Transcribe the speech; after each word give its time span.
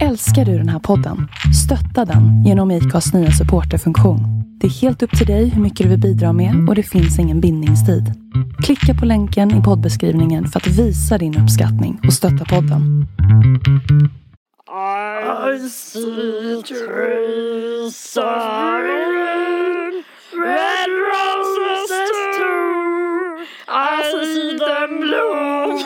Älskar 0.00 0.44
du 0.44 0.58
den 0.58 0.68
här 0.68 0.78
podden? 0.78 1.28
Stötta 1.64 2.04
den 2.04 2.44
genom 2.44 2.70
IKAs 2.70 3.12
nya 3.14 3.30
supporterfunktion. 3.30 4.20
Det 4.60 4.66
är 4.66 4.70
helt 4.70 5.02
upp 5.02 5.18
till 5.18 5.26
dig 5.26 5.48
hur 5.48 5.62
mycket 5.62 5.84
du 5.84 5.90
vill 5.90 6.00
bidra 6.00 6.32
med 6.32 6.68
och 6.68 6.74
det 6.74 6.82
finns 6.82 7.18
ingen 7.18 7.40
bindningstid. 7.40 8.12
Klicka 8.64 8.94
på 8.94 9.06
länken 9.06 9.60
i 9.60 9.62
poddbeskrivningen 9.62 10.46
för 10.48 10.60
att 10.60 10.66
visa 10.66 11.18
din 11.18 11.38
uppskattning 11.38 12.00
och 12.06 12.12
stötta 12.12 12.44
podden. 12.44 13.06
I 15.54 15.68
see 15.68 16.62
trees 16.62 18.14
green, 18.14 20.04
red 20.32 20.90
roses 21.10 21.90
too. 22.38 23.44
I 23.68 24.02
see 24.10 24.58
them 24.58 25.00
bloom 25.00 25.78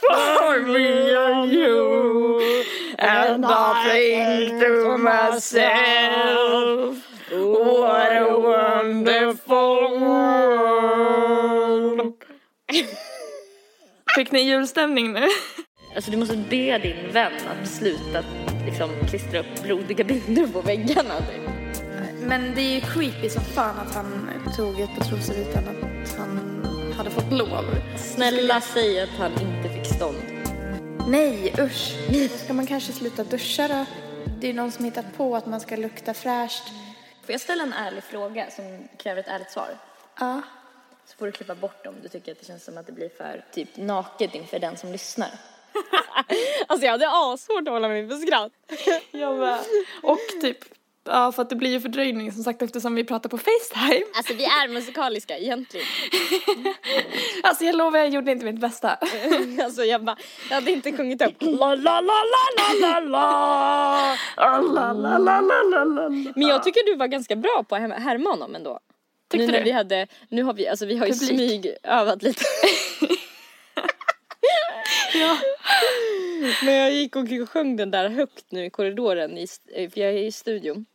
for 0.00 0.60
me. 0.72 1.01
And 3.04 3.44
I 3.44 3.90
think 3.90 4.60
to 4.60 4.96
myself, 4.96 5.52
what 7.32 8.12
a 8.12 8.38
wonderful 8.38 9.98
world. 10.00 11.02
Fick 14.14 14.32
ni 14.32 14.40
julstämning 14.40 15.12
nu? 15.12 15.28
Alltså 15.94 16.10
du 16.10 16.16
måste 16.16 16.36
be 16.36 16.78
din 16.78 17.12
vän 17.12 17.32
att 17.50 17.68
sluta 17.68 18.24
liksom, 18.66 18.90
klistra 19.08 19.40
upp 19.40 19.62
blodiga 19.62 20.04
bilder 20.04 20.46
på 20.46 20.60
väggarna. 20.60 21.18
Typ. 21.18 21.40
Men 22.26 22.54
det 22.54 22.60
är 22.60 22.74
ju 22.74 22.80
creepy 22.80 23.28
som 23.28 23.42
fan 23.42 23.78
att 23.78 23.94
han 23.94 24.30
tog 24.56 24.80
ett 24.80 24.90
par 24.98 25.04
trosor 25.04 25.36
utan 25.36 25.64
att 25.68 26.16
han 26.18 26.64
hade 26.96 27.10
fått 27.10 27.32
lov. 27.32 27.64
Snälla 27.96 28.60
säg 28.60 29.00
att 29.00 29.18
han 29.18 29.32
inte 29.32 29.68
fick 29.68 29.86
stånd. 29.86 30.31
Nej, 31.08 31.54
usch. 31.58 31.96
Ska 32.44 32.52
man 32.52 32.66
kanske 32.66 32.92
sluta 32.92 33.24
duscha 33.24 33.68
då. 33.68 33.84
Det 34.40 34.50
är 34.50 34.54
någon 34.54 34.70
som 34.72 34.84
hittat 34.84 35.16
på 35.16 35.36
att 35.36 35.46
man 35.46 35.60
ska 35.60 35.76
lukta 35.76 36.14
fräscht. 36.14 36.68
Får 37.22 37.32
jag 37.32 37.40
ställa 37.40 37.62
en 37.62 37.72
ärlig 37.72 38.04
fråga 38.04 38.50
som 38.50 38.88
kräver 38.96 39.20
ett 39.20 39.28
ärligt 39.28 39.50
svar? 39.50 39.78
Ja. 40.18 40.42
Så 41.04 41.16
får 41.16 41.26
du 41.26 41.32
klippa 41.32 41.54
bort 41.54 41.86
om 41.86 41.94
du 42.02 42.08
tycker 42.08 42.32
att 42.32 42.38
det 42.38 42.46
känns 42.46 42.64
som 42.64 42.78
att 42.78 42.86
det 42.86 42.92
blir 42.92 43.08
för 43.08 43.44
typ 43.52 43.76
naket 43.76 44.34
inför 44.34 44.58
den 44.58 44.76
som 44.76 44.92
lyssnar. 44.92 45.30
alltså 46.66 46.84
jag 46.84 46.92
hade 46.92 47.10
assvårt 47.10 47.68
att 47.68 47.72
hålla 47.72 47.88
mig 47.88 48.08
för 48.08 48.16
skratt. 48.16 48.52
Jag 49.10 49.38
med. 49.38 49.58
Och 50.02 50.18
typ, 50.40 50.58
ja 51.04 51.32
för 51.32 51.42
att 51.42 51.50
det 51.50 51.56
blir 51.56 51.70
ju 51.70 51.80
fördröjning 51.80 52.32
som 52.32 52.42
sagt 52.44 52.62
eftersom 52.62 52.94
vi 52.94 53.04
pratar 53.04 53.28
på 53.28 53.38
Facetime. 53.38 54.04
Alltså 54.14 54.34
vi 54.34 54.44
är 54.44 54.68
musikaliska 54.68 55.38
egentligen. 55.38 55.86
Alltså 57.42 57.64
jag 57.64 57.74
lovar 57.76 57.98
jag 57.98 58.08
gjorde 58.08 58.32
inte 58.32 58.44
mitt 58.44 58.60
bästa. 58.60 58.88
alltså 59.64 59.84
jag 59.84 60.04
bara, 60.04 60.16
jag 60.48 60.54
hade 60.54 60.70
inte 60.70 60.92
sjungit 60.92 61.22
upp 61.22 61.34
la 61.40 61.74
la 61.74 62.00
la 62.00 62.00
la 62.00 62.78
la 62.80 63.00
la 63.00 63.00
la. 63.00 64.16
La, 64.36 64.60
la, 64.60 64.92
la, 64.92 65.18
la, 65.18 65.62
la, 65.62 65.84
la. 65.84 66.08
Men 66.08 66.48
jag 66.48 66.62
tycker 66.62 66.84
du 66.86 66.96
var 66.96 67.06
ganska 67.06 67.36
bra 67.36 67.64
på 67.68 67.74
att 67.76 67.82
härma- 67.82 68.30
honom 68.30 68.54
ändå. 68.54 68.80
Tyckte 69.30 69.46
nu 69.46 69.52
när 69.52 69.58
du? 69.58 69.64
vi 69.64 69.70
hade, 69.70 70.06
nu 70.28 70.42
har 70.42 70.54
vi, 70.54 70.68
alltså 70.68 70.86
vi 70.86 70.96
har 70.96 71.06
ju 71.06 71.12
Publik. 71.12 71.28
smygövat 71.38 72.22
lite. 72.22 72.44
Ja. 75.14 75.38
Men 76.64 76.74
jag 76.74 76.92
gick 76.92 77.16
och 77.16 77.26
sjöng 77.48 77.76
den 77.76 77.90
där 77.90 78.08
högt 78.08 78.44
nu 78.50 78.64
i 78.64 78.70
korridoren, 78.70 79.38
i, 79.38 79.46
för 79.74 80.00
jag 80.00 80.10
är 80.10 80.18
i 80.18 80.32
studion. 80.32 80.86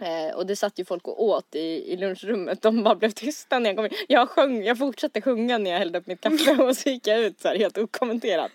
Eh, 0.00 0.36
och 0.36 0.46
det 0.46 0.56
satt 0.56 0.78
ju 0.78 0.84
folk 0.84 1.08
och 1.08 1.22
åt 1.24 1.54
i, 1.54 1.92
i 1.92 1.96
lunchrummet. 1.96 2.62
De 2.62 2.82
bara 2.82 2.94
blev 2.94 3.10
tysta 3.10 3.58
när 3.58 3.70
jag 3.70 3.76
kom 3.76 3.84
in. 3.84 3.92
Jag 4.08 4.28
sjöng, 4.28 4.64
jag 4.64 4.78
fortsatte 4.78 5.20
sjunga 5.20 5.58
när 5.58 5.70
jag 5.70 5.78
hällde 5.78 5.98
upp 5.98 6.06
mitt 6.06 6.20
kaffe 6.20 6.50
och 6.62 6.76
så 6.76 6.88
gick 6.88 7.06
jag 7.06 7.20
ut 7.20 7.40
så 7.40 7.48
här 7.48 7.56
helt 7.56 7.78
okommenterat. 7.78 8.50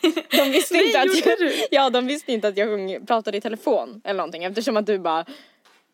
De 0.30 0.50
visste 0.50 0.74
Nej, 0.74 0.86
inte 0.86 1.00
att 1.00 1.26
jag, 1.26 1.38
du? 1.38 1.52
ja, 1.70 1.90
de 1.90 2.06
visste 2.06 2.32
inte 2.32 2.48
att 2.48 2.56
jag 2.56 2.68
sjöng, 2.68 3.06
pratade 3.06 3.36
i 3.36 3.40
telefon 3.40 4.00
eller 4.04 4.18
någonting 4.18 4.44
eftersom 4.44 4.76
att 4.76 4.86
du 4.86 4.98
bara 4.98 5.24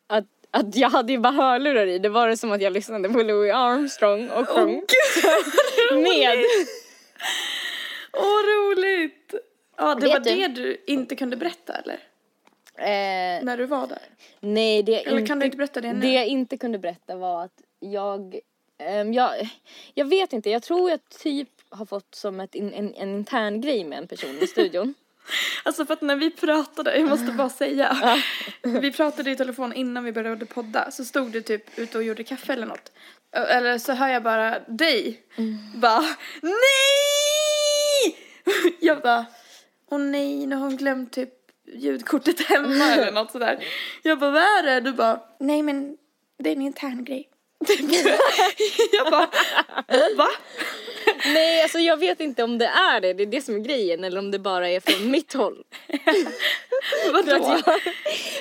att, 0.06 0.24
att 0.50 0.76
jag 0.76 0.90
hade 0.90 1.12
ju 1.12 1.18
bara 1.18 1.32
hörlurar 1.32 1.86
i. 1.86 1.98
Det 1.98 2.08
var 2.08 2.28
det 2.28 2.36
som 2.36 2.52
att 2.52 2.62
jag 2.62 2.72
lyssnade 2.72 3.08
på 3.08 3.22
Louis 3.22 3.52
Armstrong 3.54 4.28
och 4.30 4.48
sjöng 4.48 4.82
med. 5.92 6.38
Åh 8.12 8.42
roligt! 8.42 9.34
Ja 9.76 9.94
det 9.94 10.00
Vet 10.06 10.12
var 10.12 10.20
du? 10.20 10.34
det 10.34 10.48
du 10.48 10.84
inte 10.86 11.16
kunde 11.16 11.36
berätta 11.36 11.72
eller? 11.72 11.98
Eh, 12.78 13.44
När 13.44 13.56
du 13.56 13.66
var 13.66 13.86
där? 13.86 14.02
nej, 14.40 14.82
det 14.82 14.92
jag 14.92 15.06
Eller 15.06 15.18
inte, 15.18 15.28
kan 15.28 15.38
du 15.38 15.44
inte 15.44 15.56
berätta 15.56 15.80
det 15.80 15.92
nu? 15.92 16.00
det 16.00 16.12
jag 16.12 16.26
inte 16.26 16.56
kunde 16.58 16.78
berätta 16.78 17.16
var 17.16 17.44
att 17.44 17.60
jag, 17.80 18.38
ehm, 18.78 19.12
jag, 19.12 19.48
jag 19.94 20.04
vet 20.04 20.32
inte, 20.32 20.50
jag 20.50 20.62
tror 20.62 20.90
jag 20.90 21.00
typ 21.22 21.48
har 21.68 21.86
fått 21.86 22.14
som 22.14 22.40
ett, 22.40 22.54
in, 22.54 22.72
en, 22.72 22.94
en 22.94 23.08
intern 23.16 23.60
grej 23.60 23.84
med 23.84 23.98
en 23.98 24.06
person 24.08 24.38
i 24.40 24.46
studion. 24.46 24.94
Alltså 25.64 25.86
för 25.86 25.94
att 25.94 26.00
när 26.00 26.16
vi 26.16 26.30
pratade, 26.30 26.96
jag 26.98 27.08
måste 27.08 27.32
bara 27.32 27.48
säga. 27.62 27.96
Vi 28.62 28.92
pratade 28.92 29.30
i 29.30 29.36
telefon 29.36 29.72
innan 29.72 30.04
vi 30.04 30.12
började 30.12 30.46
podda. 30.46 30.90
Så 30.90 31.04
stod 31.04 31.32
du 31.32 31.42
typ 31.42 31.78
ute 31.78 31.98
och 31.98 32.04
gjorde 32.04 32.24
kaffe 32.24 32.52
eller 32.52 32.66
något. 32.66 32.92
Eller 33.32 33.78
så 33.78 33.92
hör 33.92 34.08
jag 34.08 34.22
bara 34.22 34.58
dig. 34.60 35.22
Bara 35.74 36.04
NEJ! 36.42 38.16
Jag 38.80 39.00
bara 39.02 39.26
Åh 39.90 39.98
nej, 39.98 40.46
nu 40.46 40.56
har 40.56 40.62
hon 40.62 40.76
glömt 40.76 41.12
typ 41.12 41.34
ljudkortet 41.66 42.40
hemma 42.40 42.84
eller 42.84 43.12
något 43.12 43.30
sådär. 43.30 43.64
Jag 44.02 44.18
bara 44.18 44.30
vad 44.30 44.42
är 44.42 44.62
det? 44.62 44.80
Du 44.80 44.92
bara 44.92 45.20
Nej 45.40 45.62
men 45.62 45.96
det 46.38 46.50
är 46.50 46.56
en 46.56 46.62
intern 46.62 47.04
grej. 47.04 47.28
jag 48.92 49.10
bara 49.10 49.30
va? 50.16 50.28
nej, 51.24 51.62
alltså 51.62 51.78
jag 51.78 51.96
vet 51.96 52.20
inte 52.20 52.42
om 52.42 52.58
det 52.58 52.66
är 52.66 53.00
det, 53.00 53.12
det 53.12 53.22
är 53.22 53.26
det 53.26 53.42
som 53.42 53.54
är 53.54 53.58
grejen 53.58 54.04
eller 54.04 54.18
om 54.18 54.30
det 54.30 54.38
bara 54.38 54.68
är 54.68 54.80
från 54.80 55.10
mitt 55.10 55.32
håll. 55.32 55.64
För, 57.04 57.12
Vadå? 57.12 57.34
att 57.34 57.66
jag, 57.66 57.80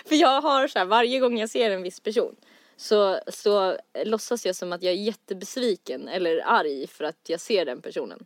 för 0.05 0.15
jag 0.15 0.41
har 0.41 0.67
så 0.67 0.79
här, 0.79 0.85
varje 0.85 1.19
gång 1.19 1.39
jag 1.39 1.49
ser 1.49 1.71
en 1.71 1.83
viss 1.83 1.99
person 1.99 2.35
så, 2.81 3.19
så 3.27 3.77
låtsas 4.03 4.45
jag 4.45 4.55
som 4.55 4.73
att 4.73 4.83
jag 4.83 4.93
är 4.93 4.97
jättebesviken 4.97 6.07
eller 6.07 6.43
arg 6.45 6.87
för 6.87 7.03
att 7.03 7.19
jag 7.27 7.39
ser 7.39 7.65
den 7.65 7.81
personen. 7.81 8.25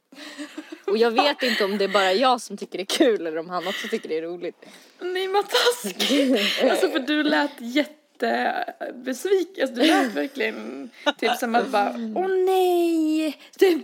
Och 0.87 0.97
jag 0.97 1.11
vet 1.11 1.43
inte 1.43 1.65
om 1.65 1.77
det 1.77 1.83
är 1.83 1.87
bara 1.89 2.13
jag 2.13 2.41
som 2.41 2.57
tycker 2.57 2.77
det 2.77 2.83
är 2.83 2.97
kul 2.97 3.27
eller 3.27 3.37
om 3.37 3.49
han 3.49 3.67
också 3.67 3.87
tycker 3.87 4.09
det 4.09 4.17
är 4.17 4.21
roligt. 4.21 4.65
Nej 4.99 5.27
vad 5.27 5.45
taskigt. 5.49 6.63
Alltså 6.63 6.89
för 6.89 6.99
du 6.99 7.23
lät 7.23 7.51
jättebesviken. 7.59 9.63
Alltså, 9.63 9.75
du 9.75 9.81
lät 9.87 10.13
verkligen 10.13 10.89
typ 11.17 11.31
som 11.31 11.55
att 11.55 11.67
bara 11.67 11.89
åh 12.15 12.27
nej. 12.27 13.37
Typ. 13.57 13.83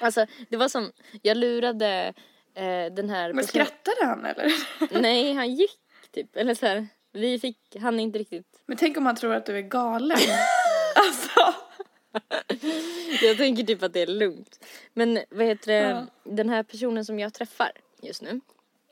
Alltså 0.00 0.26
det 0.48 0.56
var 0.56 0.68
som, 0.68 0.92
jag 1.22 1.36
lurade 1.36 2.14
eh, 2.54 2.86
den 2.94 3.10
här 3.10 3.32
Men 3.32 3.46
skrattade 3.46 4.04
han 4.04 4.24
eller? 4.24 4.52
Nej, 5.00 5.32
han 5.34 5.54
gick 5.54 5.78
typ. 6.14 6.36
Eller 6.36 6.54
så 6.54 6.66
här, 6.66 6.86
vi 7.12 7.38
fick, 7.38 7.58
han 7.80 8.00
inte 8.00 8.18
riktigt. 8.18 8.46
Men 8.66 8.76
tänk 8.76 8.96
om 8.96 9.06
han 9.06 9.16
tror 9.16 9.34
att 9.34 9.46
du 9.46 9.56
är 9.58 9.62
galen. 9.62 10.18
Alltså. 10.98 11.54
Jag 13.22 13.36
tänker 13.36 13.62
typ 13.62 13.82
att 13.82 13.92
det 13.92 14.00
är 14.00 14.06
lugnt. 14.06 14.64
Men 14.94 15.18
vad 15.30 15.46
heter 15.46 15.66
det, 15.72 15.88
Ja. 15.90 16.06
den 16.24 16.48
här 16.48 16.62
personen 16.62 17.04
som 17.04 17.18
jag 17.18 17.34
träffar 17.34 17.72
just 18.02 18.22
nu. 18.22 18.40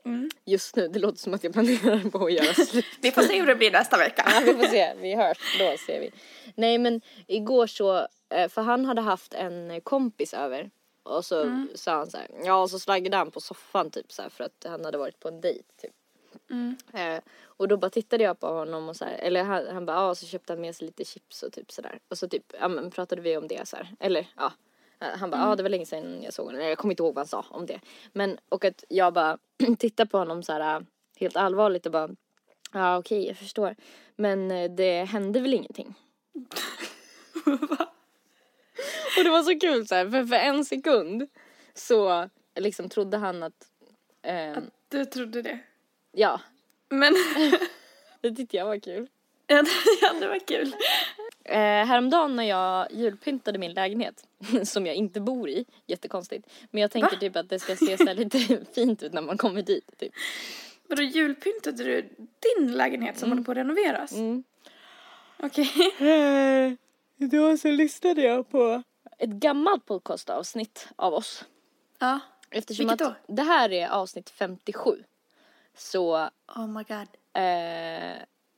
Mm. 0.05 0.29
Just 0.45 0.75
nu, 0.75 0.87
det 0.87 0.99
låter 0.99 1.17
som 1.17 1.33
att 1.33 1.43
jag 1.43 1.53
planerar 1.53 2.09
på 2.09 2.25
att 2.25 2.33
göra 2.33 2.53
slut. 2.53 2.85
Vi 3.01 3.11
får 3.11 3.21
se 3.21 3.39
hur 3.39 3.47
det 3.47 3.55
blir 3.55 3.71
nästa 3.71 3.97
vecka. 3.97 4.23
Ja, 4.35 4.41
vi 4.45 4.53
får 4.53 4.63
se, 4.67 4.93
vi 5.01 5.15
hörs, 5.15 5.37
då 5.59 5.77
ser 5.85 5.99
vi. 5.99 6.11
Nej 6.55 6.77
men 6.77 7.01
igår 7.27 7.67
så, 7.67 8.07
eh, 8.29 8.49
för 8.49 8.61
han 8.61 8.85
hade 8.85 9.01
haft 9.01 9.33
en 9.33 9.81
kompis 9.81 10.33
över. 10.33 10.69
Och 11.03 11.25
så 11.25 11.41
Mm. 11.41 11.69
sa 11.75 11.91
han 11.97 12.09
så 12.11 12.17
här, 12.17 12.27
ja 12.43 12.61
och 12.61 12.69
så 12.69 12.79
slaggade 12.79 13.17
han 13.17 13.31
på 13.31 13.41
soffan 13.41 13.89
typ 13.91 14.11
så 14.11 14.21
här 14.21 14.29
för 14.29 14.43
att 14.43 14.65
han 14.69 14.85
hade 14.85 14.97
varit 14.97 15.19
på 15.19 15.27
en 15.27 15.41
dejt 15.41 15.63
typ. 15.81 15.91
Mm. 16.49 16.77
Eh, 16.93 17.21
och 17.43 17.67
då 17.67 17.77
bara 17.77 17.89
tittade 17.89 18.23
jag 18.23 18.39
på 18.39 18.47
honom 18.47 18.89
och 18.89 18.95
så 18.95 19.05
här, 19.05 19.17
eller 19.17 19.43
han, 19.43 19.67
han 19.67 19.85
bara, 19.85 19.97
ja 19.97 20.15
så 20.15 20.25
köpte 20.25 20.53
han 20.53 20.61
med 20.61 20.75
sig 20.75 20.85
lite 20.85 21.05
chips 21.05 21.43
och 21.43 21.53
typ 21.53 21.71
sådär. 21.71 21.99
Och 22.07 22.17
så 22.17 22.27
typ, 22.27 22.53
ja 22.59 22.67
men 22.67 22.91
pratade 22.91 23.21
vi 23.21 23.37
om 23.37 23.47
det 23.47 23.67
så 23.67 23.75
här. 23.75 23.95
Eller 23.99 24.27
ja. 24.35 24.51
Eh, 24.99 25.07
Han 25.17 25.29
bara, 25.29 25.41
ja 25.41 25.55
det 25.55 25.63
var 25.63 25.69
länge 25.69 25.85
sedan 25.85 26.23
jag 26.23 26.33
såg 26.33 26.45
honom. 26.45 26.59
Eller 26.59 26.69
Jag 26.69 26.77
kommer 26.77 26.91
inte 26.91 27.03
ihåg 27.03 27.15
vad 27.15 27.21
han 27.21 27.27
sa 27.27 27.45
om 27.49 27.65
det. 27.65 27.79
Men, 28.13 28.37
och 28.49 28.65
att 28.65 28.83
jag 28.89 29.13
bara 29.13 29.37
tittade 29.79 30.09
på 30.09 30.17
honom 30.17 30.43
så 30.43 30.53
här 30.53 30.85
helt 31.17 31.35
allvarligt 31.35 31.85
och 31.85 31.91
bara, 31.91 32.09
ja 32.73 32.97
okej 32.97 33.27
jag 33.27 33.37
förstår. 33.37 33.75
Men 34.15 34.51
eh, 34.51 34.71
det 34.71 35.03
hände 35.03 35.39
väl 35.39 35.53
ingenting. 35.53 35.95
och 39.17 39.23
det 39.23 39.29
var 39.29 39.43
så 39.43 39.59
kul 39.59 39.87
så 39.87 39.95
här, 39.95 40.09
för 40.09 40.25
för 40.25 40.35
en 40.35 40.65
sekund 40.65 41.27
så 41.73 42.29
liksom 42.55 42.89
trodde 42.89 43.17
han 43.17 43.43
att, 43.43 43.67
ehm, 44.21 44.71
Du 44.89 45.05
trodde 45.05 45.41
det. 45.41 45.59
Ja, 46.15 46.41
Men 46.89 47.13
det 48.21 48.31
tyckte 48.31 48.57
jag 48.57 48.65
var 48.65 48.79
kul. 48.79 49.07
ja, 50.01 50.13
det- 50.19 50.27
var 50.27 50.39
kul. 50.47 50.75
Eh, 51.43 51.57
häromdagen 51.59 52.35
när 52.35 52.43
jag 52.43 52.91
julpyntade 52.91 53.59
min 53.59 53.73
lägenhet, 53.73 54.27
som 54.63 54.85
jag 54.85 54.95
inte 54.95 55.19
bor 55.21 55.49
i, 55.49 55.65
jättekonstigt. 55.87 56.47
Men 56.71 56.81
jag 56.81 56.91
tänkte 56.91 57.15
Va? 57.15 57.19
typ 57.19 57.35
att 57.35 57.49
det 57.49 57.59
ska 57.59 57.75
se 57.75 57.97
så 57.97 58.13
lite 58.13 58.65
fint 58.73 59.03
ut 59.03 59.13
när 59.13 59.21
man 59.21 59.37
kommer 59.37 59.61
dit. 59.61 59.97
Typ. 59.97 60.13
Vadå 60.87 61.01
julpyntade 61.03 61.83
du 61.83 62.09
din 62.57 62.71
lägenhet 62.77 63.19
som 63.19 63.29
håller 63.29 63.43
på 63.43 63.51
att 63.51 63.57
renoveras? 63.57 64.11
Mm. 64.11 64.43
Okej. 65.37 66.77
Då 67.17 67.57
så 67.57 67.67
lyssnade 67.71 68.21
jag 68.21 68.49
på 68.49 68.83
ett 69.17 69.29
gammalt 69.29 69.85
podcastavsnitt 69.85 70.87
av 70.95 71.13
oss. 71.13 71.45
Ja. 71.99 72.19
Eftersom 72.49 72.87
Vilket 72.87 73.07
att 73.07 73.17
det 73.27 73.41
här 73.43 73.71
är 73.71 73.87
avsnitt 73.87 74.29
57. 74.29 75.03
Så, 75.77 76.29
Oh 76.55 76.67
my 76.67 76.83
god. 76.83 77.07
eh, 77.33 78.17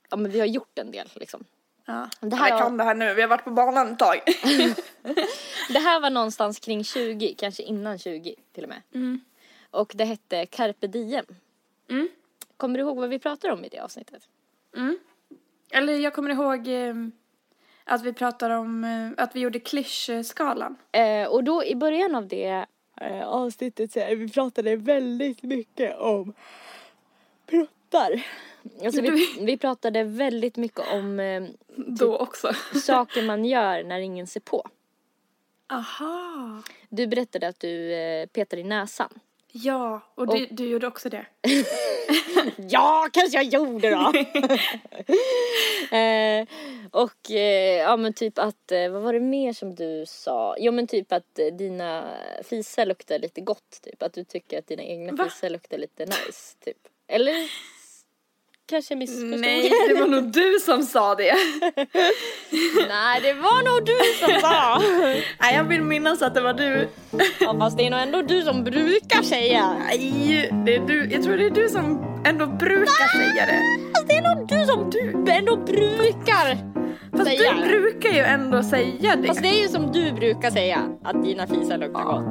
ja 0.09 0.17
men 0.17 0.31
vi 0.31 0.39
har 0.39 0.47
gjort 0.47 0.79
en 0.79 0.91
del 0.91 1.09
liksom. 1.13 1.43
Ja. 1.85 2.09
Det 2.19 2.35
här 2.35 2.51
var- 2.51 2.59
kan 2.59 2.77
det 2.77 2.83
här 2.83 2.95
nu, 2.95 3.13
vi 3.13 3.21
har 3.21 3.29
varit 3.29 3.43
på 3.43 3.51
banan 3.51 3.91
ett 3.91 3.99
tag. 3.99 4.19
Det 5.69 5.79
här 5.79 5.99
var 5.99 6.09
någonstans 6.09 6.59
kring 6.59 6.83
20, 6.83 7.35
kanske 7.37 7.63
innan 7.63 7.99
20 7.99 8.35
till 8.53 8.63
och 8.63 8.69
med. 8.69 8.81
Mm. 8.93 9.19
Och 9.71 9.91
det 9.95 10.05
hette 10.05 10.45
Carpe 10.45 10.87
Diem. 10.87 11.25
Mm. 11.89 12.09
Kommer 12.57 12.79
du 12.79 12.85
ihåg 12.85 12.97
vad 12.97 13.09
vi 13.09 13.19
pratade 13.19 13.53
om 13.53 13.65
i 13.65 13.69
det 13.69 13.79
avsnittet? 13.79 14.23
Mm. 14.75 14.99
Eller 15.71 15.93
jag 15.93 16.13
kommer 16.13 16.29
ihåg 16.29 16.67
eh, 16.67 16.95
att 17.83 18.01
vi 18.01 18.13
pratade 18.13 18.55
om 18.57 18.83
eh, 18.83 19.23
att 19.23 19.35
vi 19.35 19.39
gjorde 19.39 19.59
klyschskalan. 19.59 20.75
Eh, 20.91 21.27
och 21.27 21.43
då 21.43 21.63
i 21.65 21.75
början 21.75 22.15
av 22.15 22.27
det 22.27 22.65
eh, 23.01 23.27
avsnittet 23.27 23.91
så 23.91 23.99
vi 24.15 24.29
pratade 24.29 24.75
väldigt 24.75 25.43
mycket 25.43 25.97
om 25.97 26.33
pruttar. 27.97 28.23
Alltså 28.85 29.01
vi, 29.01 29.38
vi 29.41 29.57
pratade 29.57 30.03
väldigt 30.03 30.57
mycket 30.57 30.91
om 30.94 31.19
eh, 31.19 31.44
Då 31.75 32.17
också. 32.17 32.51
saker 32.83 33.21
man 33.21 33.45
gör 33.45 33.83
när 33.83 33.99
ingen 33.99 34.27
ser 34.27 34.39
på. 34.39 34.67
Aha. 35.69 36.61
Du 36.89 37.07
berättade 37.07 37.47
att 37.47 37.59
du 37.59 37.94
eh, 37.94 38.25
petar 38.25 38.57
i 38.57 38.63
näsan. 38.63 39.09
Ja, 39.51 40.01
och 40.15 40.27
du, 40.27 40.47
du 40.51 40.69
gjorde 40.69 40.88
också 40.88 41.09
det. 41.09 41.25
Ja, 42.69 43.09
kanske 43.13 43.38
jag 43.38 43.45
gjorde 43.45 43.89
då. 43.89 44.13
eh, 45.97 46.47
och 46.91 47.31
eh, 47.31 47.77
ja 47.77 47.97
men 47.97 48.13
typ 48.13 48.39
att, 48.39 48.71
eh, 48.71 48.89
vad 48.89 49.01
var 49.01 49.13
det 49.13 49.19
mer 49.19 49.53
som 49.53 49.75
du 49.75 50.05
sa? 50.07 50.55
Jo 50.59 50.71
men 50.71 50.88
typ 50.88 51.11
att 51.11 51.39
eh, 51.39 51.45
dina 51.45 52.17
fisar 52.44 52.85
luktar 52.85 53.19
lite 53.19 53.41
gott 53.41 53.79
typ. 53.83 54.03
Att 54.03 54.13
du 54.13 54.23
tycker 54.23 54.59
att 54.59 54.67
dina 54.67 54.83
egna 54.83 55.13
Va? 55.13 55.23
fisar 55.23 55.49
luktar 55.49 55.77
lite 55.77 56.05
nice 56.05 56.57
typ. 56.59 56.77
Eller 57.07 57.49
kanske 58.67 58.95
missförstod. 58.95 59.39
Nej, 59.39 59.71
det 59.87 59.93
var 60.01 60.07
nog 60.07 60.23
du 60.31 60.57
som 60.65 60.83
sa 60.83 61.15
det. 61.15 61.33
Nej 62.89 63.21
det 63.23 63.33
var 63.33 63.63
nog 63.63 63.85
du 63.85 63.97
som 64.19 64.41
sa. 64.41 64.81
Nej, 65.41 65.55
jag 65.55 65.63
vill 65.63 65.81
minnas 65.81 66.21
att 66.21 66.33
det 66.35 66.41
var 66.41 66.53
du. 66.53 66.87
ja, 67.39 67.55
fast 67.59 67.77
det 67.77 67.85
är 67.87 67.91
nog 67.91 67.99
ändå 67.99 68.21
du 68.21 68.41
som 68.41 68.63
brukar 68.63 69.21
säga. 69.23 69.73
Nej, 69.85 70.49
det 70.65 70.75
är 70.75 70.79
du. 70.87 71.09
Jag 71.11 71.23
tror 71.23 71.37
det 71.37 71.45
är 71.45 71.49
du 71.49 71.69
som 71.69 72.05
ändå 72.25 72.45
brukar 72.45 73.17
säga 73.17 73.45
det. 73.45 73.61
Fast 73.95 74.07
det 74.07 74.15
är 74.15 74.35
nog 74.35 74.47
du 74.47 74.65
som 74.65 74.89
du 74.89 75.31
ändå 75.31 75.57
brukar 75.57 76.57
Fast 77.17 77.29
säga. 77.29 77.53
du 77.53 77.67
brukar 77.67 78.09
ju 78.09 78.19
ändå 78.19 78.63
säga 78.63 79.15
det. 79.21 79.27
Fast 79.27 79.41
det 79.41 79.47
är 79.47 79.61
ju 79.61 79.67
som 79.67 79.91
du 79.91 80.11
brukar 80.11 80.51
säga, 80.51 80.79
att 81.03 81.23
dina 81.23 81.47
fisar 81.47 81.77
luktar 81.77 82.03
gott. 82.03 82.25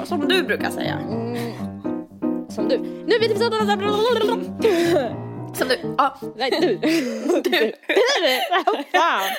Så- 0.00 0.06
Som 0.06 0.28
du 0.28 0.42
brukar 0.42 0.70
säga. 0.70 0.98
Mm. 1.10 1.36
Som 2.48 2.68
du. 2.68 2.78
Nu 2.78 3.18
vet 3.18 3.30
vi 3.30 3.34
Som 5.54 5.68
du. 5.68 5.94
Ja. 5.98 6.18
Nej, 6.36 6.50
du. 6.60 6.76
du. 7.44 7.72
Fan. 8.92 9.34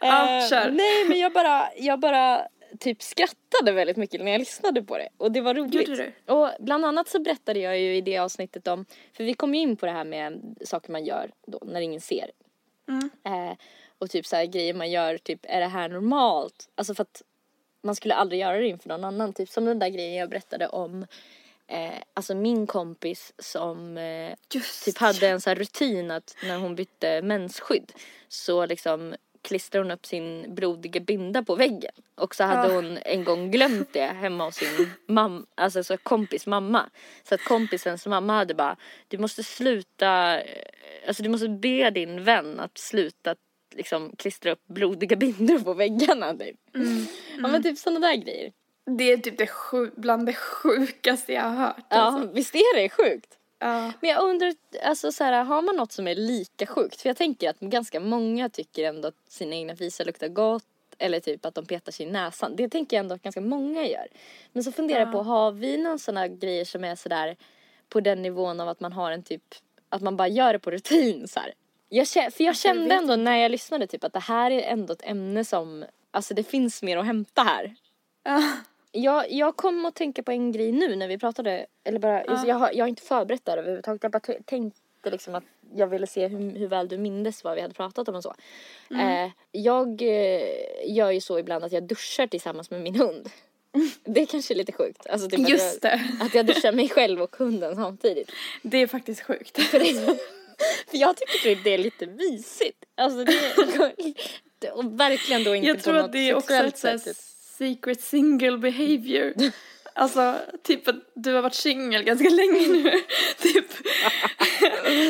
Ja, 0.00 0.40
Eh, 0.40 0.48
kör. 0.48 0.70
Nej, 0.70 1.04
men 1.08 1.18
jag 1.18 1.32
bara, 1.32 1.68
jag 1.76 2.00
bara 2.00 2.48
typ 2.80 3.02
skrattade 3.02 3.72
väldigt 3.72 3.96
mycket 3.96 4.24
när 4.24 4.32
jag 4.32 4.38
lyssnade 4.38 4.82
på 4.82 4.98
det. 4.98 5.08
Och 5.16 5.32
det 5.32 5.40
var 5.40 5.54
roligt. 5.54 5.88
Gjorde 5.88 6.12
Och 6.26 6.50
bland 6.60 6.84
annat 6.84 7.08
så 7.08 7.20
berättade 7.20 7.58
jag 7.58 7.78
ju 7.78 7.96
i 7.96 8.00
det 8.00 8.18
avsnittet 8.18 8.66
om, 8.68 8.84
för 9.12 9.24
vi 9.24 9.34
kom 9.34 9.54
ju 9.54 9.60
in 9.60 9.76
på 9.76 9.86
det 9.86 9.92
här 9.92 10.04
med 10.04 10.56
saker 10.64 10.92
man 10.92 11.04
gör 11.04 11.30
då 11.46 11.58
när 11.62 11.80
ingen 11.80 12.00
ser. 12.00 12.30
Mm. 12.88 13.10
Eh, 13.24 13.56
och 13.98 14.10
typ 14.10 14.26
så 14.26 14.36
här 14.36 14.44
grejer 14.44 14.74
man 14.74 14.90
gör, 14.90 15.18
typ 15.18 15.40
är 15.42 15.60
det 15.60 15.66
här 15.66 15.88
normalt? 15.88 16.68
Alltså 16.74 16.94
för 16.94 17.02
att 17.02 17.22
man 17.82 17.94
skulle 17.94 18.14
aldrig 18.14 18.40
göra 18.40 18.56
det 18.56 18.68
inför 18.68 18.88
någon 18.88 19.04
annan. 19.04 19.32
Typ 19.32 19.48
som 19.48 19.64
den 19.64 19.78
där 19.78 19.88
grejen 19.88 20.14
jag 20.14 20.30
berättade 20.30 20.66
om, 20.68 21.06
eh, 21.66 22.02
alltså 22.14 22.34
min 22.34 22.66
kompis 22.66 23.32
som 23.38 23.98
eh, 23.98 24.34
typ 24.84 24.98
hade 24.98 25.28
en 25.28 25.40
sån 25.40 25.50
här 25.50 25.56
rutin 25.56 26.10
att 26.10 26.36
när 26.42 26.58
hon 26.58 26.74
bytte 26.74 27.22
mensskydd 27.22 27.92
så 28.28 28.66
liksom 28.66 29.14
klistrade 29.42 29.84
hon 29.84 29.90
upp 29.90 30.06
sin 30.06 30.54
blodiga 30.54 31.00
binda 31.00 31.42
på 31.42 31.54
väggen. 31.56 31.92
Och 32.14 32.34
så 32.34 32.44
hade 32.44 32.72
Ah. 32.72 32.74
hon 32.74 32.98
en 33.04 33.24
gång 33.24 33.50
glömt 33.50 33.92
det 33.92 34.06
hemma 34.06 34.44
hos 34.44 34.54
sin 34.54 34.90
mamma, 35.08 35.46
alltså 35.54 35.84
så 35.84 35.96
kompis 35.96 36.46
mamma. 36.46 36.90
Så 37.28 37.34
att 37.34 37.44
kompisens 37.44 38.06
mamma 38.06 38.32
hade 38.32 38.54
bara, 38.54 38.76
du 39.08 39.18
måste 39.18 39.42
sluta, 39.42 40.40
eh, 40.42 40.64
alltså 41.06 41.22
du 41.22 41.28
måste 41.28 41.48
be 41.48 41.90
din 41.90 42.24
vän 42.24 42.60
att 42.60 42.78
sluta 42.78 43.34
liksom 43.74 44.12
klistra 44.16 44.52
upp 44.52 44.66
blodiga 44.66 45.16
bindor 45.16 45.58
på 45.58 45.74
väggarna 45.74 46.34
typ. 46.36 46.56
Mm. 46.74 47.06
Ja 47.38 47.48
men 47.48 47.62
typ 47.62 47.78
sådana 47.78 48.06
där 48.06 48.16
grejer. 48.16 48.52
Det 48.86 49.12
är 49.12 49.16
typ 49.18 49.38
det 49.38 49.46
sju, 49.46 49.90
bland 49.96 50.26
det 50.26 50.34
sjukaste 50.34 51.32
jag 51.32 51.42
har 51.42 51.50
hört. 51.66 51.84
Ja 51.88 51.96
Alltså. 51.96 52.32
visst 52.32 52.54
är 52.54 52.76
det 52.76 52.88
sjukt? 52.88 53.38
Ja. 53.58 53.92
Men 54.00 54.10
jag 54.10 54.22
undrar, 54.22 54.54
alltså 54.82 55.12
så 55.12 55.24
här, 55.24 55.44
har 55.44 55.62
man 55.62 55.76
något 55.76 55.92
som 55.92 56.08
är 56.08 56.14
lika 56.14 56.66
sjukt? 56.66 57.00
För 57.00 57.08
jag 57.08 57.16
tänker 57.16 57.50
att 57.50 57.60
ganska 57.60 58.00
många 58.00 58.48
tycker 58.48 58.84
ändå 58.84 59.08
att 59.08 59.14
sina 59.28 59.54
egna 59.56 59.76
fisar 59.76 60.04
luktar 60.04 60.28
gott. 60.28 60.64
Eller 60.98 61.20
typ 61.20 61.46
att 61.46 61.54
de 61.54 61.66
petar 61.66 61.92
sig 61.92 62.06
i 62.06 62.10
näsan. 62.10 62.56
Det 62.56 62.68
tänker 62.68 62.96
jag 62.96 63.04
ändå 63.04 63.14
att 63.14 63.22
ganska 63.22 63.40
många 63.40 63.86
gör. 63.86 64.06
Men 64.52 64.64
så 64.64 64.72
funderar 64.72 65.00
jag 65.00 65.12
på, 65.12 65.22
har 65.22 65.52
vi 65.52 65.76
någon 65.76 65.98
sån 65.98 66.16
här 66.16 66.28
grejer 66.28 66.64
som 66.64 66.84
är 66.84 66.96
sådär 66.96 67.36
på 67.88 68.00
den 68.00 68.22
nivån 68.22 68.60
av 68.60 68.68
att 68.68 68.80
man 68.80 68.92
har 68.92 69.10
en 69.12 69.22
typ, 69.22 69.42
att 69.88 70.02
man 70.02 70.16
bara 70.16 70.28
gör 70.28 70.52
det 70.52 70.58
på 70.58 70.70
rutin 70.70 71.28
så 71.28 71.40
här. 71.40 71.54
Jag, 71.88 72.08
för 72.08 72.20
jag 72.20 72.48
Alltså, 72.48 72.68
kände 72.68 72.94
ändå 72.94 73.16
när 73.16 73.36
jag 73.36 73.50
lyssnade 73.50 73.86
typ 73.86 74.04
att 74.04 74.12
det 74.12 74.20
här 74.20 74.50
är 74.50 74.62
ändå 74.62 74.92
ett 74.92 75.04
ämne 75.04 75.44
som, 75.44 75.84
alltså 76.10 76.34
det 76.34 76.42
finns 76.44 76.82
mer 76.82 76.96
att 76.96 77.06
hämta 77.06 77.42
här. 77.42 77.74
Ja. 78.94 79.00
Jag, 79.00 79.32
jag 79.32 79.56
kom 79.56 79.84
att 79.84 79.94
tänka 79.94 80.22
på 80.22 80.32
en 80.32 80.52
grej 80.52 80.72
nu 80.72 80.96
när 80.96 81.08
vi 81.08 81.18
pratade, 81.18 81.66
eller 81.84 81.98
bara, 81.98 82.22
alltså 82.22 82.46
jag, 82.46 82.56
har, 82.56 82.70
jag 82.72 82.84
har 82.84 82.88
inte 82.88 83.02
förberett 83.02 83.44
det 83.44 83.50
här 83.50 83.58
överhuvudtaget. 83.58 84.02
Jag 84.02 84.12
bara 84.12 84.20
tänkte 84.44 85.10
liksom 85.10 85.34
att 85.34 85.44
jag 85.74 85.86
ville 85.86 86.06
se 86.06 86.26
hur, 86.26 86.58
hur 86.58 86.68
väl 86.68 86.88
du 86.88 86.98
mindes 86.98 87.44
vad 87.44 87.54
vi 87.54 87.60
hade 87.60 87.74
pratat 87.74 88.08
om 88.08 88.14
och 88.14 88.22
så. 88.22 88.34
Eh, 88.90 89.30
jag 89.52 90.02
eh, 90.02 90.48
gör 90.86 91.10
ju 91.10 91.20
så 91.20 91.38
ibland 91.38 91.64
att 91.64 91.72
jag 91.72 91.82
duschar 91.82 92.26
tillsammans 92.26 92.70
med 92.70 92.80
min 92.80 92.94
hund. 92.94 93.30
Det 94.04 94.20
är 94.20 94.26
kanske 94.26 94.54
lite 94.54 94.72
sjukt. 94.72 95.06
Alltså 95.06 95.28
typ 95.28 95.48
Just 95.48 95.74
att, 95.74 95.82
det. 95.82 96.00
jag, 96.18 96.26
att 96.26 96.34
jag 96.34 96.46
duschar 96.46 96.72
mig 96.72 96.88
själv 96.88 97.22
och 97.22 97.36
hunden 97.36 97.76
samtidigt. 97.76 98.30
Det 98.62 98.78
är 98.78 98.86
faktiskt 98.86 99.22
sjukt. 99.22 99.62
För, 99.62 99.78
det, 99.78 99.90
är 99.90 100.04
för 100.90 100.96
jag 100.96 101.16
tycker 101.16 101.38
typ 101.38 101.64
det 101.64 101.74
är 101.74 101.78
lite 101.78 102.06
mysigt. 102.06 102.84
Alltså 102.94 103.24
det, 103.24 104.70
och 104.72 105.00
verkligen 105.00 105.44
då 105.44 105.54
inte 105.54 105.68
Jag 105.68 105.76
på 105.76 105.82
tror 105.82 105.94
något 105.94 106.04
att 106.04 106.12
det 106.12 106.30
är 106.30 106.34
också 106.34 106.46
sexuellt 106.46 107.06
ett 107.06 107.16
sätt. 107.16 107.33
Secret 107.58 108.00
single 108.00 108.58
behavior. 108.58 109.34
Alltså, 109.96 110.34
typ 110.62 110.88
att 110.88 110.96
du 111.14 111.34
har 111.34 111.42
varit 111.42 111.54
singel 111.54 112.02
ganska 112.02 112.28
länge 112.28 112.68
nu. 112.68 112.90
typ. 113.38 113.72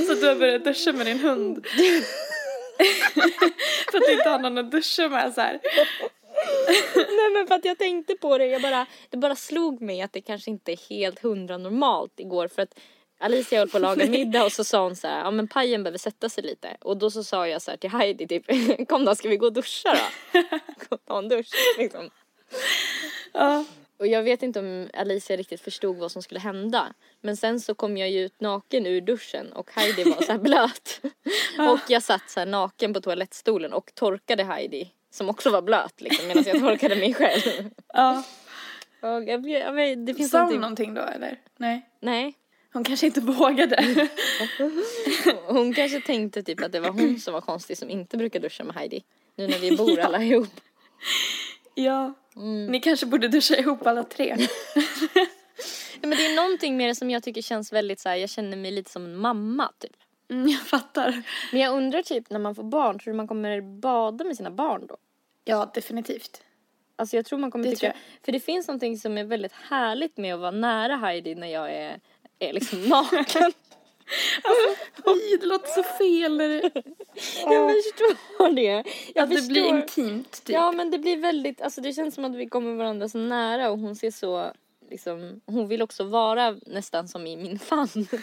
så 0.06 0.14
du 0.14 0.26
har 0.26 0.34
börjat 0.34 0.64
duscha 0.64 0.92
med 0.92 1.06
din 1.06 1.20
hund. 1.20 1.66
För 3.90 3.98
att 3.98 4.04
du 4.06 4.12
inte 4.12 4.28
har 4.28 4.38
någon 4.38 4.58
att 4.58 4.70
duscha 4.70 5.08
med 5.08 5.34
så 5.34 5.40
här. 5.40 5.60
Nej 6.96 7.30
men 7.32 7.46
för 7.46 7.54
att 7.54 7.64
jag 7.64 7.78
tänkte 7.78 8.14
på 8.14 8.38
det, 8.38 8.46
jag 8.46 8.62
bara, 8.62 8.86
det 9.10 9.16
bara 9.16 9.36
slog 9.36 9.80
mig 9.80 10.02
att 10.02 10.12
det 10.12 10.20
kanske 10.20 10.50
inte 10.50 10.72
är 10.72 10.88
helt 10.90 11.18
hundra 11.18 11.58
normalt 11.58 12.20
igår 12.20 12.48
för 12.48 12.62
att 12.62 12.78
Alicia 13.18 13.58
höll 13.58 13.68
på 13.68 13.76
att 13.76 13.82
laga 13.82 14.06
middag 14.06 14.44
och 14.44 14.52
så 14.52 14.64
sa 14.64 14.82
hon 14.82 14.96
så 14.96 15.08
här, 15.08 15.18
ja 15.18 15.30
men 15.30 15.48
pajen 15.48 15.82
behöver 15.82 15.98
sätta 15.98 16.28
sig 16.28 16.44
lite 16.44 16.76
och 16.80 16.96
då 16.96 17.10
så 17.10 17.24
sa 17.24 17.48
jag 17.48 17.62
så 17.62 17.70
här 17.70 17.78
till 17.78 17.90
Heidi 17.90 18.26
typ, 18.26 18.46
kom 18.88 19.04
då 19.04 19.14
ska 19.14 19.28
vi 19.28 19.36
gå 19.36 19.46
och 19.46 19.52
duscha 19.52 19.98
då? 20.32 20.40
Gå 20.88 20.96
och 20.96 21.04
ta 21.04 21.18
en 21.18 21.28
dusch 21.28 21.50
liksom. 21.78 22.10
Ja. 23.36 23.64
Och 23.98 24.06
jag 24.06 24.22
vet 24.22 24.42
inte 24.42 24.60
om 24.60 24.88
Alicia 24.94 25.36
riktigt 25.36 25.60
förstod 25.60 25.96
vad 25.96 26.12
som 26.12 26.22
skulle 26.22 26.40
hända. 26.40 26.94
Men 27.20 27.36
sen 27.36 27.60
så 27.60 27.74
kom 27.74 27.96
jag 27.96 28.10
ju 28.10 28.20
ut 28.20 28.40
naken 28.40 28.86
ur 28.86 29.00
duschen 29.00 29.52
och 29.52 29.70
Heidi 29.72 30.04
var 30.04 30.22
så 30.22 30.38
blöt. 30.38 31.00
Och 31.58 31.80
jag 31.88 32.02
satt 32.02 32.30
så 32.30 32.44
naken 32.44 32.94
på 32.94 33.00
toalettstolen 33.00 33.72
och 33.72 33.94
torkade 33.94 34.44
Heidi 34.44 34.90
som 35.10 35.28
också 35.28 35.50
var 35.50 35.62
blöt 35.62 36.00
liksom 36.00 36.28
medan 36.28 36.44
jag 36.46 36.60
torkade 36.60 36.96
mig 36.96 37.14
själv. 37.14 37.70
ja. 37.94 38.22
Och 39.00 39.24
jag, 39.24 39.48
jag, 39.48 39.72
vet, 39.72 40.06
det 40.06 40.14
finns 40.14 40.30
Sa 40.30 40.44
hon 40.44 40.60
någonting... 40.60 40.92
någonting 40.92 40.94
då 40.94 41.24
eller? 41.24 41.40
Nej. 41.56 41.88
Nej. 42.00 42.34
Hon 42.72 42.84
kanske 42.84 43.06
inte 43.06 43.20
vågade. 43.20 44.08
Hon 45.46 45.74
kanske 45.74 46.00
tänkte 46.00 46.42
typ 46.42 46.62
att 46.62 46.72
det 46.72 46.80
var 46.80 46.90
hon 46.90 47.20
som 47.20 47.34
var 47.34 47.40
konstig 47.40 47.78
som 47.78 47.90
inte 47.90 48.16
brukar 48.16 48.40
duscha 48.40 48.64
med 48.64 48.74
Heidi. 48.74 49.04
Nu 49.36 49.46
när 49.46 49.58
vi 49.58 49.76
bor 49.76 50.00
alla 50.00 50.22
ihop. 50.22 50.60
Ja. 51.74 52.14
Mm. 52.36 52.66
Ni 52.66 52.80
kanske 52.80 53.06
borde 53.06 53.28
duscha 53.28 53.56
ihop 53.56 53.86
alla 53.86 54.04
tre. 54.04 54.36
Ja, 56.00 56.08
men 56.08 56.18
det 56.18 56.26
är 56.26 56.36
någonting 56.36 56.76
med 56.76 56.88
det 56.88 56.94
som 56.94 57.10
jag 57.10 57.22
tycker 57.22 57.42
känns 57.42 57.72
väldigt 57.72 58.00
så 58.00 58.08
här, 58.08 58.16
jag 58.16 58.30
känner 58.30 58.56
mig 58.56 58.70
lite 58.70 58.90
som 58.90 59.04
en 59.04 59.16
mamma 59.16 59.72
typ. 59.78 59.96
Mm, 60.30 60.48
jag 60.48 60.60
fattar. 60.60 61.22
Men 61.52 61.60
jag 61.60 61.76
undrar 61.76 62.02
typ 62.02 62.30
när 62.30 62.38
man 62.38 62.54
får 62.54 62.62
barn, 62.62 62.98
tror 62.98 63.12
du 63.12 63.16
man 63.16 63.28
kommer 63.28 63.60
bada 63.60 64.24
med 64.24 64.36
sina 64.36 64.50
barn 64.50 64.86
då? 64.86 64.96
Ja, 65.44 65.70
definitivt. 65.74 66.42
Alltså 66.96 67.16
jag 67.16 67.26
tror 67.26 67.38
man 67.38 67.50
kommer 67.50 67.64
Det 67.64 67.70
tycka, 67.70 67.94
för 68.24 68.32
det 68.32 68.40
finns 68.40 68.68
någonting 68.68 68.98
som 68.98 69.18
är 69.18 69.24
väldigt 69.24 69.52
härligt 69.52 70.16
med 70.16 70.34
att 70.34 70.40
vara 70.40 70.50
nära 70.50 70.96
Heidi 70.96 71.34
när 71.34 71.46
jag 71.46 71.72
är, 71.72 72.00
är 72.38 72.52
liksom 72.52 72.82
naken. 72.88 73.52
Oj, 75.04 75.38
det 75.40 75.46
låter 75.46 75.68
så 75.68 75.82
fel 75.82 76.36
när 76.36 76.48
det, 76.48 76.70
jag 77.46 77.72
förstår 77.74 78.54
det. 78.54 78.84
Jag 79.14 79.22
att 79.22 79.30
det 79.30 79.36
förstår. 79.36 79.52
blir 79.52 79.68
intimt 79.68 80.44
typ. 80.44 80.54
Ja 80.54 80.72
men 80.72 80.90
det 80.90 80.98
blir 80.98 81.16
väldigt, 81.16 81.60
alltså 81.60 81.80
det 81.80 81.92
känns 81.92 82.14
som 82.14 82.24
att 82.24 82.34
vi 82.34 82.48
kommer 82.48 82.74
varandra 82.74 83.08
så 83.08 83.18
nära 83.18 83.70
och 83.70 83.78
hon 83.78 83.96
ser 83.96 84.10
så 84.10 84.52
liksom, 84.90 85.40
hon 85.46 85.68
vill 85.68 85.82
också 85.82 86.04
vara 86.04 86.56
nästan 86.66 87.08
som 87.08 87.26
i 87.26 87.36
min 87.36 87.58
famn. 87.58 88.06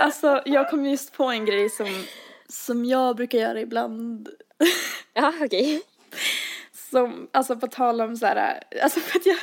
Alltså 0.00 0.42
jag 0.44 0.70
kom 0.70 0.86
just 0.86 1.12
på 1.12 1.24
en 1.24 1.44
grej 1.44 1.70
som, 1.70 2.04
som 2.48 2.84
jag 2.84 3.16
brukar 3.16 3.38
göra 3.38 3.60
ibland. 3.60 4.28
ja, 5.14 5.32
okej. 5.40 5.82
Som, 6.72 7.28
alltså 7.32 7.56
på 7.56 7.66
tal 7.66 8.00
om 8.00 8.16
så 8.16 8.26
här, 8.26 8.62
alltså 8.82 9.00
för 9.00 9.18
att 9.18 9.26
jag, 9.26 9.38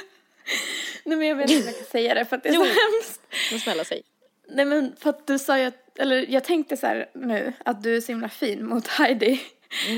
nej 1.05 1.17
men 1.17 1.27
jag 1.27 1.35
vet 1.35 1.49
inte 1.49 1.61
hur 1.63 1.69
jag 1.71 1.77
kan 1.77 1.85
säga 1.85 2.13
det 2.13 2.25
för 2.25 2.35
att 2.37 2.43
det 2.43 2.49
är 2.49 2.53
Jo. 2.53 2.61
så 2.61 2.67
hemskt. 2.67 3.21
Men 3.51 3.59
snälla 3.59 3.83
säg. 3.83 4.01
Nej 4.49 4.65
men 4.65 4.95
för 4.99 5.09
att 5.09 5.27
du 5.27 5.39
sa 5.39 5.57
ju 5.59 5.65
att, 5.65 5.99
eller 5.99 6.25
jag 6.29 6.43
tänkte 6.43 6.77
så 6.77 6.87
här 6.87 7.09
nu, 7.13 7.53
att 7.65 7.83
du 7.83 7.95
är 7.97 8.01
så 8.01 8.07
himla 8.11 8.29
fin 8.29 8.65
mot 8.65 8.87
Heidi. 8.87 9.41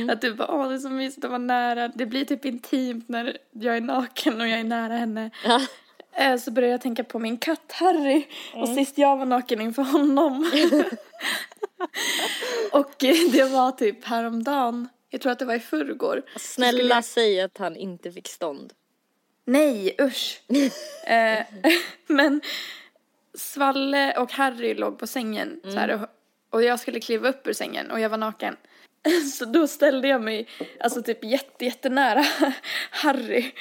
Att 0.10 0.22
du 0.22 0.34
bara, 0.34 0.52
åh 0.52 0.70
det 0.70 0.76
är 0.76 0.80
så 0.80 0.90
mysigt 0.90 1.24
att 1.26 1.30
vara 1.32 1.38
nära. 1.40 1.88
Det 1.88 2.06
blir 2.06 2.26
typ 2.26 2.46
intimt 2.46 3.10
när 3.10 3.38
jag 3.52 3.78
är 3.78 3.82
naken 3.82 4.42
och 4.42 4.48
jag 4.48 4.60
är 4.60 4.64
nära 4.64 4.94
henne. 4.94 5.30
Ja. 5.46 5.62
Eh, 6.16 6.38
Så 6.38 6.52
började 6.52 6.72
jag 6.72 6.82
tänka 6.82 7.04
på 7.04 7.20
min 7.20 7.38
katt 7.38 7.72
Harry 7.72 8.26
och 8.54 8.68
sist 8.70 8.98
jag 8.98 9.18
var 9.18 9.26
naken 9.26 9.62
inför 9.62 9.84
honom. 9.84 10.52
och 12.72 12.92
det 13.32 13.44
var 13.52 13.72
typ 13.72 14.06
häromdagen, 14.06 14.90
jag 15.10 15.22
tror 15.22 15.32
att 15.32 15.40
det 15.40 15.46
var 15.46 15.56
i 15.56 15.60
förrgår. 15.60 16.22
Snälla 16.40 17.02
säg 17.02 17.42
att 17.42 17.58
han 17.58 17.76
inte 17.76 18.12
fick 18.12 18.28
stånd. 18.28 18.74
Nej, 19.46 19.96
usch. 20.02 20.42
eh, 21.08 21.46
men 22.08 22.42
Svalle 23.34 24.18
och 24.18 24.32
Harry 24.32 24.74
låg 24.74 25.00
på 25.00 25.08
sängen 25.08 25.60
så 25.64 25.80
här, 25.80 25.90
och, 25.90 26.08
och 26.50 26.64
jag 26.64 26.80
skulle 26.80 27.00
kliva 27.00 27.30
upp 27.30 27.48
ur 27.48 27.54
sängen 27.54 27.92
och 27.92 28.00
jag 28.00 28.10
var 28.10 28.18
naken. 28.18 28.58
Så 29.34 29.46
då 29.46 29.68
ställde 29.68 30.08
jag 30.08 30.22
mig 30.22 30.48
alltså 30.80 31.04
typ 31.04 31.24
jätte, 31.24 31.66
jättenära 31.66 32.26
Harry 32.90 33.52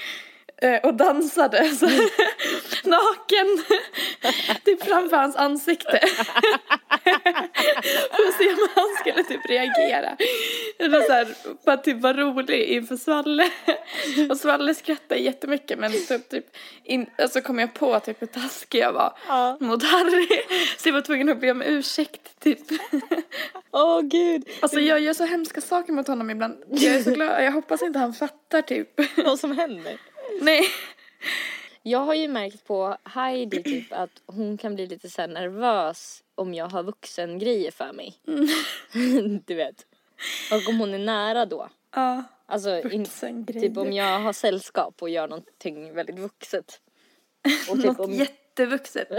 eh, 0.56 0.80
och 0.80 0.94
dansade 0.94 1.68
så 1.68 1.86
här, 1.86 2.10
naken 2.84 3.64
typ 4.64 4.84
framför 4.84 5.16
hans 5.16 5.36
ansikte. 5.36 6.00
För 7.04 8.28
att 8.28 8.34
se 8.38 8.48
om 8.48 8.68
han 8.74 8.88
skulle 9.00 9.24
typ 9.24 9.46
reagera. 9.50 10.16
Var 10.78 11.06
så 11.06 11.12
här, 11.12 11.34
att 11.66 11.84
typ 11.84 12.00
vara 12.00 12.16
rolig 12.16 12.62
inför 12.64 12.96
Svalle. 12.96 13.50
Och 14.30 14.36
Svalle 14.36 14.74
skrattade 14.74 15.20
jättemycket 15.20 15.78
men 15.78 15.92
så 15.92 16.18
typ 16.18 16.46
in, 16.84 17.06
alltså 17.18 17.40
kom 17.40 17.58
jag 17.58 17.74
på 17.74 18.00
typ 18.00 18.22
hur 18.22 18.26
taskig 18.26 18.78
jag 18.80 18.92
var 18.92 19.18
Ja. 19.28 19.56
mot 19.60 19.82
Harry. 19.84 20.28
Så 20.78 20.88
jag 20.88 20.92
var 20.92 21.00
tvungen 21.00 21.28
att 21.28 21.40
be 21.40 21.50
om 21.50 21.62
ursäkt 21.62 22.40
typ. 22.40 22.58
Åh 23.72 24.00
gud. 24.00 24.48
Alltså 24.60 24.80
jag 24.80 25.00
gör 25.00 25.14
så 25.14 25.24
hemska 25.24 25.60
saker 25.60 25.92
mot 25.92 26.06
honom 26.08 26.30
ibland. 26.30 26.62
Jag 26.70 26.94
är 26.94 27.02
så 27.02 27.10
glad, 27.10 27.44
jag 27.44 27.52
hoppas 27.52 27.82
inte 27.82 27.98
han 27.98 28.14
fattar 28.14 28.62
typ. 28.62 28.88
Vad 29.16 29.38
som 29.38 29.58
händer. 29.58 29.96
Nej. 30.40 30.68
Jag 31.82 31.98
har 31.98 32.14
ju 32.14 32.28
märkt 32.28 32.64
på 32.64 32.96
Heidi 33.04 33.62
typ 33.62 33.92
att 33.92 34.22
hon 34.26 34.58
kan 34.58 34.74
bli 34.74 34.86
lite 34.86 35.10
så 35.10 35.26
nervös 35.26 36.24
om 36.34 36.54
jag 36.54 36.68
har 36.68 36.82
vuxengrejer 36.82 37.70
för 37.70 37.92
mig. 37.92 38.14
du 39.46 39.54
vet. 39.54 39.86
Och 40.52 40.68
om 40.68 40.80
hon 40.80 40.94
är 40.94 40.98
nära 40.98 41.46
då. 41.46 41.68
Ja. 41.94 42.24
Alltså 42.46 42.90
in, 42.90 43.06
typ 43.46 43.76
om 43.76 43.92
jag 43.92 44.20
har 44.20 44.32
sällskap 44.32 45.02
och 45.02 45.10
gör 45.10 45.28
någonting 45.28 45.94
väldigt 45.94 46.18
vuxet. 46.18 46.80
Och 47.70 47.76
typ 47.76 47.84
Något 47.84 48.00
om, 48.00 48.12
jättevuxet. 48.12 49.08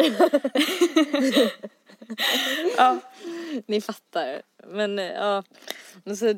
ja. 2.77 2.99
ni 3.65 3.81
fattar. 3.81 4.41
Men 4.67 4.99
eh, 4.99 5.05
ja, 5.05 5.43
men 6.03 6.17
så 6.17 6.33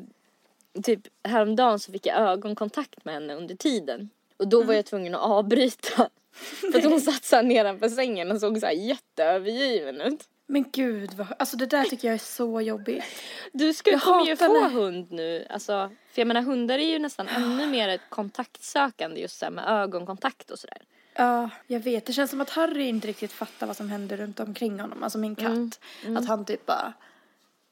typ 0.82 1.00
häromdagen 1.22 1.78
så 1.78 1.92
fick 1.92 2.06
jag 2.06 2.16
ögonkontakt 2.16 3.04
med 3.04 3.14
henne 3.14 3.34
under 3.34 3.54
tiden. 3.54 4.10
Och 4.36 4.48
då 4.48 4.62
var 4.62 4.74
jag 4.74 4.86
tvungen 4.86 5.14
att 5.14 5.20
avbryta. 5.20 6.08
För 6.72 6.78
att 6.78 6.84
hon 6.84 7.00
satt 7.00 7.24
så 7.24 7.36
här 7.36 7.42
nedanför 7.42 7.88
sängen 7.88 8.30
och 8.30 8.40
såg 8.40 8.58
så 8.58 8.66
här 8.66 8.72
jätteövergiven 8.72 10.00
ut. 10.00 10.28
Men 10.46 10.64
gud 10.72 11.14
vad, 11.14 11.26
alltså 11.38 11.56
det 11.56 11.66
där 11.66 11.84
tycker 11.84 12.08
jag 12.08 12.14
är 12.14 12.18
så 12.18 12.60
jobbigt. 12.60 13.04
Du 13.52 13.72
ska, 13.74 13.90
Jag 13.90 14.02
kommer 14.02 14.26
ju 14.26 14.36
få 14.36 14.52
när- 14.52 14.70
hund 14.70 15.12
nu. 15.12 15.46
Alltså, 15.50 15.90
för 16.12 16.20
jag 16.20 16.26
menar 16.28 16.42
hundar 16.42 16.78
är 16.78 16.90
ju 16.92 16.98
nästan 16.98 17.28
ännu 17.28 17.66
mer 17.66 17.88
ett 17.88 18.00
kontaktsökande 18.08 19.20
just 19.20 19.38
så 19.38 19.50
med 19.50 19.64
ögonkontakt 19.68 20.50
och 20.50 20.58
sådär. 20.58 20.82
Ja, 21.14 21.50
jag 21.66 21.80
vet. 21.80 22.06
Det 22.06 22.12
känns 22.12 22.30
som 22.30 22.40
att 22.40 22.50
Harry 22.50 22.84
inte 22.88 23.08
riktigt 23.08 23.32
fattar 23.32 23.66
vad 23.66 23.76
som 23.76 23.90
händer 23.90 24.16
runt 24.16 24.40
omkring 24.40 24.80
honom. 24.80 25.02
Alltså 25.02 25.18
min 25.18 25.36
katt. 25.36 25.80
Att 26.16 26.28
han 26.28 26.44
typ 26.44 26.66
bara, 26.66 26.92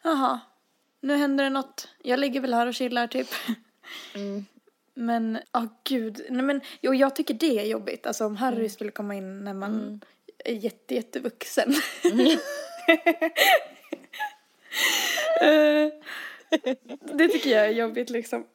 jaha, 0.03 0.41
nu 1.01 1.17
händer 1.17 1.45
det 1.45 1.51
något. 1.51 1.89
Jag 2.03 2.21
ligger 2.21 2.41
väl 2.41 2.55
här 2.55 2.67
och 2.67 2.75
chillar 2.75 3.07
typ. 3.07 3.29
Men, 4.95 5.39
åh 5.53 5.65
gud. 5.85 6.27
Nej 6.31 6.43
men, 6.43 6.61
jo 6.81 6.95
jag 6.95 7.17
tycker 7.17 7.35
det 7.35 7.59
är 7.59 7.65
jobbigt. 7.65 8.07
Alltså 8.07 8.27
om 8.27 8.37
Harry 8.37 8.69
skulle 8.69 8.91
komma 8.91 9.15
in 9.15 9.45
när 9.45 9.55
man 9.55 10.01
är 10.45 10.53
jätte, 10.53 10.95
jättevuxen. 10.95 11.75
Eh, 15.41 15.89
det 17.15 17.29
tycker 17.29 17.51
jag 17.51 17.67
är 17.67 17.71
jobbigt 17.71 18.11
liksom. 18.11 18.47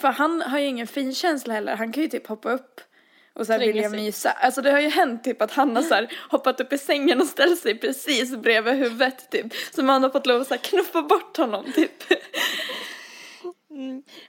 För 0.00 0.08
han 0.08 0.42
har 0.42 0.58
ju 0.58 0.66
ingen 0.66 0.86
finkänsla 0.86 1.54
heller. 1.54 1.76
Han 1.76 1.92
kan 1.92 2.02
ju 2.02 2.08
typ 2.08 2.26
hoppa 2.26 2.52
upp 2.52 2.80
och 3.32 3.46
så 3.46 3.52
här 3.52 3.60
vilja 3.60 3.88
mysa. 3.88 4.30
Alltså 4.30 4.62
det 4.62 4.70
har 4.70 4.80
ju 4.80 4.88
hänt 4.88 5.24
typ 5.24 5.42
att 5.42 5.50
han 5.50 5.76
har 5.76 5.82
så 5.82 5.94
här 5.94 6.12
hoppat 6.30 6.60
upp 6.60 6.72
i 6.72 6.78
sängen 6.78 7.20
och 7.20 7.26
ställt 7.26 7.60
sig 7.60 7.78
precis 7.78 8.36
bredvid 8.36 8.74
huvudet 8.74 9.30
typ. 9.30 9.46
Så 9.74 9.82
man 9.82 10.02
har 10.02 10.10
fått 10.10 10.26
lov 10.26 10.40
att 10.40 10.48
så 10.48 10.54
här 10.54 10.62
knuffa 10.62 11.02
bort 11.02 11.36
honom 11.36 11.72
typ. 11.72 11.92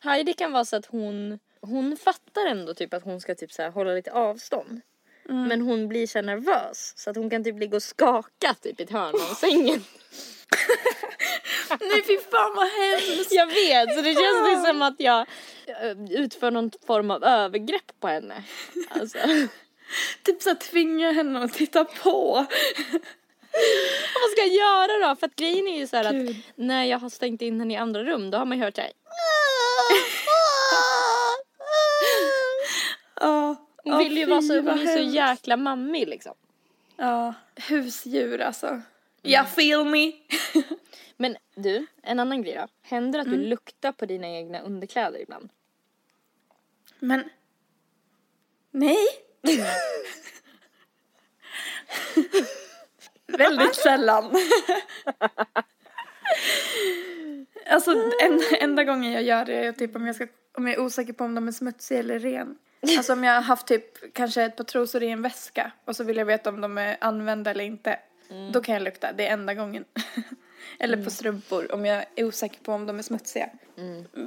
Heidi 0.02 0.34
kan 0.34 0.52
vara 0.52 0.66
så 0.66 0.76
att 0.76 0.86
hon, 0.86 1.40
hon 1.62 1.98
fattar 1.98 2.46
ändå 2.46 2.74
typ 2.74 2.94
att 2.94 3.04
hon 3.04 3.22
ska 3.22 3.36
typ 3.36 3.52
så 3.52 3.62
här 3.62 3.70
hålla 3.70 3.94
lite 3.94 4.12
avstånd. 4.12 4.82
Men 5.48 5.62
hon 5.62 5.88
blir 5.88 6.08
så 6.08 6.22
nervös 6.22 6.94
så 6.98 7.10
att 7.10 7.16
hon 7.16 7.30
kan 7.30 7.44
typ 7.44 7.60
ligga 7.60 7.76
och 7.76 7.84
skaka 7.84 8.54
typ 8.62 8.80
i 8.80 8.84
ett 8.84 8.90
hörn 8.92 9.16
av 9.16 9.36
sängen. 9.36 9.84
Nej 11.80 12.04
fy 12.08 12.18
fan 12.18 12.56
vad 12.56 12.68
hemskt. 12.68 13.32
Jag 13.32 13.48
vet, 13.48 13.96
så 13.96 14.02
det 14.02 14.14
känns 14.14 14.50
det 14.50 14.68
som 14.68 14.82
att 14.82 14.96
jag 14.98 15.20
eh, 15.68 16.22
utför 16.22 16.52
någon 16.52 16.72
form 16.88 17.12
av 17.12 17.24
övergrepp 17.24 18.00
på 18.00 18.08
henne. 18.08 18.44
Alltså. 18.90 19.18
Typ 20.24 20.42
så 20.42 20.50
här 20.50 20.56
tvinga 20.56 21.12
henne 21.12 21.44
att 21.44 21.54
titta 21.54 21.86
på. 21.86 22.46
Vad 24.22 24.32
ska 24.32 24.42
jag 24.42 24.56
göra 24.56 25.08
då? 25.08 25.16
För 25.16 25.28
att 25.28 25.36
grejen 25.36 25.68
är 25.68 25.78
ju 25.78 25.88
så 25.88 25.98
här 25.98 26.04
att 26.06 26.36
när 26.56 26.84
jag 26.84 27.00
har 27.00 27.10
stängt 27.10 27.42
in 27.42 27.60
henne 27.60 27.74
i 27.74 27.78
andra 27.78 28.04
rum 28.04 28.32
då 28.32 28.38
har 28.38 28.46
man 28.46 28.62
hört 28.62 28.76
så 28.76 28.82
här. 28.82 28.92
Ja. 33.22 33.56
Hon 33.84 33.98
vill 33.98 34.18
ju 34.18 34.26
vara 34.26 34.42
så, 34.42 34.56
hon 34.60 34.68
är 34.70 34.86
så 34.98 35.00
jäkla 35.04 35.58
mammig 35.58 36.08
liksom. 36.08 36.34
Ja, 36.96 37.34
husdjur 37.56 38.42
alltså. 38.42 38.82
Ja, 39.22 39.46
feel 39.46 39.86
me. 39.86 40.12
Men 41.18 41.38
du, 41.56 41.86
en 42.04 42.20
annan 42.20 42.42
grej 42.42 42.56
då. 42.56 42.68
Händer 42.82 43.20
det 43.20 43.22
att 43.22 43.28
Mm. 43.28 43.40
du 43.40 43.46
luktar 43.46 43.92
på 43.92 44.06
dina 44.06 44.28
egna 44.28 44.60
underkläder 44.62 45.20
ibland? 45.20 45.50
Men... 47.00 47.30
Nej. 48.72 48.98
Väldigt 53.28 53.76
sällan. 53.76 54.32
alltså 57.70 57.92
en, 58.22 58.42
enda 58.60 58.84
gången 58.84 59.12
jag 59.12 59.24
gör 59.24 59.46
det 59.46 59.54
är 59.56 59.72
typ 59.72 59.96
om 59.96 60.06
jag, 60.08 60.16
ska, 60.16 60.28
om 60.54 60.68
jag 60.68 60.76
är 60.76 60.82
osäker 60.82 61.14
på 61.14 61.24
om 61.24 61.36
de 61.36 61.48
är 61.48 61.52
smutsiga 61.52 62.00
eller 62.00 62.20
ren. 62.20 62.58
Alltså 62.98 63.14
om 63.14 63.24
jag 63.24 63.34
har 63.34 63.42
haft 63.42 63.68
typ 63.68 64.14
kanske 64.14 64.44
ett 64.44 64.56
par 64.56 64.64
trosor 64.64 65.04
i 65.04 65.10
en 65.10 65.22
väska 65.22 65.72
och 65.86 65.96
så 65.96 66.04
vill 66.04 66.18
jag 66.18 66.26
veta 66.26 66.50
om 66.50 66.62
de 66.62 66.78
är 66.78 66.98
använda 67.02 67.52
eller 67.52 67.64
inte. 67.64 68.00
Då 68.52 68.62
kan 68.62 68.74
jag 68.74 68.84
lukta, 68.84 69.12
det 69.14 69.28
är 69.28 69.34
enda 69.34 69.54
gången. 69.54 69.86
eller 70.80 71.04
på 71.04 71.10
strumpor 71.10 71.72
om 71.72 71.86
jag 71.86 72.06
är 72.16 72.24
osäker 72.24 72.60
på 72.60 72.74
om 72.74 72.86
de 72.86 73.00
är 73.00 73.04
smutsiga. 73.04 73.50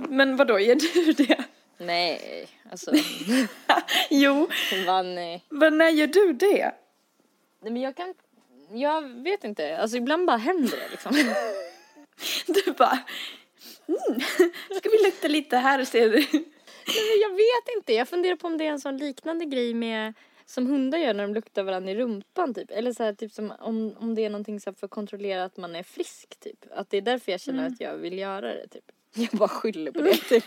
Men 0.08 0.37
vad 0.37 0.46
då 0.46 0.58
gör 0.58 0.75
du 0.75 1.12
det? 1.25 1.44
Nej, 1.78 2.49
alltså. 2.70 2.92
jo, 4.11 4.49
vad 4.87 5.06
nej. 5.06 5.44
men 5.49 5.78
när 5.78 5.88
gör 5.88 6.06
du 6.06 6.32
det? 6.32 6.73
Nej 7.61 7.73
men 7.73 7.82
jag 7.82 7.96
kan, 7.96 8.14
jag 8.73 9.02
vet 9.23 9.44
inte. 9.44 9.78
Alltså 9.78 9.96
ibland 9.96 10.26
bara 10.26 10.37
händer 10.37 10.76
det 10.76 10.88
liksom. 10.90 11.34
Du 12.46 12.73
bara, 12.73 12.99
mm, 13.88 14.20
ska 14.78 14.88
vi 14.88 15.04
lukta 15.04 15.28
lite 15.28 15.56
här 15.56 15.80
och 15.80 15.88
se? 15.88 16.26
Nej, 16.87 17.21
jag 17.23 17.31
vet 17.31 17.76
inte. 17.76 17.93
Jag 17.93 18.09
funderar 18.09 18.37
på 18.37 18.47
om 18.47 18.59
det 18.59 18.67
är 18.67 18.71
en 18.71 18.81
sån 18.81 18.97
liknande 18.97 19.45
grej 19.45 19.75
med 19.75 20.14
som 20.47 20.67
hundar 20.67 20.99
gör 20.99 21.14
när 21.14 21.26
de 21.26 21.35
luktar 21.35 21.62
varandra 21.62 21.91
i 21.93 21.95
rumpan 21.95 22.55
typ. 22.55 22.71
Eller 22.71 22.93
så 22.93 23.03
här, 23.03 23.12
typ 23.12 23.33
som 23.33 23.53
om, 23.61 23.95
om 23.99 24.14
det 24.14 24.25
är 24.25 24.31
någonting 24.31 24.61
så 24.61 24.73
för 24.73 24.87
att 24.87 24.91
kontrollera 24.91 25.45
att 25.45 25.57
man 25.57 25.76
är 25.76 25.83
frisk 25.83 26.41
typ. 26.41 26.64
Att 26.71 26.91
det 26.91 26.97
är 26.97 27.00
därför 27.03 27.33
jag 27.33 27.41
känner 27.41 27.67
att 27.67 27.81
jag 27.81 27.95
vill 27.97 28.19
göra 28.19 28.55
det 28.55 28.67
typ. 28.69 28.85
Jag 29.14 29.29
bara 29.33 29.49
skyller 29.49 29.91
på 29.93 30.00
det 30.03 30.17
typ. 30.17 30.45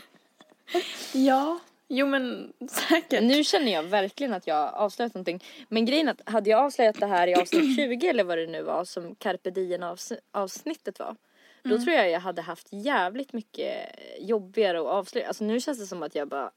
Ja, 1.13 1.59
jo 1.87 2.07
men 2.07 2.53
säkert. 2.69 3.23
Nu 3.23 3.43
känner 3.43 3.71
jag 3.71 3.83
verkligen 3.83 4.33
att 4.33 4.47
jag 4.47 4.73
avslöjat 4.73 5.13
någonting. 5.13 5.43
Men 5.69 5.85
grejen 5.85 6.07
är 6.07 6.11
att 6.11 6.29
hade 6.29 6.49
jag 6.49 6.59
avslöjat 6.65 6.99
det 6.99 7.05
här 7.05 7.27
i 7.27 7.35
avsnitt 7.35 7.75
20 7.75 8.07
eller 8.07 8.23
vad 8.23 8.37
det 8.37 8.47
nu 8.47 8.61
var 8.63 8.85
som 8.85 9.15
carpe 9.15 9.49
diem 9.51 9.81
avs- 9.83 10.19
avsnittet 10.31 10.99
var. 10.99 11.15
Då 11.69 11.77
tror 11.79 11.95
jag 11.95 12.09
jag 12.09 12.19
hade 12.19 12.41
haft 12.41 12.67
jävligt 12.71 13.33
mycket 13.33 13.95
jobbigare 14.19 14.79
att 14.79 14.85
avslöja. 14.85 15.27
Alltså 15.27 15.43
nu 15.43 15.59
känns 15.59 15.79
det 15.79 15.85
som 15.87 16.03
att 16.03 16.15
jag 16.15 16.27
bara 16.27 16.51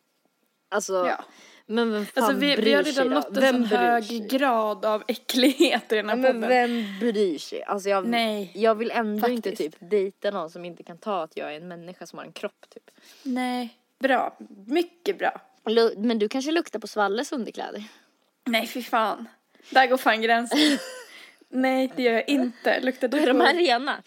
Alltså, 0.73 0.93
Ja. 1.07 1.25
men 1.67 1.93
vem 1.93 2.07
fan 2.07 2.25
Alltså 2.25 2.39
vi, 2.41 2.57
bryr 2.57 2.65
vi 2.65 2.73
har 2.75 2.83
redan 2.83 3.09
nått 3.09 3.37
en 3.37 3.53
sån 3.53 3.65
hög 3.65 4.05
sig? 4.05 4.19
grad 4.21 4.85
av 4.85 5.03
äcklighet 5.09 5.93
i 5.93 5.97
den 5.97 6.09
här 6.09 6.17
Ja, 6.17 6.23
men 6.23 6.33
podden. 6.35 6.49
vem 6.49 6.99
bryr 7.01 7.39
sig? 7.39 7.63
Alltså 7.63 7.89
jag, 7.89 8.07
Nej, 8.07 8.51
jag 8.55 8.75
vill 8.75 8.91
ändå 8.91 9.29
inte 9.29 9.51
faktiskt. 9.51 9.73
typ 9.81 9.91
dejta 9.91 10.31
någon 10.31 10.51
som 10.51 10.65
inte 10.65 10.83
kan 10.83 10.99
ta 10.99 11.23
att 11.23 11.37
jag 11.37 11.53
är 11.53 11.57
en 11.57 11.69
människa 11.69 12.07
som 12.07 12.19
har 12.19 12.27
en 12.27 12.33
kropp 12.33 12.67
typ. 12.75 12.91
Nej. 13.23 13.77
Bra. 13.99 14.37
Mycket 14.67 15.19
bra. 15.19 15.41
Men 15.97 16.19
du 16.19 16.29
kanske 16.29 16.51
luktar 16.53 16.79
på 16.79 16.87
Svalles 16.87 17.33
underkläder? 17.33 17.85
Nej, 18.45 18.67
fy 18.67 18.83
fan. 18.83 19.29
Där 19.71 19.87
går 19.87 19.97
fan 19.97 20.23
gränsen. 20.23 20.59
Nej, 21.49 21.93
det 21.97 22.03
gör 22.03 22.13
jag 22.13 22.29
inte. 22.29 22.81
Luktar 22.81 23.09
du 23.09 23.19
är 23.19 23.27
de 23.27 23.39
på... 23.39 23.45
här 23.45 23.55
rena. 23.55 24.03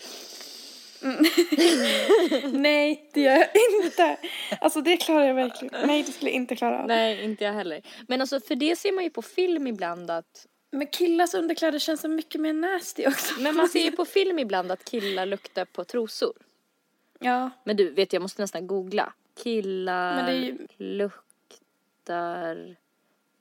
Nej, 2.51 3.10
det 3.13 3.22
gör 3.22 3.31
jag 3.38 3.48
inte. 3.86 4.17
Alltså 4.62 4.81
det 4.81 4.98
klarar 4.98 5.24
jag 5.27 5.33
verkligen. 5.36 5.88
Nej, 5.88 6.03
det 6.03 6.12
skulle 6.12 6.31
jag 6.31 6.36
inte 6.36 6.55
klara 6.55 6.79
av. 6.81 6.88
Nej, 6.88 7.24
inte 7.24 7.43
jag 7.43 7.53
heller. 7.53 7.81
Men 8.07 8.22
alltså 8.22 8.39
för 8.39 8.55
det 8.55 8.75
ser 8.75 8.91
man 8.91 9.03
ju 9.03 9.10
på 9.10 9.22
film 9.22 9.67
ibland 9.67 10.12
att 10.12 10.48
Men 10.72 10.88
killars 10.88 11.33
underkläder 11.33 11.79
känns 11.79 12.01
så 12.01 12.07
mycket 12.07 12.41
mer 12.41 12.53
nasty 12.53 13.07
också. 13.07 13.41
Men 13.41 13.55
man 13.55 13.69
ser 13.69 13.83
ju 13.83 13.91
på 13.91 14.05
film 14.05 14.39
ibland 14.39 14.72
att 14.72 14.86
killar 14.86 15.25
luktar 15.25 15.65
på 15.65 15.83
trosor. 15.83 16.33
Ja, 17.19 17.50
Men 17.63 17.75
du, 17.75 17.89
vet 17.89 18.13
jag 18.13 18.22
måste 18.22 18.41
nästan 18.41 18.67
googla. 18.67 19.13
Killar 19.43 20.15
Men 20.15 20.25
det 20.25 20.31
är 20.31 20.36
ju- 20.36 20.67
luktar... 20.77 22.75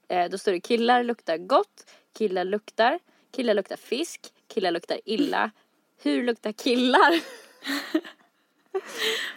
Eh, 0.09 0.31
då 0.31 0.39
står 0.39 0.53
det 0.53 0.61
killar 0.61 1.03
luktar 1.03 1.37
gott, 1.37 1.91
killar 2.19 2.45
luktar, 2.45 2.99
killar 3.37 3.55
luktar 3.55 3.77
fisk, 3.77 4.21
killar 4.55 4.71
luktar 4.71 5.01
illa. 5.05 5.51
Hur 6.03 6.23
luktar 6.23 6.53
killar? 6.53 7.21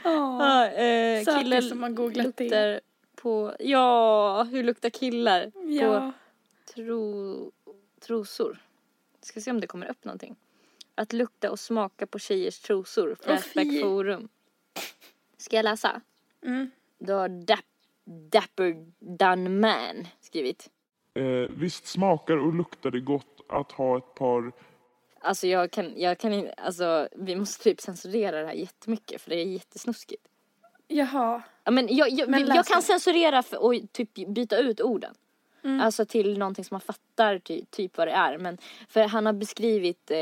Åh, 0.06 0.38
Ja, 0.40 0.68
eh, 0.68 1.26
killar 1.26 1.62
som 1.62 1.84
har 1.84 1.90
googlat 1.90 2.26
luktar 2.26 2.80
på... 3.16 3.56
Ja, 3.60 4.44
hur 4.44 4.64
luktar 4.64 4.90
killar 4.90 5.52
ja. 5.68 5.82
på 5.88 6.14
tro, 6.74 7.52
trosor? 8.00 8.58
Ska 9.22 9.42
se 9.42 9.52
om 9.52 9.62
det 9.62 9.68
kommer 9.68 9.88
upp 9.88 10.06
någonting. 10.06 10.36
Att 10.96 11.14
lukta 11.14 11.52
och 11.52 11.60
smaka 11.60 12.08
på 12.08 12.20
tjejers 12.20 12.60
trosor. 12.60 13.16
Flashback 13.22 13.68
fy. 13.68 13.82
forum. 13.82 14.30
Ska 15.38 15.56
jag 15.56 15.64
läsa? 15.64 16.02
Mm. 16.46 16.72
Då 16.98 17.14
har 17.14 17.30
Dap, 17.30 17.66
Dapper 18.06 18.86
Done 19.00 19.50
Man 19.50 20.08
skrivit. 20.22 20.70
Eh, 21.14 21.24
visst 21.50 21.88
smakar 21.88 22.38
och 22.38 22.54
luktar 22.54 22.92
det 22.92 23.00
gott 23.00 23.42
att 23.50 23.72
ha 23.72 23.98
ett 23.98 24.16
par 24.16 24.52
Alltså 25.26 25.48
jag 25.48 25.72
kan, 25.72 25.94
jag 25.96 26.18
kan 26.18 26.34
inte, 26.34 26.54
alltså 26.54 27.08
vi 27.16 27.36
måste 27.36 27.64
typ 27.64 27.82
censurera 27.82 28.42
det 28.42 28.48
här 28.48 28.54
jättemycket 28.54 29.22
för 29.22 29.30
det 29.30 29.36
är 29.42 29.46
jättesnuskigt. 29.46 30.28
Jaha. 30.88 31.42
Ja 31.64 31.72
men 31.72 31.96
jag, 31.96 32.10
jag, 32.10 32.30
Men 32.30 32.48
jag 32.48 32.66
kan 32.66 32.82
censurera 32.82 33.44
för, 33.44 33.58
och 33.64 33.74
typ 33.92 34.14
byta 34.28 34.58
ut 34.58 34.82
orden. 34.82 35.14
Mm. 35.64 35.82
Alltså 35.82 36.06
till 36.06 36.38
någonting 36.38 36.66
som 36.66 36.76
man 36.76 36.82
fattar 36.82 37.40
ty, 37.40 37.62
typ 37.70 37.98
vad 37.98 38.08
det 38.08 38.12
är. 38.12 38.38
Men 38.38 38.58
för 38.90 39.02
han 39.08 39.26
har 39.26 39.34
beskrivit 39.34 40.12
eh, 40.12 40.18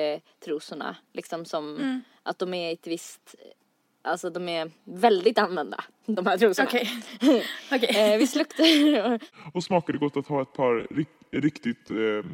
trosorna 0.46 0.96
liksom 1.14 1.46
som 1.46 1.76
Mm. 1.78 2.02
att 2.24 2.40
de 2.40 2.54
är 2.54 2.74
ett 2.74 2.88
visst, 2.88 3.36
alltså 4.02 4.30
de 4.30 4.50
är 4.50 4.72
väldigt 4.84 5.38
använda 5.38 5.84
de 6.06 6.26
här 6.26 6.38
trosorna. 6.38 6.68
Okej. 6.70 6.90
Okej. 7.72 8.14
Eh, 8.14 8.18
visst 8.18 8.36
luktar 8.36 9.20
och 9.54 9.64
smakar 9.64 9.94
det 9.94 10.00
gott 10.00 10.18
att 10.18 10.28
ha 10.28 10.42
ett 10.42 10.54
par 10.54 10.88
rik- 10.96 11.42
riktigt 11.44 11.92
eh, 11.92 12.26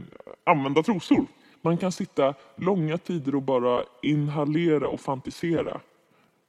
använda 0.44 0.84
trosor. 0.84 1.26
Man 1.62 1.78
kan 1.78 1.92
sitta 1.92 2.34
långa 2.56 2.98
tider 2.98 3.36
och 3.36 3.42
bara 3.42 3.84
inhalera 4.02 4.88
och 4.88 5.00
fantisera. 5.02 5.82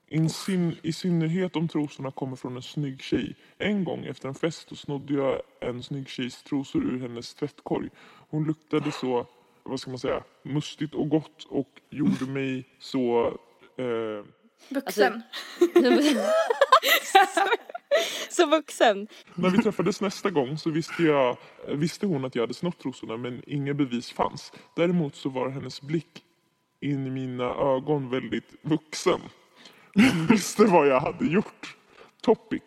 I, 0.08 0.18
syn- 0.28 0.76
I 0.82 0.92
synnerhet 0.92 1.56
om 1.56 1.68
trosorna 1.68 2.10
kommer 2.10 2.36
från 2.36 2.56
en 2.56 2.62
snygg 2.62 3.02
tjej. 3.02 3.36
En 3.58 3.84
gång 3.84 4.04
efter 4.04 4.28
en 4.28 4.34
fest 4.34 4.68
så 4.68 4.76
snodde 4.76 5.14
jag 5.14 5.40
en 5.60 5.82
snygg 5.82 6.08
tjejs 6.08 6.42
trosor 6.42 6.84
ur 6.84 7.00
hennes 7.00 7.34
tvättkorg. 7.34 7.88
Hon 8.30 8.44
luktade 8.44 8.92
så, 8.92 9.26
vad 9.62 9.80
ska 9.80 9.90
man 9.90 9.98
säga, 9.98 10.22
mustigt 10.42 10.94
och 10.94 11.08
gott 11.08 11.44
och 11.48 11.68
gjorde 11.90 12.24
mig 12.24 12.64
så 12.78 13.26
eh, 13.76 14.24
Vuxen. 14.68 15.22
så 18.30 18.46
vuxen. 18.46 19.08
När 19.34 19.50
vi 19.50 19.58
träffades 19.58 20.00
nästa 20.00 20.30
gång 20.30 20.58
så 20.58 20.70
visste, 20.70 21.02
jag, 21.02 21.36
visste 21.68 22.06
hon 22.06 22.24
att 22.24 22.34
jag 22.34 22.42
hade 22.42 22.54
snott 22.54 22.78
trosorna 22.78 23.16
men 23.16 23.42
inga 23.46 23.74
bevis 23.74 24.12
fanns. 24.12 24.52
Däremot 24.76 25.16
så 25.16 25.28
var 25.28 25.48
hennes 25.48 25.82
blick 25.82 26.24
in 26.80 27.06
i 27.06 27.10
mina 27.10 27.44
ögon 27.44 28.10
väldigt 28.10 28.54
vuxen. 28.62 29.20
Hon 29.94 30.26
visste 30.30 30.64
vad 30.64 30.88
jag 30.88 31.00
hade 31.00 31.26
gjort. 31.26 31.76
Topic. 32.22 32.62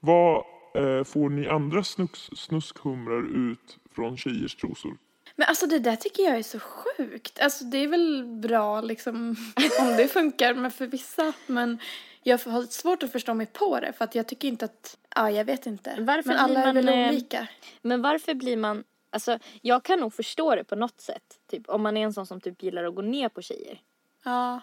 Vad 0.00 0.36
eh, 0.74 1.04
får 1.04 1.28
ni 1.28 1.48
andra 1.48 1.84
snus, 1.84 2.30
snuskhumrar 2.36 3.52
ut 3.52 3.78
från 3.94 4.16
tjejers 4.16 4.56
trosor? 4.56 4.96
Men 5.36 5.48
alltså 5.48 5.66
det 5.66 5.78
där 5.78 5.96
tycker 5.96 6.22
jag 6.22 6.36
är 6.38 6.42
så 6.42 6.58
sjukt. 6.58 7.40
Alltså 7.40 7.64
det 7.64 7.78
är 7.78 7.88
väl 7.88 8.24
bra 8.42 8.80
liksom 8.80 9.36
om 9.80 9.96
det 9.96 10.08
funkar 10.08 10.54
men 10.54 10.70
för 10.70 10.86
vissa. 10.86 11.32
Men 11.46 11.78
jag 12.26 12.38
har 12.38 12.62
svårt 12.62 13.02
att 13.02 13.12
förstå 13.12 13.34
mig 13.34 13.46
på 13.46 13.80
det 13.80 13.92
för 13.92 14.04
att 14.04 14.14
jag 14.14 14.26
tycker 14.26 14.48
inte 14.48 14.64
att, 14.64 14.98
ja 15.14 15.30
jag 15.30 15.44
vet 15.44 15.66
inte. 15.66 15.94
Varför 15.98 16.28
men 16.28 16.38
alla 16.38 16.54
blir 16.54 16.62
är 16.62 16.66
man, 16.66 16.74
väl 16.74 16.88
eh, 16.88 17.08
olika. 17.08 17.48
Men 17.82 18.02
varför 18.02 18.34
blir 18.34 18.56
man, 18.56 18.84
alltså 19.10 19.38
jag 19.62 19.84
kan 19.84 20.00
nog 20.00 20.14
förstå 20.14 20.54
det 20.54 20.64
på 20.64 20.76
något 20.76 21.00
sätt. 21.00 21.38
Typ 21.50 21.68
om 21.68 21.82
man 21.82 21.96
är 21.96 22.04
en 22.04 22.12
sån 22.12 22.26
som 22.26 22.40
typ 22.40 22.62
gillar 22.62 22.84
att 22.84 22.94
gå 22.94 23.02
ner 23.02 23.28
på 23.28 23.42
tjejer. 23.42 23.80
Ja. 24.24 24.60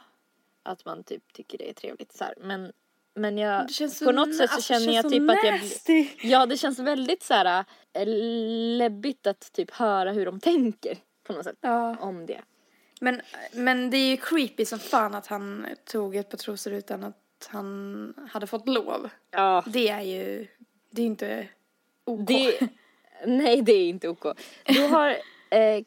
Att 0.64 0.86
man 0.86 1.04
typ 1.04 1.34
tycker 1.34 1.58
det 1.58 1.70
är 1.70 1.74
trevligt 1.74 2.14
så 2.14 2.24
här. 2.24 2.34
Men, 2.42 2.72
men 3.16 3.38
jag, 3.38 3.68
på 4.04 4.12
något 4.12 4.36
sätt 4.36 4.50
så 4.50 4.56
alltså, 4.56 4.74
känner 4.74 4.94
jag 4.94 5.10
typ 5.10 5.30
att 5.30 5.44
jag 5.44 5.54
nasty. 5.54 6.08
Ja 6.22 6.46
det 6.46 6.58
känns 6.58 6.80
väldigt 6.80 7.24
så 7.24 7.34
här 7.34 7.66
äh, 7.94 8.08
läbbigt 8.78 9.28
att 9.28 9.54
typ 9.54 9.72
höra 9.72 10.12
hur 10.12 10.26
de 10.26 10.40
tänker 10.40 10.98
på 11.24 11.34
något 11.34 11.44
sätt 11.44 11.58
Ja. 11.62 11.98
om 12.00 12.26
det. 12.26 12.42
Men, 13.00 13.22
men 13.52 13.90
det 13.90 13.98
är 13.98 14.10
ju 14.10 14.18
creepy 14.18 14.66
som 14.66 14.80
fan 14.80 15.16
att 15.16 15.28
han 15.28 15.68
tog 15.86 16.16
ett 16.16 16.30
par 16.30 16.38
trosor 16.38 16.74
utan 16.74 17.04
att 17.04 17.23
han 17.48 18.14
hade 18.32 18.48
fått 18.48 18.68
lov. 18.68 19.10
Ja. 19.32 19.64
Det 19.68 19.90
är 19.90 20.02
ju, 20.02 20.48
det 20.90 21.02
är 21.02 21.06
inte 21.06 21.48
OK. 22.06 22.28
Det, 22.28 22.60
nej 23.26 23.62
det 23.62 23.74
är 23.74 23.90
inte 23.90 24.10
OK. 24.10 24.24
Då 24.66 24.88
har 24.88 25.10
eh, 25.50 25.84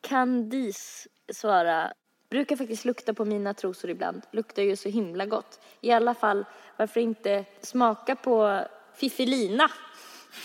Candice 0.00 1.08
svara 1.32 1.92
Brukar 2.30 2.56
faktiskt 2.56 2.84
lukta 2.84 3.14
på 3.14 3.24
mina 3.24 3.54
trosor 3.54 3.90
ibland. 3.90 4.22
Luktar 4.30 4.62
ju 4.62 4.76
så 4.76 4.88
himla 4.88 5.26
gott. 5.26 5.60
I 5.80 5.90
alla 5.90 6.14
fall, 6.14 6.44
varför 6.76 7.00
inte 7.00 7.44
smaka 7.60 8.16
på 8.16 8.64
Fiffelina 8.94 9.70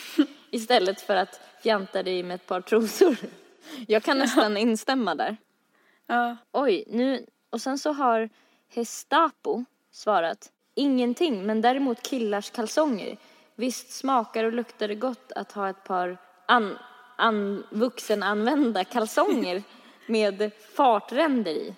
istället 0.51 1.01
för 1.01 1.15
att 1.15 1.39
fjanta 1.63 2.03
dig 2.03 2.23
med 2.23 2.35
ett 2.35 2.45
par 2.45 2.61
trosor. 2.61 3.17
Jag 3.87 4.03
kan 4.03 4.17
nästan 4.17 4.57
instämma 4.57 5.15
där. 5.15 5.37
Ja. 6.07 6.37
Oj, 6.51 6.83
nu... 6.87 7.25
Och 7.49 7.61
sen 7.61 7.77
så 7.77 7.91
har 7.91 8.29
Hestapo 8.69 9.65
svarat. 9.91 10.51
Ingenting, 10.75 11.45
men 11.45 11.61
däremot 11.61 12.01
killars 12.01 12.49
kalsonger. 12.49 13.17
Visst 13.55 13.91
smakar 13.91 14.43
och 14.43 14.53
luktar 14.53 14.87
det 14.87 14.95
gott 14.95 15.31
att 15.31 15.51
ha 15.51 15.69
ett 15.69 15.83
par 15.83 16.17
an, 16.45 16.77
an, 17.15 17.63
vuxenanvända 17.69 18.83
kalsonger 18.83 19.63
med 20.07 20.51
fartränder 20.75 21.51
i. 21.51 21.75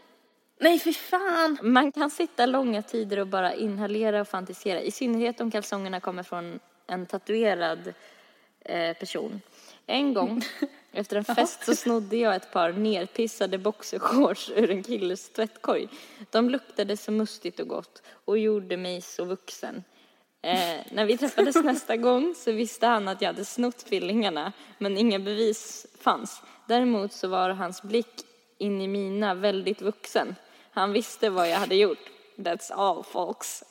Nej 0.60 0.80
för 0.80 0.92
fan. 0.92 1.58
Man 1.62 1.92
kan 1.92 2.10
sitta 2.10 2.46
långa 2.46 2.82
tider 2.82 3.20
och 3.20 3.28
bara 3.28 3.54
inhalera 3.54 4.22
och 4.22 4.28
fantisera. 4.28 4.82
I 4.82 4.92
synnerhet 4.92 5.42
om 5.42 5.52
kalsongerna 5.52 6.00
kommer 6.00 6.24
från 6.24 6.60
en 6.88 7.06
tatuerad 7.06 7.94
eh, 8.60 8.98
person. 8.98 9.42
En 9.86 10.14
gång 10.14 10.42
efter 10.98 11.18
en 11.18 11.24
fest 11.24 11.66
så 11.66 11.76
snodde 11.76 12.18
jag 12.18 12.36
ett 12.36 12.52
par 12.52 12.72
nerpissade 12.72 13.58
boxershorts 13.58 14.52
ur 14.56 14.72
en 14.72 14.84
killes 14.84 15.30
tvättkorg. 15.30 15.88
De 16.32 16.50
luktade 16.50 16.98
så 16.98 17.12
mustigt 17.12 17.60
och 17.60 17.68
gott 17.68 18.02
och 18.26 18.38
gjorde 18.38 18.78
mig 18.78 19.02
så 19.02 19.26
vuxen. 19.26 19.84
Eh, 20.42 20.86
när 20.92 21.06
vi 21.06 21.18
träffades 21.18 21.56
nästa 21.56 21.98
gång 21.98 22.36
så 22.36 22.52
visste 22.52 22.88
han 22.88 23.08
att 23.08 23.22
jag 23.22 23.30
hade 23.30 23.46
snott 23.46 23.84
fillingarna 23.84 24.54
men 24.78 24.98
inga 24.98 25.20
bevis 25.20 25.86
fanns. 26.00 26.42
Däremot 26.68 27.14
så 27.14 27.28
var 27.28 27.50
hans 27.50 27.82
blick 27.82 28.26
in 28.58 28.82
i 28.82 28.88
mina 28.88 29.34
väldigt 29.34 29.82
vuxen. 29.82 30.36
Han 30.72 30.94
visste 30.94 31.30
vad 31.30 31.50
jag 31.50 31.58
hade 31.58 31.76
gjort. 31.76 32.12
That's 32.36 32.74
all 32.74 33.04
folks. 33.04 33.64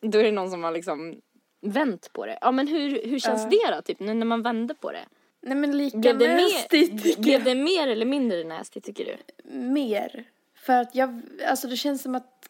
Då 0.00 0.18
är 0.18 0.22
det 0.22 0.32
någon 0.32 0.50
som 0.50 0.64
har 0.64 0.70
liksom 0.70 1.20
vänt 1.60 2.12
på 2.12 2.26
det. 2.26 2.38
Ja 2.40 2.52
men 2.52 2.68
hur, 2.68 3.06
hur 3.06 3.18
känns 3.18 3.50
det 3.50 3.70
då 3.76 3.82
typ 3.82 4.00
nu 4.00 4.14
när 4.14 4.26
man 4.26 4.42
vände 4.42 4.74
på 4.74 4.92
det? 4.92 5.04
Nej 5.46 5.56
men 5.56 5.78
lika 5.78 5.98
Blev 5.98 6.18
det, 6.18 6.34
nasty 6.34 6.92
mer, 6.92 6.98
tycker 6.98 7.22
blev 7.22 7.44
det 7.44 7.54
mer 7.54 7.88
eller 7.88 8.06
mindre 8.06 8.44
nasty 8.44 8.80
tycker 8.80 9.04
du? 9.04 9.16
Mer. 9.58 10.24
För 10.54 10.72
att 10.72 10.94
jag, 10.94 11.20
alltså 11.46 11.68
det 11.68 11.76
känns 11.76 12.02
som 12.02 12.14
att, 12.14 12.48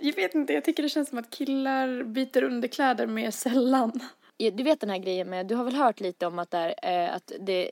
jag 0.00 0.16
vet 0.16 0.34
inte, 0.34 0.52
jag 0.52 0.64
tycker 0.64 0.82
det 0.82 0.88
känns 0.88 1.08
som 1.08 1.18
att 1.18 1.30
killar 1.30 2.02
byter 2.02 2.42
underkläder 2.42 3.06
mer 3.06 3.30
sällan. 3.30 4.00
Ja, 4.36 4.50
Du 4.50 4.62
vet 4.62 4.80
den 4.80 4.90
här 4.90 4.98
grejen 4.98 5.30
med, 5.30 5.46
du 5.46 5.54
har 5.54 5.64
väl 5.64 5.74
hört 5.74 6.00
lite 6.00 6.26
om 6.26 6.38
att, 6.38 6.50
där, 6.50 6.74
eh, 6.82 7.14
att 7.14 7.32
det, 7.40 7.70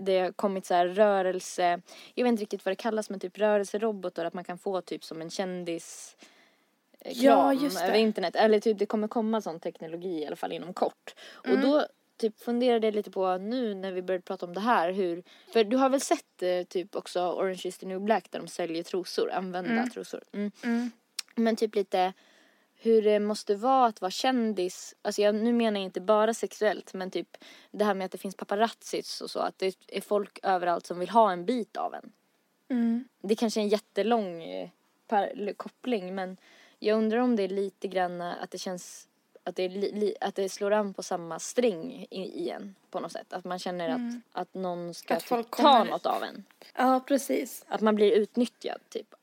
det 0.00 0.18
har 0.18 0.32
kommit 0.32 0.66
så 0.66 0.74
här 0.74 0.86
rörelse, 0.88 1.80
jag 2.14 2.24
vet 2.24 2.30
inte 2.30 2.42
riktigt 2.42 2.64
vad 2.64 2.72
det 2.72 2.76
kallas 2.76 3.10
men 3.10 3.20
typ 3.20 3.38
rörelserobotar, 3.38 4.24
att 4.24 4.34
man 4.34 4.44
kan 4.44 4.58
få 4.58 4.80
typ 4.80 5.04
som 5.04 5.20
en 5.22 5.30
kändis 5.30 6.16
eh, 7.00 7.12
Ja, 7.14 7.32
kram 7.52 7.64
just 7.64 7.78
det. 7.78 7.84
över 7.84 7.98
internet. 7.98 8.36
Eller 8.36 8.60
typ 8.60 8.78
det 8.78 8.86
kommer 8.86 9.08
komma 9.08 9.40
sån 9.40 9.60
teknologi 9.60 10.22
i 10.22 10.26
alla 10.26 10.36
fall 10.36 10.52
inom 10.52 10.74
kort. 10.74 11.14
Mm. 11.44 11.56
Och 11.56 11.62
då 11.66 11.86
typ 12.22 12.40
funderade 12.40 12.90
lite 12.90 13.10
på 13.10 13.38
nu 13.38 13.74
när 13.74 13.92
vi 13.92 14.02
började 14.02 14.22
prata 14.22 14.46
om 14.46 14.54
det 14.54 14.60
här 14.60 14.92
hur, 14.92 15.22
för 15.52 15.64
du 15.64 15.76
har 15.76 15.88
väl 15.88 16.00
sett 16.00 16.42
eh, 16.42 16.62
typ 16.62 16.96
också 16.96 17.20
Orange 17.20 17.62
is 17.64 17.78
the 17.78 17.86
new 17.86 18.00
black 18.00 18.30
där 18.30 18.38
de 18.38 18.48
säljer 18.48 18.82
trosor, 18.82 19.30
använda 19.30 19.86
trosor. 19.86 20.22
Mm. 20.32 20.50
Mm. 20.64 20.90
Men 21.34 21.56
typ 21.56 21.74
lite 21.74 22.12
hur 22.74 23.02
det 23.02 23.20
måste 23.20 23.54
vara 23.54 23.86
att 23.86 24.00
vara 24.00 24.10
kändis. 24.10 24.94
Alltså 25.02 25.22
jag, 25.22 25.34
nu 25.34 25.52
menar 25.52 25.80
jag 25.80 25.84
inte 25.84 26.00
bara 26.00 26.34
sexuellt 26.34 26.94
men 26.94 27.10
typ 27.10 27.36
det 27.70 27.84
här 27.84 27.94
med 27.94 28.04
att 28.04 28.12
det 28.12 28.18
finns 28.18 28.34
paparazzis 28.34 29.20
och 29.20 29.30
så. 29.30 29.38
Att 29.38 29.58
det 29.58 29.76
är 29.88 30.00
folk 30.00 30.38
överallt 30.42 30.86
som 30.86 30.98
vill 30.98 31.10
ha 31.10 31.32
en 31.32 31.44
bit 31.44 31.76
av 31.76 31.94
en. 31.94 32.12
Mm. 32.68 33.04
Det 33.22 33.34
kanske 33.34 33.60
är 33.60 33.62
en 33.62 33.68
jättelång 33.68 34.42
eh, 34.42 34.68
koppling 35.56 36.14
men 36.14 36.36
jag 36.78 36.98
undrar 36.98 37.18
om 37.18 37.36
det 37.36 37.42
är 37.42 37.48
lite 37.48 37.88
grann 37.88 38.20
att 38.20 38.50
det 38.50 38.58
känns 38.58 39.08
att 39.44 39.56
det, 39.56 39.68
li, 39.68 39.92
li, 39.92 40.14
att 40.20 40.34
det 40.34 40.48
slår 40.48 40.70
an 40.72 40.94
på 40.94 41.02
samma 41.02 41.38
sträng 41.38 42.06
igen 42.10 42.74
på 42.90 43.00
något 43.00 43.12
sätt. 43.12 43.32
Att 43.32 43.44
man 43.44 43.58
känner 43.58 43.88
att, 43.88 44.00
att 44.32 44.54
någon 44.54 44.94
ska 44.94 45.14
Mm. 45.14 45.40
Att 45.40 45.46
typ, 45.46 45.50
ta 45.56 45.84
något 45.84 46.06
av 46.06 46.22
en. 46.22 46.44
Ja, 46.76 47.00
precis. 47.06 47.64
Att 47.68 47.80
man 47.80 47.94
blir 47.94 48.12
utnyttjad 48.12 48.80
typ. 48.88 49.14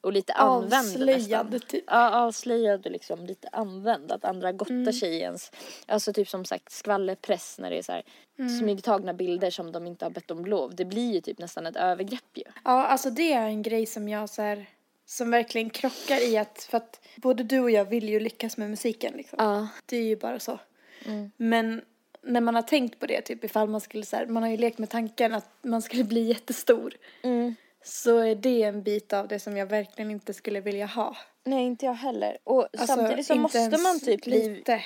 Och 0.00 0.12
lite 0.12 0.32
använd 0.32 0.70
nästan. 0.70 1.02
Avslöjad 1.08 1.68
typ. 1.68 1.84
Ja, 1.86 2.10
avslöjad 2.26 2.86
och 2.86 2.92
liksom 2.92 3.26
lite 3.26 3.48
använd. 3.52 4.12
Att 4.12 4.24
andra 4.24 4.52
gottar 4.52 4.72
Mm. 4.74 4.92
sig 4.92 5.14
i 5.14 5.20
ens, 5.20 5.52
alltså 5.86 6.12
typ 6.12 6.28
som 6.28 6.44
sagt 6.44 6.72
skvallerpress 6.72 7.58
när 7.58 7.70
det 7.70 7.78
är 7.78 7.82
så 7.82 7.92
här 7.92 8.02
Mm. 8.38 8.58
smygtagna 8.58 9.12
bilder 9.14 9.50
som 9.50 9.72
de 9.72 9.86
inte 9.86 10.04
har 10.04 10.10
bett 10.10 10.30
om 10.30 10.44
lov. 10.46 10.74
Det 10.74 10.84
blir 10.84 11.12
ju 11.14 11.20
typ 11.20 11.38
nästan 11.38 11.66
ett 11.66 11.76
övergrepp 11.76 12.36
ju. 12.36 12.42
Ja, 12.64 12.86
alltså 12.86 13.10
det 13.10 13.32
är 13.32 13.46
en 13.46 13.62
grej 13.62 13.86
som 13.86 14.08
jag 14.08 14.30
så 14.30 14.42
här, 14.42 14.66
som 15.08 15.30
verkligen 15.30 15.70
krockar 15.70 16.28
i 16.28 16.36
att, 16.36 16.66
för 16.70 16.76
att 16.76 17.00
både 17.16 17.42
du 17.42 17.60
och 17.60 17.70
jag 17.70 17.84
vill 17.84 18.08
ju 18.08 18.20
lyckas 18.20 18.56
med 18.56 18.70
musiken 18.70 19.14
liksom. 19.16 19.36
Ja. 19.42 19.68
Det 19.86 19.96
är 19.96 20.02
ju 20.02 20.16
bara 20.16 20.38
så. 20.38 20.58
Mm. 21.04 21.30
Men 21.36 21.82
när 22.22 22.40
man 22.40 22.54
har 22.54 22.62
tänkt 22.62 22.98
på 22.98 23.06
det, 23.06 23.20
typ 23.20 23.44
ifall 23.44 23.68
man 23.68 23.80
skulle 23.80 24.04
så 24.04 24.16
här, 24.16 24.26
man 24.26 24.42
har 24.42 24.50
ju 24.50 24.56
lekt 24.56 24.78
med 24.78 24.90
tanken 24.90 25.34
att 25.34 25.50
man 25.62 25.82
skulle 25.82 26.04
bli 26.04 26.22
jättestor. 26.22 26.94
Mm. 27.22 27.54
Så 27.84 28.18
är 28.18 28.34
det 28.34 28.62
en 28.62 28.82
bit 28.82 29.12
av 29.12 29.28
det 29.28 29.38
som 29.38 29.56
jag 29.56 29.66
verkligen 29.66 30.10
inte 30.10 30.34
skulle 30.34 30.60
vilja 30.60 30.86
ha. 30.86 31.16
Nej, 31.48 31.64
inte 31.66 31.86
jag 31.86 31.94
heller. 31.94 32.38
Och 32.44 32.62
Alltså, 32.72 32.86
samtidigt 32.86 33.26
så 33.26 33.34
måste 33.34 33.78
man 33.78 34.00
typ 34.00 34.24
bli 34.24 34.48
lite. 34.48 34.82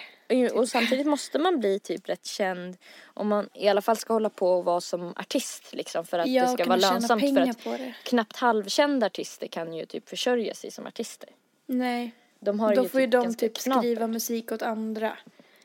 Och 0.55 0.68
samtidigt 0.68 1.07
måste 1.07 1.38
man 1.38 1.61
bli 1.61 1.79
typ 1.79 2.09
rätt 2.09 2.27
känd 2.27 2.77
om 3.05 3.29
man 3.29 3.48
i 3.55 3.68
alla 3.68 3.83
fall 3.83 3.96
ska 3.96 4.12
hålla 4.12 4.31
på 4.31 4.48
och 4.53 4.64
vara 4.64 4.81
som 4.81 5.14
artist 5.16 5.72
liksom 5.75 6.07
för 6.07 6.18
att 6.18 6.27
Ja, 6.29 6.42
det 6.42 6.48
ska 6.48 6.64
vara 6.64 6.77
lönsamt 6.77 7.22
för 7.22 7.40
att 7.40 7.94
knappt 8.05 8.37
halvkända 8.37 9.07
artister 9.07 9.46
kan 9.46 9.72
ju 9.75 9.87
typ 9.87 10.09
försörja 10.09 10.55
sig 10.55 10.70
som 10.70 10.87
artister. 10.87 11.29
Nej. 11.66 12.12
De 12.40 12.61
har 12.61 12.75
Då 12.77 12.83
ju 12.83 12.88
får 12.88 13.01
ju 13.01 13.07
typ 13.07 13.12
de 13.12 13.22
ganska 13.22 13.40
typ 13.48 13.59
knapert. 13.59 13.81
skriva 13.83 14.07
musik 14.07 14.53
åt 14.53 14.62
andra. 14.62 15.12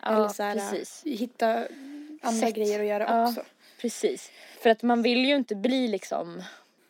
Ja, 0.02 0.16
Eller 0.16 0.28
så 0.28 0.44
här, 0.44 0.54
precis. 0.72 1.02
hitta 1.06 1.68
andra 2.22 2.48
Sätt. 2.48 2.56
grejer 2.56 2.80
att 2.80 2.86
göra 2.86 3.04
Ja. 3.04 3.30
också. 3.30 3.42
Precis. 3.82 4.32
För 4.60 4.70
att 4.70 4.84
man 4.84 5.02
vill 5.02 5.26
ju 5.26 5.36
inte 5.36 5.56
bli 5.56 5.88
liksom 5.88 6.44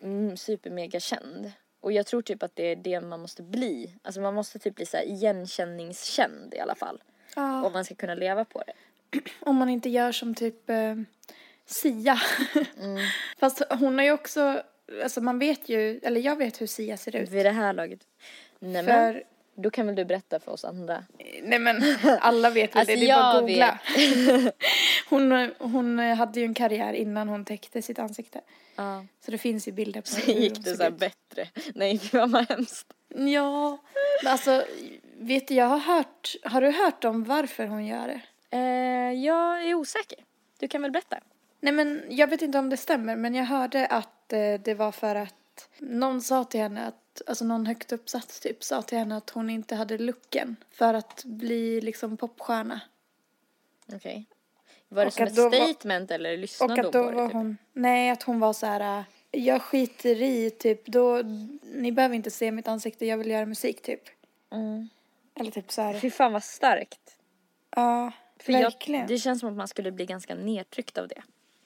mm, 0.04 0.38
supermega 0.38 1.00
känd. 1.00 1.52
Och 1.82 1.92
jag 1.92 2.06
tror 2.06 2.22
typ 2.22 2.44
att 2.44 2.56
det 2.56 2.64
är 2.64 2.76
det 2.76 3.02
man 3.02 3.20
måste 3.20 3.44
bli. 3.44 3.96
Alltså 4.02 4.22
man 4.22 4.34
måste 4.34 4.60
typ 4.60 4.76
bli 4.76 4.86
så 4.86 4.98
igenkänningskänd 4.98 6.54
i 6.54 6.60
alla 6.60 6.76
fall. 6.76 7.04
Ja. 7.36 7.66
Om 7.66 7.74
man 7.74 7.86
ska 7.86 7.96
kunna 7.96 8.16
leva 8.16 8.46
på 8.46 8.64
det. 8.68 8.74
Om 9.40 9.56
man 9.56 9.70
inte 9.70 9.90
gör 9.90 10.12
som 10.12 10.36
typ 10.36 10.70
eh, 10.70 10.96
Sia. 11.66 12.20
Mm. 12.78 12.98
Fast 13.38 13.62
hon 13.70 13.98
har 13.98 14.06
ju 14.06 14.12
också, 14.12 14.64
alltså 15.04 15.22
man 15.22 15.40
vet 15.40 15.70
ju, 15.70 16.00
eller 16.04 16.22
jag 16.22 16.36
vet 16.36 16.62
hur 16.62 16.68
Sia 16.68 16.98
ser 16.98 17.16
ut. 17.16 17.30
Vid 17.30 17.46
det 17.46 17.52
här 17.52 17.74
laget. 17.74 18.00
Nej 18.60 18.84
men, 18.84 18.86
För, 18.86 19.24
då 19.58 19.70
kan 19.70 19.86
väl 19.86 19.96
du 19.96 20.06
berätta 20.06 20.40
för 20.40 20.52
oss 20.52 20.66
andra. 20.66 21.04
nej 21.44 21.60
men 21.60 21.84
alla 22.22 22.50
vet 22.50 22.76
väl 22.76 22.80
Alltså, 22.80 22.96
det, 22.96 23.02
det 23.02 23.10
är 23.10 23.18
bara 23.18 23.32
att 23.32 23.42
googla. 23.42 23.80
hon, 25.10 25.52
hon 25.58 26.00
hade 26.00 26.40
ju 26.40 26.46
en 26.46 26.54
karriär 26.54 26.94
innan 26.94 27.30
hon 27.30 27.46
täckte 27.46 27.82
sitt 27.82 28.00
ansikte. 28.00 28.42
Ja. 28.76 29.06
Så 29.26 29.32
det 29.32 29.38
finns 29.38 29.68
ju 29.68 29.72
bilder 29.72 30.02
på 30.02 30.32
hur 30.32 30.40
gick 30.40 30.64
det 30.64 30.76
så 30.76 30.84
här 30.84 30.92
bättre. 30.92 31.48
Nej, 31.76 32.02
gud 32.12 32.30
vad 32.30 32.50
hemskt. 32.50 32.94
Ja, 33.16 33.78
men 34.24 34.32
alltså 34.32 34.64
vet 35.18 35.48
du, 35.48 35.54
jag 35.54 35.66
har 35.66 35.80
hört, 35.80 36.36
har 36.44 36.62
du 36.62 36.72
hört 36.72 37.04
om 37.04 37.24
varför 37.24 37.68
hon 37.68 37.86
gör 37.86 38.08
det? 38.08 38.22
Eh, 38.58 39.24
jag 39.24 39.70
är 39.70 39.74
osäker. 39.74 40.20
Du 40.60 40.68
kan 40.68 40.82
väl 40.82 40.92
berätta? 40.92 41.20
Nej 41.60 41.74
men 41.74 42.04
jag 42.10 42.28
vet 42.28 42.42
inte 42.42 42.60
om 42.60 42.70
det 42.70 42.78
stämmer 42.78 43.16
men 43.16 43.36
jag 43.36 43.46
hörde 43.46 43.88
att 43.88 44.34
eh, 44.34 44.54
det 44.64 44.74
var 44.74 44.92
för 44.92 45.16
att 45.16 45.70
någon 45.80 46.22
sa 46.22 46.44
till 46.44 46.60
henne 46.60 46.88
att, 46.88 47.07
alltså 47.28 47.46
någon 47.46 47.66
högt 47.66 47.92
uppsatt 47.92 48.42
typ 48.42 48.64
sa 48.64 48.82
till 48.82 48.98
henne 48.98 49.18
att 49.18 49.30
hon 49.30 49.50
inte 49.50 49.76
hade 49.76 49.98
looken 49.98 50.56
för 50.72 50.94
att 50.94 51.24
bli 51.26 51.82
liksom 51.82 52.18
popstjärna. 52.18 52.82
Okej. 53.94 54.26
Var 54.90 55.02
det 55.02 55.08
Och 55.08 55.14
som 55.14 55.24
att 55.24 55.30
ett 55.30 55.36
då 55.36 55.50
var- 55.50 55.68
statement 55.68 56.12
eller 56.12 56.38
lyssnade 56.38 56.74
Och 56.74 56.78
hon 56.78 56.86
att 56.86 56.94
då 56.94 57.04
på 57.04 57.10
det? 57.10 57.16
var 57.16 57.28
Typ? 57.28 57.34
hon, 57.34 57.58
nej 57.74 58.10
att 58.10 58.24
hon 58.24 58.40
var 58.40 58.54
så 58.54 58.66
här, 58.66 59.00
äh, 59.00 59.04
jag 59.32 59.62
skiter 59.62 60.22
i 60.22 60.50
typ 60.50 60.86
då, 60.86 61.22
ni 61.64 61.92
behöver 61.92 62.16
inte 62.16 62.32
se 62.32 62.52
mitt 62.52 62.68
ansikte, 62.68 63.06
jag 63.06 63.18
vill 63.18 63.30
göra 63.32 63.46
musik 63.46 63.82
typ. 63.82 64.02
Mm. 64.52 64.90
Eller 65.36 65.52
typ 65.52 65.72
så 65.72 65.82
här, 65.82 66.00
Fy 66.00 66.10
fan 66.12 66.34
vad 66.34 66.44
starkt. 66.44 67.18
ja, 67.76 68.12
För 68.40 68.54
verkligen. 68.54 69.00
Jag, 69.02 69.10
det 69.10 69.18
känns 69.18 69.40
som 69.40 69.50
att 69.50 69.56
man 69.56 69.68
skulle 69.68 69.92
bli 69.92 70.06
ganska 70.06 70.36
nedtryckt 70.36 70.98
av 70.98 71.08
det. 71.08 71.22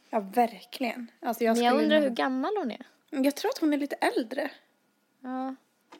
Ja, 0.09 0.19
verkligen. 0.19 1.11
Alltså 1.19 1.43
jag 1.43 1.55
Men 1.57 1.65
jag 1.65 1.75
undrar 1.83 2.01
hur 2.01 2.09
gammal 2.09 2.51
hon 2.57 2.71
är. 2.71 2.85
Jag 3.09 3.35
tror 3.35 3.49
att 3.51 3.57
hon 3.57 3.73
är 3.73 3.77
lite 3.77 3.95
äldre. 3.95 4.51
Ja. 5.21 5.55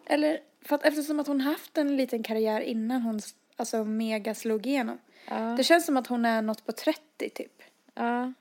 Eller 0.05 0.39
för 0.61 0.75
att 0.75 0.83
eftersom 0.85 1.19
att 1.19 1.27
hon 1.27 1.41
haft 1.41 1.77
en 1.77 1.97
liten 1.97 2.23
karriär 2.23 2.61
innan 2.61 3.01
hon 3.01 3.19
alltså 3.55 3.83
mega 3.85 4.35
slog 4.35 4.67
igenom. 4.67 4.99
Ja. 5.29 5.35
Det 5.57 5.63
känns 5.63 5.85
som 5.85 5.97
att 5.97 6.07
hon 6.07 6.25
är 6.25 6.41
något 6.41 6.65
på 6.65 6.71
30 6.71 7.29
typ. 7.29 7.61
ja. 7.93 8.33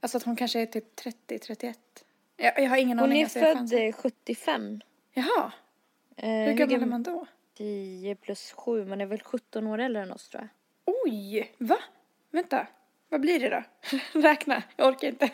Alltså 0.00 0.16
att 0.18 0.24
hon 0.24 0.36
kanske 0.36 0.60
är 0.60 0.66
typ 0.66 0.96
30, 0.96 1.38
31. 1.38 1.78
Jag, 2.36 2.58
jag 2.62 2.68
har 2.70 2.76
ingen 2.76 2.98
Hon 2.98 3.08
aning. 3.08 3.20
är 3.20 3.24
alltså, 3.24 3.38
född 3.40 3.56
chansar. 3.56 3.78
eh, 3.78 3.92
75. 3.92 4.80
Jaha, 5.12 5.52
Eh, 6.16 6.28
hur 6.30 6.52
gammal 6.52 6.82
är 6.82 6.86
man 6.86 7.02
då? 7.02 7.26
10 7.56 8.14
plus 8.14 8.52
7. 8.52 8.84
Man 8.84 9.00
är 9.00 9.06
väl 9.06 9.20
17 9.20 9.66
år 9.66 9.78
äldre 9.78 10.02
än 10.02 10.12
oss 10.12 10.28
tror 10.28 10.42
jag. 10.84 10.94
Oj, 11.04 11.52
va? 11.58 11.78
Vänta, 12.30 12.66
vad 13.08 13.20
blir 13.20 13.40
det 13.40 13.48
då? 13.48 13.62
Räkna, 14.20 14.62
jag 14.76 14.88
orkar 14.88 15.08
inte. 15.08 15.30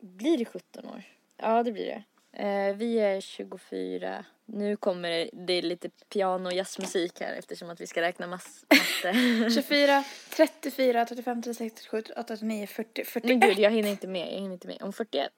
Blir 0.00 0.38
det 0.38 0.44
17 0.44 0.84
år? 0.88 1.02
Ja, 1.36 1.62
det 1.62 1.72
blir 1.72 1.86
det. 1.86 2.02
Eh, 2.38 2.76
vi 2.76 2.98
är 2.98 3.20
24. 3.20 4.24
Nu 4.46 4.76
kommer 4.76 5.28
det, 5.32 5.62
lite 5.62 5.88
piano 5.88 6.46
och 6.48 6.52
jazzmusik 6.52 7.20
här 7.20 7.34
eftersom 7.34 7.70
att 7.70 7.80
vi 7.80 7.86
ska 7.86 8.00
räkna 8.02 8.26
mass, 8.26 8.64
matte. 9.02 9.50
24, 9.54 10.04
34, 10.36 11.04
35, 11.06 11.42
36, 11.42 11.74
37, 11.74 12.02
38, 12.02 12.22
39, 12.24 12.66
40, 12.66 13.04
41. 13.04 13.28
Men 13.28 13.40
gud, 13.48 13.58
jag 13.58 13.70
hinner 13.70 13.88
inte 13.90 14.06
med. 14.06 14.26
Jag 14.32 14.40
hinner 14.40 14.52
inte 14.52 14.66
med. 14.66 14.82
Om 14.82 14.92
41. 14.92 15.30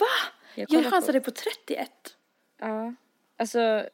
Va? 0.00 0.06
Jag 0.54 0.66
Jag 0.72 0.84
på- 0.84 0.90
chansade 0.90 1.20
på 1.20 1.30
31. 1.30 1.90
Ja. 2.60 2.94
Alltså, 3.36 3.84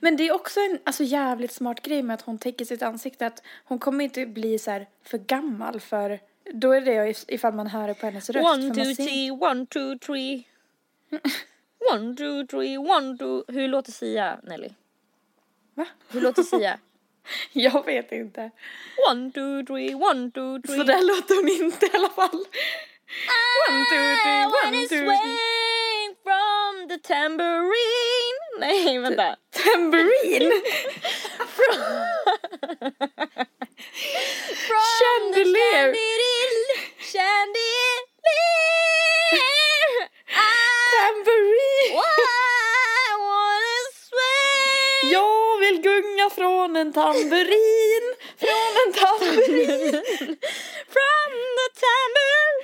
Men 0.00 0.16
det 0.16 0.28
är 0.28 0.32
också 0.34 0.60
en 0.60 0.78
alltså, 0.84 1.02
jävligt 1.04 1.52
smart 1.52 1.82
grej 1.82 2.02
med 2.02 2.14
att 2.14 2.22
hon 2.22 2.38
täcker 2.38 2.64
sitt 2.64 2.82
ansikte. 2.82 3.26
Att 3.26 3.42
hon 3.64 3.78
kommer 3.78 4.04
inte 4.04 4.26
bli 4.26 4.58
så 4.58 4.70
här 4.70 4.88
för 5.02 5.18
gammal 5.18 5.80
för 5.80 6.20
då 6.52 6.72
är 6.72 6.80
det 6.80 6.92
if- 7.12 7.24
ifall 7.28 7.54
man 7.54 7.66
hör 7.66 7.88
det 7.88 7.94
på 7.94 8.06
hennes 8.06 8.30
röst. 8.30 8.46
one, 8.48 8.74
two, 8.74 8.94
three, 8.94 9.30
one, 9.30 9.66
two, 9.66 9.98
three. 10.06 10.44
One, 11.92 12.16
two, 12.16 12.46
three, 12.46 12.78
one, 12.78 13.18
two. 13.18 13.44
Hur 13.48 13.68
låter 13.68 13.92
Sia, 13.92 14.40
Nelly? 14.42 14.74
Va? 15.74 15.86
Hur 16.08 16.20
låter 16.20 16.42
Sia? 16.42 16.78
Jag 17.52 17.86
vet 17.86 18.12
inte. 18.12 18.50
One, 19.10 19.32
two, 19.32 19.64
three, 19.66 19.94
one, 19.94 20.30
two, 20.30 20.62
three. 20.62 20.76
Så 20.76 20.82
där 20.84 21.02
låter 21.06 21.34
hon 21.34 21.66
inte 21.66 21.86
i 21.86 21.90
alla 21.94 22.10
fall. 22.10 22.44
One, 23.68 23.84
two, 23.90 24.16
three, 24.22 24.44
one, 24.44 24.88
two, 24.88 24.88
three. 24.88 25.60
from 26.22 26.88
the 26.88 26.98
tambourine. 26.98 28.40
Nej, 28.58 28.98
vänta. 28.98 29.36
Tambourine! 29.50 30.50
From 34.68 34.82
Chandelier. 34.98 35.32
the 35.32 35.44
chandelier. 35.44 35.94
Chandelier. 36.98 37.59
Från 46.60 46.76
en 46.76 46.92
tamburin, 46.92 48.14
från 48.38 48.72
en 48.86 48.92
tamburin. 48.92 49.92
From 50.94 51.30
the 51.58 51.68
tambourine. 51.80 52.60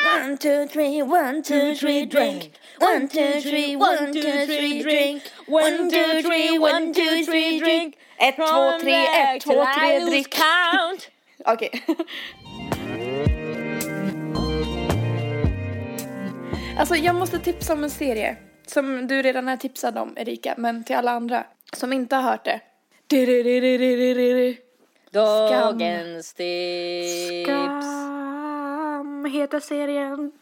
I 0.00 0.26
One, 0.26 0.36
two, 0.38 0.66
three, 0.66 1.02
one, 1.02 1.42
two, 1.42 1.74
three, 1.74 2.06
drink. 2.06 2.52
One, 2.80 3.08
two, 3.08 3.40
three, 3.40 3.76
one, 3.76 4.12
two, 4.12 4.46
three, 4.46 4.82
drink. 4.82 5.22
One, 5.46 5.90
two, 5.90 6.22
three, 6.22 6.58
one, 6.58 6.92
two, 6.92 7.24
three, 7.24 7.58
drink. 7.58 7.96
Ett, 8.18 8.36
två, 8.36 8.78
tre, 8.80 9.04
ett, 9.04 9.42
två, 9.42 9.66
tre, 9.78 9.98
drick. 9.98 10.34
count. 10.34 11.10
Okej. 11.44 11.84
Alltså 16.78 16.96
jag 16.96 17.14
måste 17.14 17.38
tipsa 17.38 17.72
om 17.72 17.84
en 17.84 17.90
serie 17.90 18.36
som 18.66 19.06
du 19.06 19.22
redan 19.22 19.48
är 19.48 19.56
tipsad 19.56 19.98
om 19.98 20.14
Erika, 20.16 20.54
men 20.56 20.84
till 20.84 20.96
alla 20.96 21.10
andra 21.10 21.46
som 21.72 21.92
inte 21.92 22.16
har 22.16 22.22
hört 22.22 22.44
det. 22.44 22.60
Dagens 25.10 26.34
tips. 26.34 27.44
Skam 27.44 29.24
heter 29.24 29.60
serien. 29.60 30.32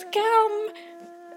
Skam! 0.00 0.70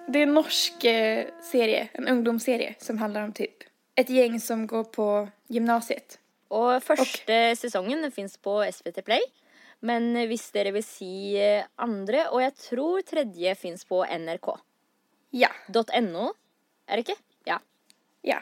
Det 0.08 0.20
är 0.20 0.24
en 0.24 0.34
norsk 0.34 0.84
eh, 0.84 1.26
serie, 1.42 1.88
en 1.94 2.08
ungdomsserie 2.08 2.76
som 2.80 2.98
handlar 2.98 3.24
om 3.24 3.34
typ 3.34 3.64
ett 3.96 4.10
gäng 4.10 4.40
som 4.40 4.68
går 4.68 4.84
på 4.84 5.30
gymnasiet. 5.48 6.20
Och 6.48 6.84
första 6.84 7.56
säsongen 7.56 8.02
den 8.02 8.12
finns 8.12 8.38
på 8.38 8.72
SVT 8.74 9.06
Play. 9.06 9.22
Men 9.80 10.16
eh, 10.16 10.28
visst 10.28 10.54
dere 10.54 10.72
vill 10.72 10.84
se 10.84 11.44
eh, 11.56 11.66
andra 11.76 12.30
och 12.30 12.42
jag 12.42 12.56
tror 12.56 13.02
tredje 13.02 13.56
finns 13.56 13.86
på 13.86 14.06
NRK. 14.06 14.60
Ja, 15.30 15.50
.no. 16.02 16.34
Är 16.86 16.98
det 16.98 16.98
inte? 16.98 17.16
Ja. 17.44 17.60
Ja. 18.22 18.40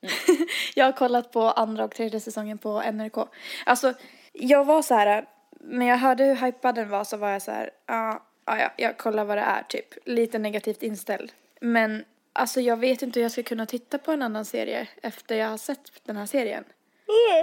jag 0.74 0.84
har 0.84 0.92
kollat 0.92 1.32
på 1.32 1.42
andra 1.42 1.84
och 1.84 1.94
tredje 1.94 2.20
säsongen 2.20 2.58
på 2.58 2.82
NRK. 2.82 3.28
Alltså, 3.66 3.94
jag 4.32 4.64
var 4.64 4.82
så 4.82 4.94
här, 4.94 5.26
när 5.60 5.86
jag 5.86 5.96
hörde 5.96 6.24
hur 6.24 6.34
hypad 6.34 6.74
den 6.74 6.88
var 6.88 7.04
så 7.04 7.16
var 7.16 7.30
jag 7.30 7.42
så 7.42 7.50
här, 7.50 7.70
ja, 7.86 8.26
ja, 8.46 8.58
ja, 8.58 8.70
jag 8.76 8.98
kollar 8.98 9.24
vad 9.24 9.38
det 9.38 9.42
är 9.42 9.62
typ. 9.62 9.94
Lite 10.04 10.38
negativt 10.38 10.82
inställd. 10.82 11.32
Men 11.60 12.04
alltså 12.32 12.60
jag 12.60 12.76
vet 12.76 13.02
inte 13.02 13.20
hur 13.20 13.24
jag 13.24 13.32
ska 13.32 13.42
kunna 13.42 13.66
titta 13.66 13.98
på 13.98 14.12
en 14.12 14.22
annan 14.22 14.44
serie 14.44 14.88
efter 15.02 15.36
jag 15.36 15.48
har 15.48 15.56
sett 15.56 15.92
den 16.04 16.16
här 16.16 16.26
serien. 16.26 16.64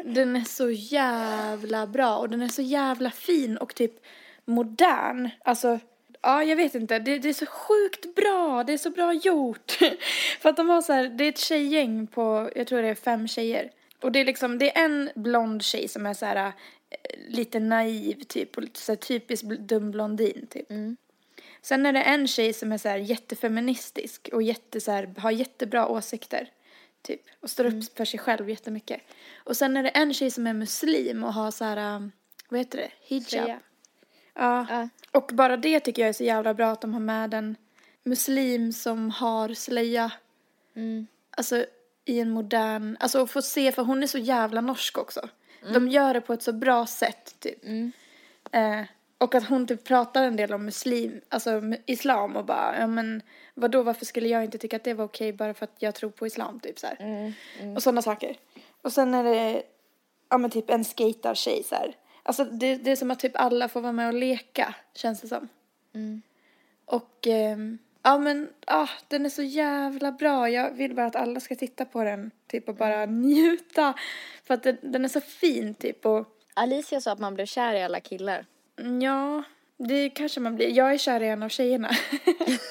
Den 0.06 0.36
är 0.36 0.42
så 0.42 0.70
jävla 0.70 1.88
bra 1.88 2.18
och 2.18 2.30
den 2.30 2.42
är 2.42 2.48
så 2.48 2.62
jävla 2.62 3.12
fin 3.12 3.58
och 3.58 3.76
typ 3.76 3.92
modern. 4.46 5.30
Alltså, 5.46 5.80
ja 6.24 6.44
jag 6.44 6.56
vet 6.56 6.76
inte, 6.76 7.00
det, 7.00 7.18
det 7.18 7.30
är 7.30 7.34
så 7.34 7.46
sjukt 7.46 8.16
bra, 8.16 8.64
det 8.64 8.74
är 8.74 8.78
så 8.78 8.90
bra 8.90 9.14
gjort. 9.14 9.72
För 10.40 10.50
att 10.50 10.58
de 10.58 10.70
har 10.70 10.82
så 10.82 10.94
här, 10.94 11.08
det 11.08 11.24
är 11.24 11.30
ett 11.30 11.38
tjejgäng 11.38 12.08
på, 12.08 12.52
jag 12.56 12.68
tror 12.68 12.82
det 12.82 12.88
är 12.88 12.96
fem 12.96 13.28
tjejer. 13.28 13.72
Och 14.02 14.12
det 14.12 14.20
är 14.20 14.26
liksom, 14.26 14.58
det 14.58 14.78
är 14.78 14.86
en 14.86 15.10
blond 15.16 15.64
tjej 15.64 15.88
som 15.88 16.06
är 16.06 16.14
så 16.14 16.26
här 16.26 16.46
eh, 16.46 16.52
lite 17.28 17.60
naiv 17.60 18.24
typ 18.24 18.58
och 18.58 18.64
lite 18.64 18.80
så 18.80 18.92
här 18.92 18.98
typisk 18.98 19.44
dum 19.44 19.92
blondin 19.92 20.48
typ. 20.50 20.68
Sen 21.62 21.86
är 21.86 21.94
det 21.94 22.02
en 22.02 22.28
tjej 22.28 22.54
som 22.54 22.72
är 22.72 22.78
så 22.78 22.90
här 22.90 22.98
jättefeministisk 22.98 24.30
och 24.34 24.44
jätte, 24.44 24.82
så 24.82 24.92
här, 24.92 25.14
har 25.18 25.32
jättebra 25.32 25.88
åsikter. 25.88 26.50
Typ. 27.02 27.22
Och 27.40 27.50
står 27.50 27.66
upp 27.66 27.98
för 27.98 28.06
sig 28.06 28.20
själv 28.20 28.50
jättemycket. 28.50 29.02
Och 29.36 29.58
sen 29.58 29.78
är 29.78 29.84
det 29.84 29.90
en 29.90 30.14
tjej 30.14 30.32
som 30.32 30.48
är 30.48 30.54
muslim 30.54 31.24
och 31.24 31.34
har 31.34 31.52
så 31.52 31.66
här, 31.66 31.96
um, 31.96 32.12
vad 32.50 32.60
heter 32.60 32.78
det, 32.78 32.92
hijab. 33.02 33.28
Slöja. 33.28 33.60
Ja. 34.34 34.66
Ja. 34.70 34.90
Och 35.12 35.30
bara 35.34 35.58
det 35.58 35.80
tycker 35.80 36.02
jag 36.02 36.10
är 36.10 36.14
så 36.14 36.24
jävla 36.24 36.54
bra 36.54 36.72
att 36.72 36.82
de 36.82 36.94
har 36.94 37.00
med 37.00 37.34
en 37.34 37.56
muslim 38.04 38.74
som 38.74 39.10
har 39.10 39.54
slöja. 39.54 40.12
Mm. 40.76 41.08
Alltså 41.38 41.66
i 42.06 42.20
en 42.20 42.30
modern, 42.30 42.98
alltså 43.00 43.24
att 43.24 43.32
få 43.32 43.42
se, 43.42 43.72
för 43.72 43.84
hon 43.84 44.04
är 44.04 44.08
så 44.08 44.18
jävla 44.18 44.62
norsk 44.62 44.98
också. 44.98 45.30
De 45.74 45.88
gör 45.88 46.14
det 46.14 46.22
på 46.22 46.34
ett 46.34 46.44
så 46.44 46.54
bra 46.54 46.86
sätt 46.86 47.36
typ. 47.40 47.64
Mm. 47.64 47.92
Eh, 48.52 48.86
och 49.18 49.36
att 49.36 49.48
hon 49.48 49.68
typ 49.68 49.84
pratar 49.84 50.24
en 50.24 50.36
del 50.36 50.54
om 50.54 50.66
muslim, 50.66 51.22
alltså 51.30 51.62
islam 51.86 52.36
och 52.36 52.46
bara, 52.46 52.80
ja 52.80 52.88
men 52.88 53.22
vadå 53.54 53.84
varför 53.84 54.06
skulle 54.06 54.28
jag 54.28 54.44
inte 54.44 54.58
tycka 54.58 54.76
att 54.76 54.84
det 54.84 54.94
var 54.94 55.06
okej 55.06 55.34
bara 55.34 55.54
för 55.54 55.64
att 55.64 55.76
jag 55.80 55.96
tror 55.96 56.10
på 56.10 56.28
islam 56.28 56.60
typ 56.60 56.80
så 56.80 56.88
här. 56.88 56.98
Mm. 57.00 57.76
Och 57.76 57.84
sådana 57.84 58.02
saker. 58.02 58.38
Och 58.82 58.94
sen 58.94 59.14
är 59.14 59.24
det, 59.24 59.64
ja 60.30 60.38
men 60.38 60.50
typ 60.50 60.70
en 60.70 60.86
skatertjej 60.86 61.64
så 61.64 61.76
här. 61.76 61.96
Alltså 62.24 62.44
det, 62.44 62.76
det 62.76 62.92
är 62.92 62.96
som 62.96 63.12
att 63.12 63.20
typ 63.20 63.36
alla 63.36 63.68
får 63.68 63.82
vara 63.82 63.92
med 63.92 64.08
och 64.08 64.14
leka, 64.14 64.76
känns 64.94 65.22
det 65.22 65.28
som. 65.28 65.48
Mm. 65.94 66.22
Och, 66.86 67.28
ehm, 67.28 67.78
ja 68.04 68.18
men, 68.18 68.50
ah, 68.66 68.88
den 69.08 69.26
är 69.26 69.30
så 69.30 69.44
jävla 69.44 70.12
bra. 70.12 70.50
Jag 70.50 70.72
vill 70.72 70.96
bara 70.96 71.06
att 71.06 71.16
alla 71.16 71.40
ska 71.40 71.56
titta 71.56 71.86
på 71.86 72.04
den, 72.04 72.32
typ 72.48 72.70
och 72.70 72.76
bara 72.76 73.06
njuta. 73.06 73.94
För 74.44 74.54
att 74.54 74.64
den, 74.64 74.78
den 74.82 75.06
är 75.06 75.10
så 75.10 75.22
fin 75.22 75.74
typ 75.74 76.06
och, 76.06 76.28
Alicia 76.54 77.02
sa 77.02 77.12
att 77.12 77.20
man 77.20 77.34
blev 77.34 77.46
kär 77.46 77.74
i 77.74 77.84
alla 77.84 78.00
killar. 78.00 78.46
mm, 78.80 79.02
ja, 79.02 79.44
det 79.78 80.10
kanske 80.10 80.40
man 80.40 80.56
blir. 80.56 80.70
Jag 80.70 80.94
är 80.94 80.98
kär 80.98 81.22
i 81.24 81.28
en 81.28 81.44
av 81.44 81.50
tjejerna. 81.50 81.90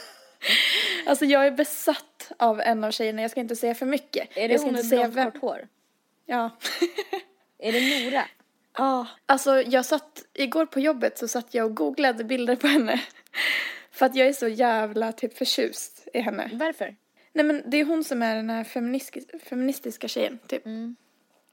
alltså 1.06 1.24
jag 1.24 1.46
är 1.46 1.50
besatt 1.50 2.32
av 2.36 2.60
en 2.60 2.84
av 2.84 2.90
tjejerna, 2.90 3.22
jag 3.22 3.30
ska 3.30 3.40
inte 3.40 3.56
säga 3.56 3.74
för 3.74 3.86
mycket. 3.86 4.36
Är 4.36 4.48
det 4.48 4.54
jag 4.54 4.60
ska 4.60 4.70
hon 4.70 5.00
med 5.00 5.12
blont 5.12 5.32
kort 5.32 5.42
hår? 5.42 5.68
Ja. 6.26 6.50
Är 7.58 7.72
det 7.72 8.04
Nora? 8.04 8.24
Ja, 8.76 9.06
alltså 9.26 9.62
jag 9.62 9.84
satt, 9.84 10.24
igår 10.34 10.66
på 10.66 10.80
jobbet 10.80 11.18
så 11.18 11.28
satt 11.28 11.54
jag 11.54 11.66
och 11.66 11.76
googlade 11.76 12.24
bilder 12.24 12.56
på 12.56 12.66
henne. 12.66 13.00
För 13.90 14.06
att 14.06 14.14
jag 14.14 14.28
är 14.28 14.32
så 14.32 14.48
jävla 14.48 15.12
typ 15.12 15.38
förtjust 15.38 16.08
i 16.14 16.20
henne. 16.20 16.50
Varför? 16.52 16.96
Nej 17.32 17.44
men 17.44 17.62
det 17.66 17.76
är 17.76 17.84
hon 17.84 18.04
som 18.04 18.22
är 18.22 18.36
den 18.36 18.50
här 18.50 18.64
feministiska, 18.64 19.38
feministiska 19.38 20.08
tjejen 20.08 20.38
typ. 20.46 20.66
Mm. 20.66 20.96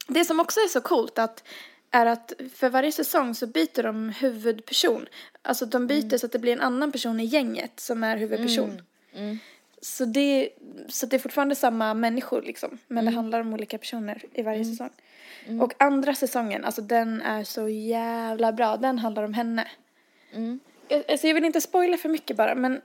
Det 0.08 0.26
som 0.26 0.40
också 0.40 0.60
är 0.60 0.68
så 0.68 0.82
coolt 0.82 1.20
att 1.20 1.44
är 1.92 2.06
att 2.06 2.34
för 2.54 2.70
varje 2.70 2.92
säsong 2.92 3.36
så 3.36 3.48
byter 3.48 3.84
de 3.84 4.10
huvudperson. 4.10 5.06
Alltså 5.42 5.66
de 5.66 5.88
byter 5.88 6.18
så 6.18 6.26
att 6.26 6.32
det 6.32 6.40
blir 6.40 6.54
en 6.54 6.62
annan 6.62 6.92
person 6.92 7.20
i 7.20 7.26
gänget 7.26 7.80
som 7.80 8.04
är 8.04 8.18
huvudperson. 8.18 8.82
Mm. 9.14 9.40
Så, 9.82 10.06
det, 10.06 10.50
så 10.88 11.06
det 11.06 11.16
är 11.16 11.20
fortfarande 11.20 11.56
samma 11.56 11.94
människor 11.94 12.42
liksom. 12.42 12.78
Men 12.88 12.98
Mm. 12.98 13.06
det 13.06 13.16
handlar 13.16 13.40
om 13.42 13.54
olika 13.54 13.78
personer 13.78 14.24
i 14.34 14.42
varje 14.42 14.66
säsong. 14.66 14.90
Och 15.62 15.74
andra 15.78 16.16
säsongen, 16.16 16.66
alltså 16.66 16.82
den 16.82 17.22
är 17.22 17.44
så 17.44 17.70
jävla 17.70 18.52
bra. 18.52 18.78
Den 18.78 19.00
handlar 19.00 19.24
om 19.24 19.34
henne. 19.34 19.68
Mm. 20.34 20.60
Jag, 20.88 21.04
alltså 21.12 21.28
jag 21.28 21.34
vill 21.34 21.46
inte 21.46 21.62
spoila 21.62 21.98
för 21.98 22.10
mycket 22.10 22.38
bara 22.38 22.56
men 22.56 22.82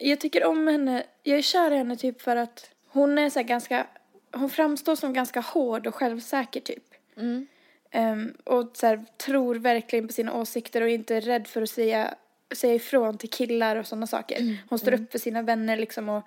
jag 0.00 0.20
tycker 0.20 0.44
om 0.44 0.66
henne. 0.68 1.02
Jag 1.22 1.38
är 1.38 1.42
kär 1.42 1.70
i 1.70 1.76
henne 1.76 1.96
typ 1.96 2.22
för 2.22 2.36
att 2.36 2.70
hon 2.88 3.18
är 3.18 3.30
så 3.30 3.38
här 3.38 3.46
ganska, 3.46 3.86
hon 4.32 4.50
framstår 4.50 4.96
som 4.96 5.12
ganska 5.12 5.40
hård 5.40 5.86
och 5.86 5.94
självsäker 5.94 6.60
typ. 6.60 6.84
Mm. 7.16 7.46
Ehm, 7.90 8.34
och 8.44 8.70
så 8.74 8.86
här, 8.86 9.04
tror 9.16 9.54
verkligen 9.54 10.06
på 10.06 10.12
sina 10.12 10.34
åsikter 10.34 10.80
och 10.82 10.88
inte 10.88 11.16
är 11.16 11.20
rädd 11.20 11.46
för 11.46 11.62
att 11.62 11.70
säga, 11.70 12.14
säga 12.54 12.74
ifrån 12.74 13.18
till 13.18 13.30
killar 13.30 13.76
och 13.76 13.86
sådana 13.86 14.06
saker. 14.06 14.58
Hon 14.68 14.78
står 14.78 14.92
upp 14.94 15.12
för 15.12 15.18
sina 15.18 15.42
vänner 15.42 15.76
liksom 15.76 16.08
och 16.08 16.22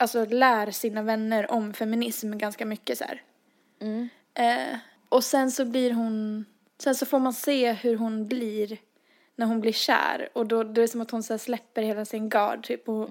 alltså 0.00 0.24
lär 0.24 0.70
sina 0.70 1.02
vänner 1.02 1.50
om 1.50 1.74
feminism 1.74 2.38
ganska 2.38 2.66
mycket 2.66 2.98
så. 2.98 3.04
Mm. 3.80 4.08
Eh, 4.34 4.78
och 5.08 5.24
sen 5.24 5.50
så 5.50 5.64
blir 5.64 5.90
hon, 5.90 6.44
sen 6.78 6.94
så 6.94 7.06
får 7.06 7.18
man 7.18 7.32
se 7.32 7.72
hur 7.72 7.96
hon 7.96 8.26
blir 8.26 8.78
när 9.36 9.46
hon 9.46 9.60
blir 9.60 9.72
kär 9.72 10.28
och 10.32 10.46
då, 10.46 10.62
då 10.62 10.80
är 10.80 10.82
det 10.82 10.88
som 10.88 11.00
att 11.00 11.10
hon 11.10 11.22
så 11.22 11.38
släpper 11.38 11.82
hela 11.82 12.04
sin 12.04 12.28
gard 12.28 12.66
typ 12.66 12.88
och 12.88 13.08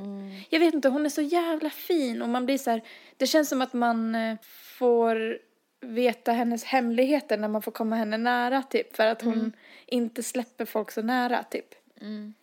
jag 0.50 0.60
vet 0.60 0.74
inte, 0.74 0.90
hon 0.90 1.06
är 1.06 1.10
så 1.10 1.22
jävla 1.22 1.70
fin 1.70 2.22
och 2.22 2.30
man 2.30 2.46
blir 2.46 2.58
så 2.58 2.72
här, 2.72 2.82
det 3.18 3.28
känns 3.28 3.50
som 3.50 3.62
att 3.62 3.74
man 3.74 4.16
eh, 4.16 4.38
får 4.78 5.38
veta 5.82 6.32
hennes 6.32 6.64
hemligheter 6.64 7.38
när 7.38 7.48
man 7.48 7.62
får 7.62 7.72
komma 7.72 7.96
henne 7.96 8.18
nära 8.18 8.64
typ 8.64 8.96
för 8.96 9.06
att 9.06 9.22
hon 9.22 9.54
inte 9.86 10.24
släpper 10.24 10.66
folk 10.66 10.92
så 10.92 11.02
nära 11.02 11.44
typ. 11.44 11.76
Mm. 12.02 12.34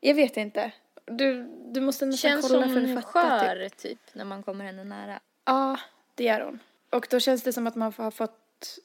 Jag 0.00 0.14
vet 0.14 0.36
inte. 0.36 0.72
Du, 1.10 1.48
du 1.72 1.80
måste 1.80 2.06
nästan 2.06 2.30
Känns 2.30 2.48
kolla 2.48 2.68
för 2.68 2.82
att 2.82 3.04
fatta 3.04 3.40
typ. 3.40 3.48
skör 3.48 3.68
typ 3.68 3.98
när 4.12 4.24
man 4.24 4.42
kommer 4.42 4.64
henne 4.64 4.84
nära. 4.84 5.20
Ja, 5.44 5.78
det 6.14 6.24
gör 6.24 6.40
hon. 6.40 6.58
Och 6.90 7.06
då 7.10 7.20
känns 7.20 7.42
det 7.42 7.52
som 7.52 7.66
att 7.66 7.76
man 7.76 7.92
har 7.96 8.10
fått 8.10 8.78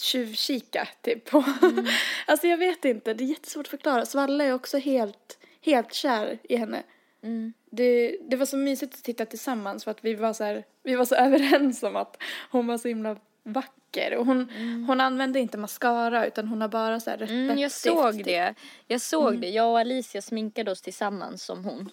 tjuvkika 0.00 0.88
typ 1.02 1.30
på. 1.30 1.44
alltså 2.26 2.46
jag 2.46 2.58
vet 2.58 2.84
inte, 2.84 3.14
det 3.14 3.24
är 3.24 3.28
jättesvårt 3.28 3.66
att 3.66 3.70
förklara. 3.70 4.06
Svalle 4.06 4.44
är 4.44 4.52
också 4.52 4.78
helt, 4.78 5.38
helt 5.60 5.92
kär 5.92 6.38
i 6.42 6.56
henne. 6.56 6.82
Mm. 7.22 7.52
Det, 7.70 8.18
det 8.28 8.36
var 8.36 8.46
så 8.46 8.56
mysigt 8.56 8.94
att 8.94 9.02
titta 9.02 9.26
tillsammans 9.26 9.84
för 9.84 9.90
att 9.90 10.04
vi 10.04 10.14
var 10.14 10.32
så 10.32 10.44
här, 10.44 10.64
vi 10.82 10.94
var 10.94 11.04
så 11.04 11.14
överens 11.14 11.82
om 11.82 11.96
att 11.96 12.22
hon 12.50 12.66
var 12.66 12.78
så 12.78 12.88
himla 12.88 13.16
vacker. 13.42 13.83
Och 14.16 14.26
hon, 14.26 14.48
hon 14.86 15.00
använde 15.00 15.40
inte 15.40 15.58
mascara 15.58 16.26
utan 16.26 16.48
hon 16.48 16.60
har 16.60 16.68
bara 16.68 17.00
så 17.00 17.10
här 17.10 17.18
rött 17.18 17.30
Mm, 17.30 17.58
jag 17.58 17.72
såg 17.72 18.24
det. 18.24 18.54
Jag 18.86 19.00
såg 19.00 19.40
det. 19.40 19.48
Jag 19.48 19.70
och 19.70 19.78
Alicia 19.78 20.22
sminkade 20.22 20.70
oss 20.70 20.82
tillsammans 20.82 21.42
som 21.44 21.64
hon. 21.64 21.90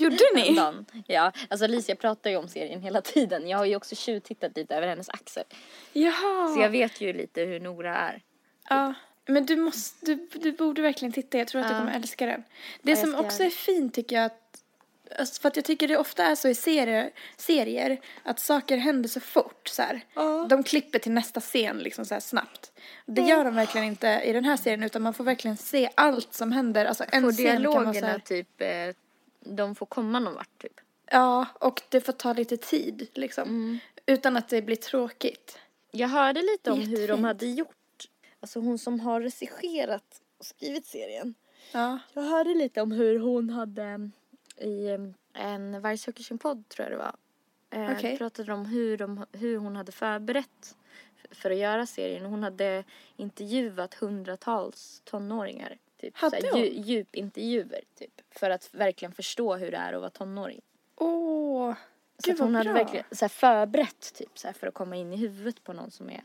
Gjorde 0.00 0.18
ni? 0.34 0.56
Ja, 1.06 1.32
alltså 1.48 1.64
Alicia 1.64 1.96
pratar 1.96 2.30
ju 2.30 2.36
om 2.36 2.48
serien 2.48 2.80
hela 2.82 3.00
tiden. 3.00 3.48
Jag 3.48 3.58
har 3.58 3.64
ju 3.64 3.76
också 3.76 3.94
tjuvtittat 3.94 4.56
lite 4.56 4.76
över 4.76 4.88
hennes 4.88 5.08
axel. 5.08 5.44
Jaha. 5.92 6.48
Så 6.54 6.60
jag 6.60 6.70
vet 6.70 7.00
ju 7.00 7.12
lite 7.12 7.40
hur 7.42 7.60
Nora 7.60 7.96
är. 7.96 8.22
Ja, 8.68 8.94
men 9.26 9.46
du 9.46 9.56
måste, 9.56 10.06
du, 10.06 10.28
du 10.32 10.52
borde 10.52 10.82
verkligen 10.82 11.12
titta. 11.12 11.38
Jag 11.38 11.48
tror 11.48 11.60
att 11.60 11.68
du 11.68 11.74
Ja. 11.74 11.78
kommer 11.80 11.96
älska 11.96 12.26
den. 12.26 12.44
Det 12.82 12.90
jag 12.90 12.98
som 12.98 13.14
också 13.14 13.42
är 13.42 13.50
fint 13.50 13.94
tycker 13.94 14.16
jag 14.16 14.24
att 14.24 14.45
Alltså 15.18 15.40
för 15.40 15.48
att 15.48 15.56
jag 15.56 15.64
tycker 15.64 15.88
det 15.88 15.96
ofta 15.96 16.24
är 16.24 16.34
så 16.34 16.48
i 16.48 16.54
serier, 16.54 17.10
serier 17.36 18.00
att 18.22 18.40
saker 18.40 18.76
händer 18.76 19.08
så 19.08 19.20
fort 19.20 19.68
så 19.68 19.82
här. 19.82 20.04
Ja. 20.14 20.46
De 20.50 20.62
klipper 20.62 20.98
till 20.98 21.12
nästa 21.12 21.40
scen 21.40 21.78
liksom 21.78 22.04
så 22.04 22.14
här 22.14 22.20
snabbt. 22.20 22.72
Det 23.06 23.22
gör 23.22 23.44
de 23.44 23.54
verkligen 23.54 23.86
inte 23.86 24.22
i 24.24 24.32
den 24.32 24.44
här 24.44 24.56
serien 24.56 24.82
utan 24.82 25.02
man 25.02 25.14
får 25.14 25.24
verkligen 25.24 25.56
se 25.56 25.90
allt 25.94 26.34
som 26.34 26.52
händer. 26.52 26.84
Alltså 26.84 27.04
en 27.12 27.22
Får 27.22 27.32
scen 27.32 27.46
kan 27.46 27.62
vara 27.62 27.74
så 27.74 27.80
dialogerna 27.80 28.06
här, 28.06 28.18
typ, 28.18 28.60
eh, 28.60 28.94
de 29.40 29.74
får 29.74 29.86
komma 29.86 30.20
någon 30.20 30.34
vart 30.34 30.62
typ. 30.62 30.80
Ja, 31.10 31.46
och 31.60 31.82
det 31.88 32.00
får 32.00 32.12
ta 32.12 32.32
lite 32.32 32.56
tid 32.56 33.08
liksom. 33.14 33.48
Mm. 33.48 33.78
Utan 34.06 34.36
att 34.36 34.48
det 34.48 34.62
blir 34.62 34.76
tråkigt. 34.76 35.58
Jag 35.90 36.08
hörde 36.08 36.42
lite 36.42 36.70
om 36.70 36.80
hur 36.80 37.08
de 37.08 37.24
hade 37.24 37.46
gjort. 37.46 37.70
Alltså 38.40 38.60
hon 38.60 38.78
som 38.78 39.00
har 39.00 39.20
regisserat 39.20 40.20
och 40.38 40.46
skrivit 40.46 40.86
serien. 40.86 41.34
Ja. 41.72 41.98
Jag 42.12 42.22
hörde 42.22 42.54
lite 42.54 42.82
om 42.82 42.92
hur 42.92 43.18
hon 43.18 43.50
hade 43.50 44.10
i 44.60 44.88
en 45.32 45.80
Varg 45.82 45.98
söker 45.98 46.22
sin 46.22 46.38
podd 46.38 46.68
tror 46.68 46.84
jag 46.88 46.92
det 46.92 46.96
var. 47.04 47.16
Eh, 47.70 47.96
Okej. 47.96 48.18
pratade 48.18 48.52
om 48.52 48.66
hur, 48.66 48.96
de 48.98 49.26
hur 49.32 49.58
hon 49.58 49.76
hade 49.76 49.92
förberett 49.92 50.76
för 51.30 51.50
att 51.50 51.56
göra 51.56 51.86
serien. 51.86 52.24
Hon 52.26 52.42
hade 52.42 52.84
intervjuat 53.16 53.94
hundratals 53.94 55.02
tonåringar. 55.04 55.78
Typ, 56.00 56.16
Hade 56.16 56.40
såhär, 56.40 56.52
hon? 56.52 56.60
dju- 56.62 56.80
djupintervjuer 56.82 57.80
typ. 57.98 58.20
För 58.30 58.50
att 58.50 58.74
verkligen 58.74 59.12
förstå 59.12 59.56
hur 59.56 59.70
det 59.70 59.76
är 59.76 59.92
att 59.92 60.00
vara 60.00 60.10
tonåring. 60.10 60.60
Åh, 60.96 61.74
Så 62.18 62.30
gud 62.30 62.34
att 62.34 62.40
hon 62.40 62.52
vad 62.52 62.56
hade 62.66 62.72
bra. 62.74 62.82
verkligen 62.84 63.04
såhär, 63.10 63.28
förberett 63.28 64.14
typ 64.14 64.38
såhär, 64.38 64.52
för 64.54 64.66
att 64.66 64.74
komma 64.74 64.96
in 64.96 65.12
i 65.12 65.16
huvudet 65.16 65.64
på 65.64 65.72
någon 65.72 65.90
som 65.90 66.10
är 66.10 66.24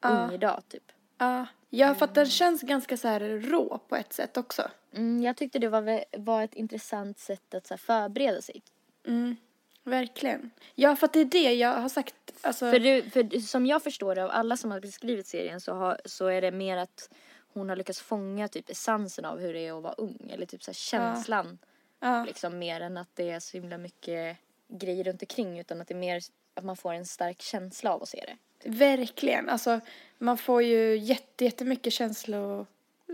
Ja. 0.00 0.08
ung 0.26 0.34
idag 0.34 0.62
typ. 0.68 0.92
Ja, 1.18 1.46
ja 1.70 1.94
för 1.94 2.04
att 2.04 2.14
den 2.14 2.26
känns 2.26 2.62
ganska 2.62 2.96
så 2.96 3.08
här 3.08 3.20
rå 3.20 3.80
på 3.88 3.96
ett 3.96 4.12
sätt 4.12 4.36
också. 4.36 4.70
Mm, 4.92 5.22
jag 5.22 5.36
tyckte 5.36 5.58
det 5.58 5.68
var, 5.68 6.04
var 6.18 6.42
ett 6.42 6.54
intressant 6.54 7.18
sätt 7.18 7.54
att 7.54 7.66
såhär, 7.66 7.78
förbereda 7.78 8.42
sig. 8.42 8.62
Mm, 9.06 9.36
verkligen. 9.84 10.50
Ja, 10.74 10.96
för 10.96 11.06
att 11.06 11.12
det 11.12 11.20
är 11.20 11.24
det 11.24 11.54
jag 11.54 11.74
har 11.74 11.88
sagt. 11.88 12.14
Alltså, 12.40 12.70
För, 12.70 12.78
du, 12.78 13.10
för 13.10 13.40
som 13.40 13.66
jag 13.66 13.82
förstår 13.82 14.14
det 14.14 14.24
av 14.24 14.30
alla 14.30 14.56
som 14.56 14.70
har 14.70 14.80
beskrivit 14.80 15.26
serien 15.26 15.60
så, 15.60 15.74
har, 15.74 16.00
så 16.04 16.26
är 16.26 16.40
det 16.40 16.50
mer 16.50 16.76
att 16.76 17.10
hon 17.52 17.68
har 17.68 17.76
lyckats 17.76 18.00
fånga 18.00 18.48
typ 18.48 18.70
essensen 18.70 19.24
av 19.24 19.38
hur 19.38 19.52
det 19.52 19.66
är 19.66 19.76
att 19.76 19.82
vara 19.82 19.94
ung. 19.94 20.30
Eller 20.30 20.46
typ 20.46 20.62
så 20.62 20.70
här 20.70 20.74
känslan. 20.74 21.58
ja, 22.00 22.24
Liksom 22.24 22.58
mer 22.58 22.80
än 22.80 22.96
att 22.96 23.08
det 23.14 23.30
är 23.30 23.40
så 23.40 23.56
himla 23.56 23.78
mycket 23.78 24.36
grejer 24.68 25.04
runt 25.04 25.22
omkring 25.22 25.58
utan 25.58 25.80
att 25.80 25.88
det 25.88 25.94
är 25.94 25.98
mer 25.98 26.20
att 26.54 26.64
man 26.64 26.76
får 26.76 26.92
en 26.92 27.06
stark 27.06 27.40
känsla 27.42 27.94
av 27.94 28.02
att 28.02 28.08
se 28.08 28.24
det. 28.26 28.36
Verkligen. 28.64 29.48
Alltså, 29.48 29.80
man 30.18 30.38
får 30.38 30.62
ju 30.62 30.96
jätte, 30.96 31.44
jättemycket 31.44 31.92
känslor. 31.92 32.66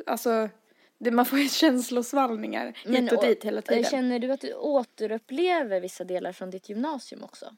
Alltså, 0.06 0.48
det, 0.98 1.10
man 1.10 1.26
får 1.26 1.38
ju 1.38 1.48
känslosvallningar 1.48 2.78
hit 2.84 3.12
och 3.12 3.24
dit 3.24 3.44
hela 3.44 3.62
tiden. 3.62 3.84
Känner 3.84 4.18
du 4.18 4.32
att 4.32 4.40
du 4.40 4.54
återupplever 4.54 5.80
vissa 5.80 6.04
delar 6.04 6.32
från 6.32 6.50
ditt 6.50 6.68
gymnasium 6.68 7.24
också? 7.24 7.56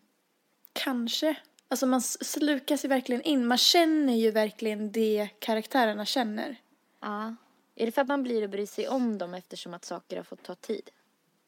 Kanske. 0.73 1.37
Alltså 1.69 1.87
man 1.87 2.01
slukas 2.01 2.85
ju 2.85 2.89
verkligen 2.89 3.23
in. 3.23 3.47
Man 3.47 3.59
känner 3.59 4.15
ju 4.15 4.31
verkligen 4.31 4.93
det 4.93 5.29
karaktärerna 5.39 6.05
känner. 6.05 6.57
Ja. 7.01 7.35
Är 7.77 7.87
det 7.87 7.93
för 7.93 8.03
att 8.03 8.09
man 8.09 8.23
blir 8.23 8.43
och 8.43 8.51
bryr 8.51 8.67
sig 8.67 8.89
om 8.89 9.19
dem 9.19 9.35
eftersom 9.35 9.75
att 9.75 9.85
saker 9.85 10.17
har 10.17 10.25
fått 10.25 10.43
ta 10.43 10.55
tid? 10.55 10.91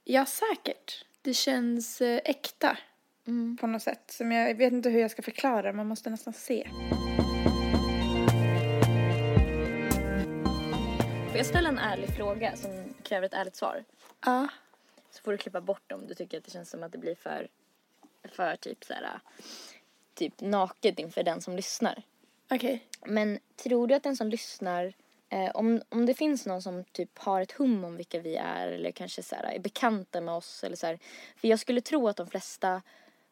Ja, 0.04 0.26
säkert. 0.26 1.04
Det 1.22 1.34
känns 1.34 2.00
eh, 2.00 2.20
äkta 2.24 2.78
Mm. 3.26 3.56
på 3.60 3.66
något 3.66 3.82
sätt. 3.82 4.10
Som 4.10 4.32
jag, 4.32 4.50
jag 4.50 4.54
vet 4.54 4.72
inte 4.72 4.90
hur 4.90 5.00
jag 5.00 5.10
ska 5.10 5.22
förklara, 5.22 5.72
man 5.72 5.86
måste 5.86 6.10
nästan 6.10 6.32
se. 6.32 6.68
Får 11.28 11.36
jag 11.36 11.46
ställa 11.46 11.68
en 11.68 11.78
ärlig 11.78 12.16
fråga 12.16 12.56
som 12.56 12.70
kräver 13.02 13.26
ett 13.26 13.34
ärligt 13.34 13.56
svar? 13.56 13.84
Ja. 14.24 14.48
Så 15.10 15.22
får 15.22 15.32
du 15.32 15.38
klippa 15.38 15.60
bort 15.60 15.92
om 15.92 16.06
du 16.06 16.14
tycker 16.14 16.38
att 16.38 16.44
det 16.44 16.50
känns 16.50 16.70
som 16.70 16.82
att 16.82 16.92
det 16.92 16.98
blir 16.98 17.14
för, 17.14 17.48
för 18.24 18.56
typ 18.56 18.84
så 18.84 18.92
här, 18.94 19.20
typ 20.14 20.40
naket 20.40 20.98
inför 20.98 21.22
den 21.22 21.40
som 21.40 21.56
lyssnar. 21.56 22.02
Okej. 22.50 22.86
Men 23.06 23.38
tror 23.56 23.86
du 23.86 23.94
att 23.94 24.02
den 24.02 24.16
som 24.16 24.28
lyssnar, 24.28 24.92
eh, 25.28 25.50
om, 25.54 25.82
om 25.88 26.06
det 26.06 26.14
finns 26.14 26.46
någon 26.46 26.62
som 26.62 26.84
typ 26.84 27.18
har 27.18 27.40
ett 27.40 27.52
hum 27.52 27.84
om 27.84 27.96
vilka 27.96 28.20
vi 28.20 28.36
är 28.36 28.68
eller 28.68 28.90
kanske 28.90 29.22
så 29.22 29.34
här, 29.34 29.44
är 29.44 29.58
bekanta 29.58 30.20
med 30.20 30.34
oss 30.34 30.64
eller 30.64 30.76
så 30.76 30.86
här, 30.86 30.98
För 31.36 31.48
jag 31.48 31.58
skulle 31.58 31.80
tro 31.80 32.08
att 32.08 32.16
de 32.16 32.26
flesta 32.26 32.82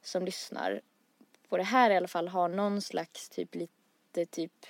som 0.07 0.25
lyssnar 0.25 0.81
på 1.49 1.57
det 1.57 1.63
här 1.63 1.91
i 1.91 1.97
alla 1.97 2.09
fall 2.09 2.29
har 2.29 2.49
någon 2.49 2.81
slags 2.83 3.29
typ 3.29 3.55
lite 3.55 4.27
typ 4.31 4.67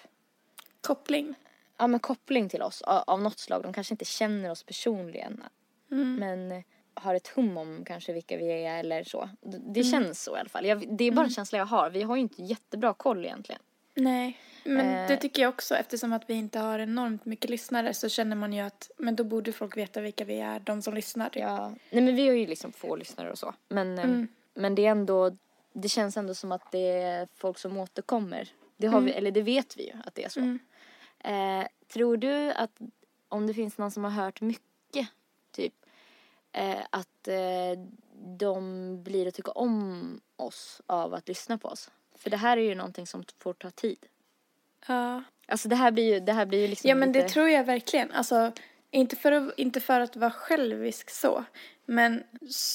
Koppling. 0.81 1.35
ja, 1.79 1.87
men 1.87 2.01
koppling 2.01 2.49
till 2.49 2.62
oss 2.62 2.83
av, 2.83 3.05
av 3.07 3.23
något 3.23 3.38
slag. 3.38 3.62
De 3.62 3.73
kanske 3.73 3.94
inte 3.94 4.05
känner 4.05 4.51
oss 4.51 4.62
personligen. 4.62 5.42
Mm. 5.90 6.14
Men 6.16 6.62
har 6.94 7.14
ett 7.14 7.29
hum 7.29 7.57
om 7.57 7.85
kanske 7.87 8.12
vilka 8.12 8.37
vi 8.37 8.64
är 8.64 8.79
eller 8.81 9.05
så. 9.05 9.29
Det, 9.40 9.59
det 9.59 9.85
känns 9.85 10.23
så 10.23 10.37
i 10.37 10.40
alla 10.40 10.49
fall. 10.49 10.66
Jag, 10.66 10.97
det 10.97 11.05
är 11.05 11.11
bara 11.12 11.27
en 11.27 11.31
känsla 11.33 11.59
jag 11.59 11.66
har. 11.66 11.90
Vi 11.90 12.03
har 12.03 12.16
ju 12.16 12.23
inte 12.23 12.42
jättebra 12.42 12.94
koll 12.94 13.25
egentligen. 13.25 13.61
Nej, 13.94 14.38
men 14.64 14.87
Eh. 14.87 15.09
det 15.09 15.16
tycker 15.16 15.42
jag 15.42 15.49
också. 15.49 15.75
Eftersom 15.75 16.12
att 16.12 16.31
vi 16.31 16.35
inte 16.35 16.59
har 16.59 16.79
enormt 16.79 17.25
mycket 17.25 17.51
lyssnare 17.51 17.94
så 17.94 18.09
känner 18.09 18.37
man 18.37 18.53
ju 18.53 18.61
att 18.61 18.90
men 18.99 19.16
då 19.16 19.25
borde 19.25 19.53
folk 19.53 19.77
veta 19.77 20.01
vilka 20.01 20.25
vi 20.25 20.40
är, 20.40 20.61
de 20.61 20.83
som 20.83 20.94
lyssnar. 20.94 21.31
typ. 21.31 21.42
Ja. 21.42 21.68
Nej 21.90 22.03
men 22.03 22.16
vi 22.16 22.27
har 22.29 22.35
ju 22.35 22.47
liksom 22.47 22.73
få 22.73 22.97
lyssnare 22.97 23.31
och 23.31 23.38
så. 23.38 23.55
Men, 23.68 23.99
eh, 23.99 24.05
Mm. 24.05 24.29
Men 24.55 24.75
det 24.75 24.87
är 24.87 24.90
ändå, 24.90 25.37
det 25.73 25.88
känns 25.88 26.17
ändå 26.17 26.35
som 26.35 26.53
att 26.53 26.73
det 26.73 26.90
är 27.03 27.29
folk 27.35 27.59
som 27.59 27.77
återkommer. 27.79 28.49
Det 28.77 28.87
har 28.87 29.01
vi, 29.01 29.12
eller 29.12 29.31
det 29.31 29.43
vet 29.43 29.77
vi 29.77 29.87
ju 29.87 29.93
att 30.05 30.14
det 30.14 30.25
är 30.25 30.29
så. 30.29 30.40
Mm. 30.40 30.59
Eh, 31.19 31.67
tror 31.88 32.17
du 32.17 32.53
att 32.53 32.81
om 33.29 33.47
det 33.47 33.55
finns 33.55 33.79
någon 33.79 33.90
som 33.90 34.05
har 34.05 34.11
hört 34.11 34.40
mycket, 34.40 35.09
typ, 35.51 35.75
eh, 36.53 36.81
att 36.90 37.29
eh, 37.29 37.85
de 38.38 39.03
blir 39.03 39.29
att 39.29 39.35
tycka 39.35 39.51
om 39.51 40.21
oss 40.37 40.83
av 40.87 41.14
att 41.14 41.29
lyssna 41.29 41.59
på 41.59 41.69
oss? 41.69 41.90
För 42.14 42.31
det 42.31 42.37
här 42.37 42.57
är 42.57 42.62
ju 42.62 42.75
någonting 42.75 43.07
som 43.07 43.25
får 43.38 43.55
ta 43.55 43.71
tid. 43.71 44.07
Ja. 44.87 45.23
Alltså 45.47 45.69
det 45.69 45.77
här 45.77 45.90
blir 45.90 46.14
ju, 46.14 46.21
det 46.21 46.33
här 46.33 46.47
blir 46.47 46.61
ju 46.61 46.69
liksom 46.69 46.88
Ja 46.88 46.95
men 46.95 47.12
lite... 47.12 47.23
det 47.23 47.29
tror 47.29 47.49
jag 47.49 47.64
verkligen. 47.64 48.12
Alltså, 48.12 48.53
inte 48.94 49.16
för, 49.16 49.33
att, 49.33 49.59
inte 49.59 49.80
för 49.80 50.00
att 50.00 50.16
vara 50.16 50.30
självisk 50.30 51.11
så. 51.11 51.44
Men 51.85 52.22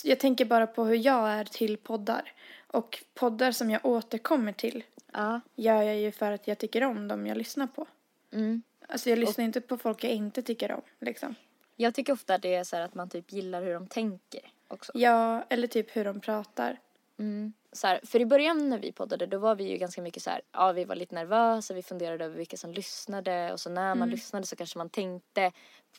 jag 0.03 0.19
tänker 0.19 0.45
bara 0.45 0.67
på 0.67 0.86
hur 0.86 0.95
jag 0.95 1.29
är 1.29 1.43
till 1.43 1.77
poddar. 1.77 2.34
Och 2.67 3.03
poddar 3.13 3.51
som 3.51 3.71
jag 3.71 3.86
återkommer 3.86 4.51
till 4.53 4.84
Ja. 5.12 5.41
gör 5.55 5.82
jag 5.82 5.97
ju 5.97 6.12
för 6.12 6.32
att 6.32 6.47
jag 6.47 6.58
tycker 6.58 6.84
om 6.84 7.08
dem 7.08 7.27
jag 7.27 7.38
lyssnar 7.38 7.67
på. 7.67 7.88
Mm. 8.32 8.62
Alltså 8.88 9.10
jag 9.10 9.19
lyssnar 9.19 9.45
inte 9.45 9.62
på 9.62 9.77
folk 9.77 10.03
jag 10.03 10.12
inte 10.12 10.41
tycker 10.41 10.71
om 10.71 10.82
liksom. 10.99 11.36
Jag 11.75 11.95
tycker 11.95 12.13
ofta 12.13 12.38
det 12.38 12.55
är 12.55 12.63
så 12.63 12.75
här 12.75 12.84
att 12.84 12.93
man 12.93 13.10
typ 13.10 13.32
gillar 13.32 13.62
hur 13.62 13.73
de 13.73 13.88
tänker 13.88 14.41
också. 14.67 14.91
Ja, 14.95 15.45
eller 15.49 15.67
typ 15.67 15.95
hur 15.95 16.05
de 16.05 16.19
pratar. 16.19 16.79
Mm. 17.19 17.53
Så 17.71 17.88
här, 17.88 17.99
för 18.03 18.19
i 18.19 18.25
början 18.25 18.69
när 18.69 18.79
vi 18.79 18.91
poddade 18.91 19.25
då 19.25 19.38
var 19.38 19.55
vi 19.55 19.63
ju 19.63 19.77
ganska 19.77 20.01
mycket 20.01 20.23
så 20.23 20.29
här, 20.29 20.41
ja 20.51 20.71
vi 20.71 20.86
var 20.86 20.95
lite 20.95 21.15
nervösa, 21.15 21.73
vi 21.73 21.84
funderade 21.84 22.25
över 22.25 22.38
vilka 22.38 22.58
som 22.58 22.73
lyssnade 22.73 23.53
och 23.53 23.60
så 23.60 23.69
när 23.69 23.95
man 23.95 24.10
lyssnade 24.10 24.45
så 24.45 24.55
kanske 24.55 24.77
man 24.77 24.89
tänkte 24.89 25.51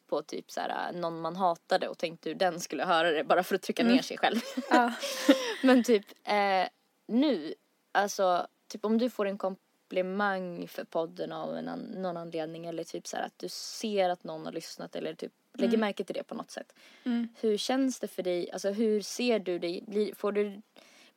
på 0.06 0.22
typ 0.22 0.50
så 0.50 0.60
här 0.60 0.92
någon 0.92 1.20
man 1.20 1.36
hatade 1.36 1.88
och 1.88 1.98
tänkte 1.98 2.28
hur 2.28 2.36
den 2.36 2.60
skulle 2.60 2.84
höra 2.84 3.10
det 3.10 3.24
bara 3.24 3.42
för 3.42 3.54
att 3.54 3.62
trycka 3.62 3.84
ner 3.84 4.02
sig 4.02 4.18
själv. 4.18 4.40
Ja. 4.70 4.92
Men 5.62 5.84
typ 5.84 6.04
eh, 6.24 6.68
nu, 7.08 7.54
alltså 7.92 8.46
typ 8.68 8.84
om 8.84 8.98
du 8.98 9.10
får 9.10 9.26
en 9.26 9.38
komplimang 9.38 10.68
för 10.68 10.84
podden 10.84 11.32
av 11.32 11.56
en, 11.56 11.68
an- 11.68 11.94
någon 11.96 12.16
anledning 12.16 12.66
eller 12.66 12.84
typ 12.84 13.06
så 13.06 13.16
att 13.16 13.38
du 13.38 13.48
ser 13.48 14.08
att 14.10 14.24
någon 14.24 14.44
har 14.44 14.52
lyssnat 14.52 14.96
eller 14.96 15.14
typ 15.14 15.32
lägger 15.54 15.78
märke 15.78 16.04
till 16.04 16.14
det 16.14 16.22
på 16.22 16.34
något 16.34 16.50
sätt. 16.50 16.72
Mm. 17.04 17.28
Hur 17.40 17.56
känns 17.56 18.00
det 18.00 18.08
för 18.08 18.22
dig, 18.22 18.50
alltså 18.50 18.70
hur 18.70 19.00
ser 19.00 19.38
du 19.38 19.58
dig, 19.58 19.84
blir, 19.86 20.14
får 20.14 20.32
du, 20.32 20.62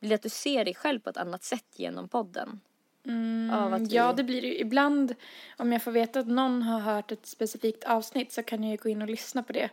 blir 0.00 0.08
det 0.08 0.14
att 0.14 0.22
du 0.22 0.28
ser 0.28 0.64
dig 0.64 0.74
själv 0.74 1.00
på 1.00 1.10
ett 1.10 1.16
annat 1.16 1.44
sätt 1.44 1.66
genom 1.76 2.08
podden? 2.08 2.60
Vi... 3.88 3.94
Ja, 3.96 4.12
det 4.12 4.24
blir 4.24 4.44
ju. 4.44 4.58
Ibland 4.58 5.14
om 5.56 5.72
jag 5.72 5.82
får 5.82 5.90
veta 5.92 6.20
att 6.20 6.26
någon 6.26 6.62
har 6.62 6.80
hört 6.80 7.12
ett 7.12 7.26
specifikt 7.26 7.84
avsnitt 7.84 8.32
så 8.32 8.42
kan 8.42 8.62
jag 8.64 8.70
ju 8.70 8.76
gå 8.76 8.88
in 8.88 9.02
och 9.02 9.08
lyssna 9.08 9.42
på 9.42 9.52
det. 9.52 9.70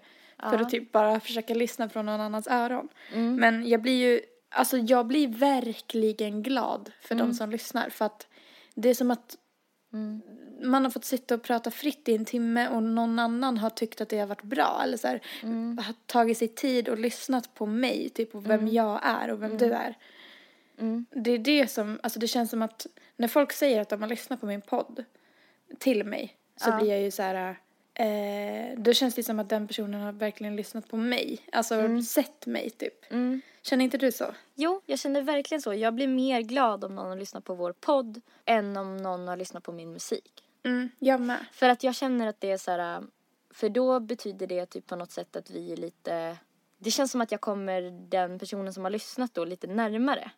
För 0.50 0.60
att 0.62 0.70
typ 0.70 0.92
bara 0.92 1.20
försöka 1.20 1.54
lyssna 1.54 1.90
från 1.90 2.06
någon 2.06 2.22
annans 2.22 2.48
öron. 2.48 2.90
Mm. 3.14 3.36
Men 3.36 3.68
jag 3.70 3.82
blir 3.82 4.10
ju, 4.12 4.22
alltså 4.50 4.78
jag 4.78 5.08
blir 5.08 5.28
verkligen 5.28 6.44
glad 6.44 6.92
för 7.02 7.16
Mm. 7.16 7.28
de 7.28 7.34
som 7.34 7.52
lyssnar. 7.52 7.90
För 7.90 8.06
att 8.06 8.28
det 8.74 8.90
är 8.90 8.94
som 8.94 9.12
att 9.12 9.38
Mm. 9.94 10.22
man 10.64 10.84
har 10.84 10.92
fått 10.92 11.06
sitta 11.06 11.36
och 11.36 11.44
prata 11.44 11.72
fritt 11.72 12.10
i 12.10 12.16
en 12.16 12.26
timme 12.26 12.70
och 12.70 12.84
någon 12.84 13.20
annan 13.20 13.58
har 13.58 13.70
tyckt 13.70 14.02
att 14.02 14.10
det 14.10 14.20
har 14.20 14.28
varit 14.28 14.44
bra. 14.44 14.82
Eller 14.84 14.98
så 14.98 15.08
här, 15.08 15.22
Mm. 15.44 15.78
har 15.78 15.94
tagit 16.06 16.38
sig 16.38 16.48
tid 16.48 16.90
och 16.90 16.98
lyssnat 17.00 17.54
på 17.54 17.66
mig, 17.66 18.10
typ 18.10 18.36
och 18.36 18.50
vem 18.50 18.68
jag 18.68 19.00
är 19.04 19.32
och 19.32 19.42
vem 19.44 19.58
du 19.58 19.72
är. 19.74 19.98
Mm. 20.80 21.06
Det 21.12 21.32
är 21.32 21.38
det 21.38 21.68
som, 21.72 22.00
alltså 22.04 22.20
det 22.20 22.28
känns 22.28 22.50
som 22.50 22.62
att 22.62 22.88
när 23.18 23.28
folk 23.28 23.52
säger 23.54 23.82
att 23.82 23.90
de 23.90 24.02
har 24.02 24.10
lyssnat 24.10 24.40
på 24.40 24.46
min 24.46 24.62
podd 24.62 25.04
till 25.80 26.04
mig 26.04 26.36
så 26.56 26.70
Ja. 26.70 26.78
blir 26.78 26.90
jag 26.90 27.02
ju 27.02 27.12
så 27.12 27.22
här, 27.24 27.56
eh, 27.94 28.78
då 28.80 28.94
känns 28.94 29.16
det 29.16 29.24
som 29.24 29.40
att 29.40 29.50
den 29.50 29.68
personen 29.68 30.02
har 30.02 30.12
verkligen 30.12 30.56
lyssnat 30.56 30.88
på 30.90 30.98
mig. 30.98 31.40
Alltså 31.52 32.02
sett 32.02 32.46
mig 32.46 32.70
typ. 32.70 33.06
Känner 33.62 33.86
inte 33.86 33.98
du 33.98 34.12
så? 34.12 34.36
Jo, 34.56 34.82
jag 34.86 35.00
känner 35.00 35.22
verkligen 35.22 35.62
så. 35.62 35.74
Jag 35.74 35.94
blir 35.94 36.08
mer 36.08 36.42
glad 36.42 36.84
om 36.84 36.96
någon 36.96 37.10
har 37.10 37.16
lyssnat 37.16 37.46
på 37.46 37.54
vår 37.54 37.74
podd 37.74 38.22
än 38.46 38.78
om 38.78 38.98
någon 38.98 39.28
har 39.28 39.38
lyssnat 39.38 39.64
på 39.64 39.72
min 39.72 39.92
musik. 39.92 40.44
Mm, 40.64 40.90
jag 41.00 41.22
med. 41.22 41.46
För 41.52 41.70
att 41.70 41.84
jag 41.84 41.96
känner 41.96 42.28
att 42.28 42.42
det 42.42 42.52
är 42.52 42.58
så 42.58 42.72
här, 42.72 43.04
för 43.50 43.70
då 43.70 44.00
betyder 44.00 44.48
det 44.48 44.66
typ 44.66 44.88
på 44.88 44.96
något 44.96 45.12
sätt 45.12 45.36
att 45.36 45.50
vi 45.50 45.72
är 45.72 45.78
lite, 45.78 46.38
det 46.78 46.92
känns 46.92 47.12
som 47.12 47.22
att 47.22 47.32
jag 47.32 47.42
kommer 47.42 47.82
den 48.10 48.40
personen 48.40 48.74
som 48.74 48.84
har 48.84 48.92
lyssnat 48.92 49.34
då 49.34 49.46
lite 49.46 49.68
närmare. 49.68 50.32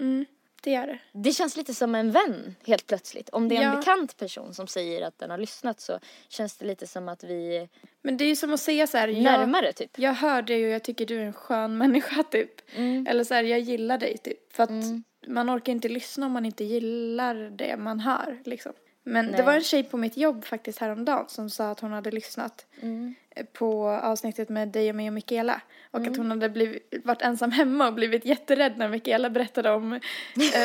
Mm, 0.00 0.24
det 0.62 0.70
gör 0.70 0.86
det. 0.86 0.98
Det 1.12 1.32
känns 1.32 1.56
lite 1.56 1.74
som 1.74 1.94
en 1.94 2.10
vän 2.10 2.54
helt 2.66 2.86
plötsligt. 2.86 3.28
Om 3.28 3.48
det 3.48 3.56
är 3.56 3.62
en 3.62 3.70
Ja. 3.72 3.76
bekant 3.76 4.16
person 4.16 4.54
som 4.54 4.66
säger 4.66 5.02
att 5.02 5.18
den 5.18 5.30
har 5.30 5.38
lyssnat 5.38 5.80
så 5.80 5.98
känns 6.28 6.56
det 6.56 6.66
lite 6.66 6.86
som 6.86 7.08
att 7.08 7.24
vi 7.24 7.68
Men 8.02 8.16
det 8.16 8.24
är 8.24 8.28
ju 8.28 8.36
som 8.36 8.54
att 8.54 8.60
säga 8.60 8.86
så 8.86 8.98
här, 8.98 9.08
jag, 9.08 9.22
närmare 9.22 9.72
typ. 9.72 9.98
jag 9.98 10.14
hör 10.14 10.42
dig 10.42 10.64
och 10.64 10.70
jag 10.70 10.82
tycker 10.84 11.06
du 11.06 11.16
är 11.20 11.24
en 11.24 11.32
skön 11.32 11.78
människa 11.78 12.22
typ. 12.22 12.50
Mm. 12.76 13.06
Eller 13.06 13.24
så 13.24 13.34
här, 13.34 13.42
jag 13.42 13.60
gillar 13.60 13.98
dig 13.98 14.18
typ. 14.18 14.52
För 14.52 14.62
att 14.62 14.70
Mm. 14.70 15.02
man 15.26 15.50
orkar 15.56 15.72
inte 15.72 15.88
lyssna 15.88 16.26
om 16.26 16.32
man 16.32 16.46
inte 16.46 16.64
gillar 16.64 17.34
det 17.34 17.76
man 17.76 18.00
hör 18.00 18.38
liksom. 18.44 18.72
Men 19.08 19.26
det 19.26 19.32
Nej. 19.32 19.42
var 19.46 19.52
en 19.52 19.62
tjej 19.64 19.82
på 19.82 19.96
mitt 19.96 20.16
jobb 20.16 20.44
faktiskt 20.44 20.78
häromdagen 20.78 21.24
som 21.28 21.50
sa 21.50 21.70
att 21.70 21.80
hon 21.80 21.92
hade 21.92 22.10
lyssnat 22.10 22.66
Mm. 22.80 23.14
på 23.52 23.88
avsnittet 23.88 24.48
med 24.48 24.68
dig 24.68 24.88
och 24.90 24.96
mig 24.96 25.06
och 25.08 25.12
Mikaela. 25.12 25.60
Och 25.90 25.98
Mm. 25.98 26.12
att 26.12 26.18
hon 26.18 26.30
hade 26.30 26.48
blivit, 26.48 26.94
varit 27.04 27.22
ensam 27.22 27.50
hemma 27.50 27.86
och 27.86 27.94
blivit 27.94 28.24
jätterädd 28.24 28.78
när 28.78 28.88
Mikaela 28.88 29.30
berättade 29.30 29.70
om 29.70 29.92
eh, 29.92 30.00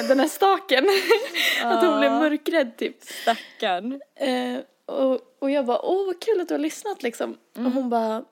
den 0.07 0.19
här 0.19 0.27
staken. 0.27 0.85
att 1.63 1.85
hon 1.85 1.99
blev 1.99 2.11
mörkrädd 2.11 2.77
typ. 2.77 3.03
Stackarn. 3.03 4.01
Eh, 4.15 4.59
och, 4.85 5.19
och 5.39 5.51
jag 5.51 5.65
bara, 5.65 5.81
åh 5.81 6.05
vad 6.05 6.19
kul 6.21 6.41
att 6.41 6.47
du 6.47 6.53
har 6.53 6.59
lyssnat 6.59 7.03
liksom. 7.03 7.37
Mm. 7.55 7.67
Och 7.67 7.73
hon 7.73 7.89
bara, 7.89 8.23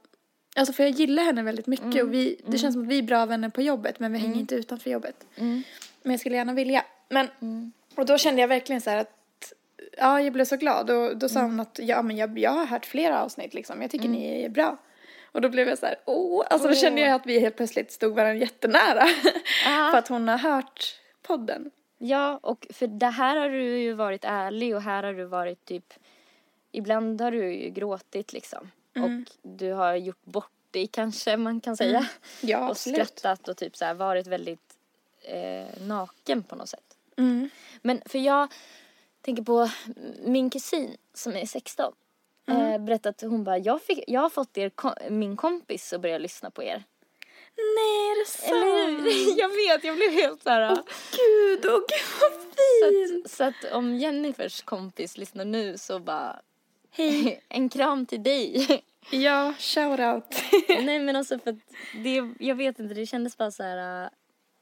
alltså 0.55 0.73
för 0.73 0.83
jag 0.83 0.91
gillar 0.91 1.23
henne 1.23 1.43
väldigt 1.43 1.67
mycket 1.67 2.03
och 2.03 2.13
vi, 2.13 2.41
det 2.47 2.57
känns 2.57 2.73
som 2.73 2.81
att 2.83 2.87
vi 2.89 2.97
är 2.97 3.03
bra 3.03 3.25
vänner 3.25 3.49
på 3.49 3.61
jobbet 3.61 3.99
men 3.99 4.13
vi 4.13 4.19
hänger 4.19 4.39
inte 4.39 4.55
utanför 4.55 4.89
jobbet. 4.89 5.25
Mm. 5.35 5.63
Men 6.03 6.11
jag 6.11 6.19
skulle 6.19 6.35
gärna 6.35 6.53
vilja. 6.53 6.83
Men, 7.09 7.27
och 7.95 8.05
då 8.05 8.17
kände 8.17 8.41
jag 8.41 8.47
verkligen 8.47 8.81
så 8.81 8.89
här 8.89 8.97
att, 8.97 9.11
ja 10.01 10.21
jag 10.21 10.33
blev 10.33 10.45
så 10.45 10.55
glad 10.57 10.89
och 10.89 11.17
då 11.17 11.29
sa 11.29 11.39
Mm. 11.39 11.51
hon 11.51 11.59
att, 11.59 11.79
ja 11.83 12.01
men 12.01 12.17
jag, 12.17 12.39
jag 12.39 12.51
har 12.51 12.65
hört 12.65 12.85
flera 12.85 13.23
avsnitt 13.23 13.53
liksom, 13.53 13.81
jag 13.81 13.91
tycker 13.91 14.09
ni 14.09 14.43
är 14.43 14.49
bra. 14.49 14.77
Och 15.31 15.41
då 15.41 15.49
blev 15.49 15.67
jag 15.67 15.77
så 15.77 15.85
här, 15.85 15.95
åh, 16.05 16.45
alltså 16.49 16.67
då 16.67 16.73
kände 16.75 17.01
jag 17.01 17.11
att 17.11 17.25
vi 17.25 17.39
helt 17.39 17.55
plötsligt 17.57 17.91
stod 17.91 18.15
varandra 18.15 18.35
jättenära. 18.35 19.05
För 19.91 19.97
att 19.97 20.07
hon 20.07 20.27
har 20.27 20.37
hört 20.37 20.95
podden. 21.21 21.71
Ja, 21.97 22.39
och 22.43 22.67
för 22.69 22.87
det 22.87 23.05
här 23.07 23.37
har 23.37 23.49
du 23.49 23.79
ju 23.79 23.93
varit 23.93 24.23
ärlig 24.25 24.75
och 24.75 24.81
här 24.81 25.03
har 25.03 25.13
du 25.13 25.23
varit 25.25 25.65
typ 25.65 25.93
Ibland 26.71 27.21
har 27.21 27.31
du 27.31 27.53
ju 27.53 27.69
gråtit 27.69 28.33
liksom. 28.33 28.71
Och 28.95 29.33
du 29.41 29.71
har 29.73 29.95
gjort 29.95 30.23
bort 30.25 30.51
dig 30.71 30.87
kanske 30.87 31.37
man 31.37 31.61
kan 31.61 31.77
säga. 31.77 32.07
Ja, 32.41 32.57
och 32.63 32.69
absolut. 32.69 33.07
skrattat 33.07 33.47
och 33.47 33.57
typ 33.57 33.77
så 33.77 33.85
här 33.85 33.93
varit 33.93 34.27
väldigt 34.27 34.75
eh, 35.21 35.81
naken 35.87 36.43
på 36.43 36.55
något 36.55 36.69
sätt. 36.69 36.97
Mm. 37.17 37.49
Men 37.81 38.01
för 38.05 38.19
jag 38.19 38.47
tänker 39.21 39.43
på 39.43 39.69
min 40.25 40.49
kusin 40.49 40.97
som 41.13 41.35
är 41.35 41.45
16. 41.45 41.93
Mm. 42.47 42.61
Eh, 42.61 42.85
berättat 42.85 43.23
att 43.23 43.29
hon 43.29 43.43
bara, 43.43 43.57
jag, 43.57 43.81
fick, 43.81 44.03
jag 44.07 44.21
har 44.21 44.29
fått 44.29 44.57
er, 44.57 44.71
min 45.09 45.37
kompis 45.37 45.93
att 45.93 46.01
börja 46.01 46.17
lyssna 46.17 46.51
på 46.51 46.63
er. 46.63 46.83
Nej, 47.57 48.11
är 48.11 48.19
det 48.19 48.29
sant? 48.29 48.51
Eller? 48.51 49.37
Jag 49.39 49.49
vet, 49.49 49.83
jag 49.83 49.95
blev 49.95 50.11
helt 50.11 50.43
så 50.43 50.49
här. 50.49 50.75
Gud, 51.17 51.65
åh 51.65 51.79
gud 51.79 52.07
vad 52.21 52.31
Så 52.31 53.09
fint! 53.09 53.25
att, 53.25 53.31
så 53.31 53.43
att 53.43 53.73
om 53.73 53.95
Jennifers 53.95 54.61
kompis 54.61 55.17
lyssnar 55.17 55.45
nu 55.45 55.77
så 55.77 55.99
bara 55.99 56.39
Hej. 56.91 57.43
en 57.49 57.69
kram 57.69 58.05
till 58.05 58.23
dig. 58.23 58.67
Ja, 59.11 59.53
shout 59.59 59.99
out. 59.99 60.43
Nej 60.69 60.99
men 60.99 61.15
alltså 61.15 61.39
för 61.39 61.49
att 61.49 61.57
det, 62.03 62.33
jag 62.39 62.55
vet 62.55 62.79
inte, 62.79 62.93
det 62.93 63.05
kändes 63.05 63.37
bara 63.37 63.51
så 63.51 63.63
här. 63.63 64.09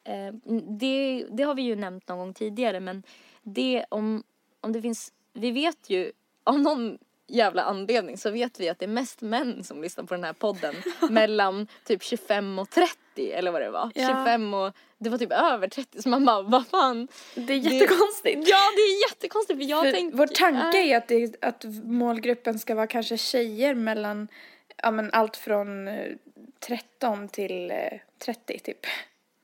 Eh, 0.03 0.34
det, 0.80 1.26
det 1.32 1.43
har 1.43 1.55
vi 1.55 1.62
ju 1.62 1.76
nämnt 1.76 2.07
någon 2.07 2.18
gång 2.18 2.34
tidigare 2.34 2.80
men 2.80 3.03
det 3.41 3.86
om, 3.89 4.24
om 4.62 4.72
det 4.72 4.82
finns, 4.82 5.14
vi 5.34 5.51
vet 5.51 5.89
ju 5.89 6.12
av 6.43 6.60
någon 6.60 6.97
jävla 7.30 7.64
anledning 7.64 8.18
så 8.18 8.32
vet 8.32 8.60
vi 8.60 8.70
att 8.70 8.80
det 8.80 8.86
är 8.86 8.89
mest 8.89 9.22
män 9.22 9.64
som 9.64 9.82
lyssnar 9.82 10.03
på 10.03 10.14
den 10.14 10.24
här 10.24 10.34
podden 10.34 10.76
mellan 11.10 11.68
typ 11.84 12.03
25 12.03 12.60
och 12.60 12.70
30 12.70 13.32
eller 13.32 13.51
vad 13.51 13.62
det 13.62 13.70
var. 13.70 13.91
Ja. 13.95 14.07
25 14.07 14.53
och, 14.53 14.74
det 14.97 15.10
var 15.10 15.18
typ 15.18 15.32
över 15.32 15.68
30 15.68 16.01
så 16.01 16.10
man 16.10 16.26
bara 16.26 16.41
vad 16.41 16.68
fan. 16.68 17.07
Det 17.36 17.53
är 17.53 17.57
jättekonstigt. 17.57 18.49
Ja 18.49 18.57
det 18.76 18.82
är 18.82 19.10
jättekonstigt 19.10 19.60
för 19.60 19.70
jag 19.70 19.84
För 19.84 19.91
tänkte. 19.91 20.18
vår 20.18 20.28
tanke 20.28 20.78
är 20.78 20.97
att, 20.97 21.07
det, 21.07 21.43
att 21.43 21.66
målgruppen 21.84 22.60
ska 22.60 22.76
vara 22.76 22.88
kanske 22.88 23.18
tjejer 23.18 23.74
mellan, 23.74 24.28
ja 24.78 24.91
men 24.91 25.12
allt 25.12 25.38
från 25.38 25.88
eh, 25.88 26.16
13 26.60 27.28
till 27.28 27.72
eh, 27.72 27.78
30 28.18 28.60
typ. 28.60 28.86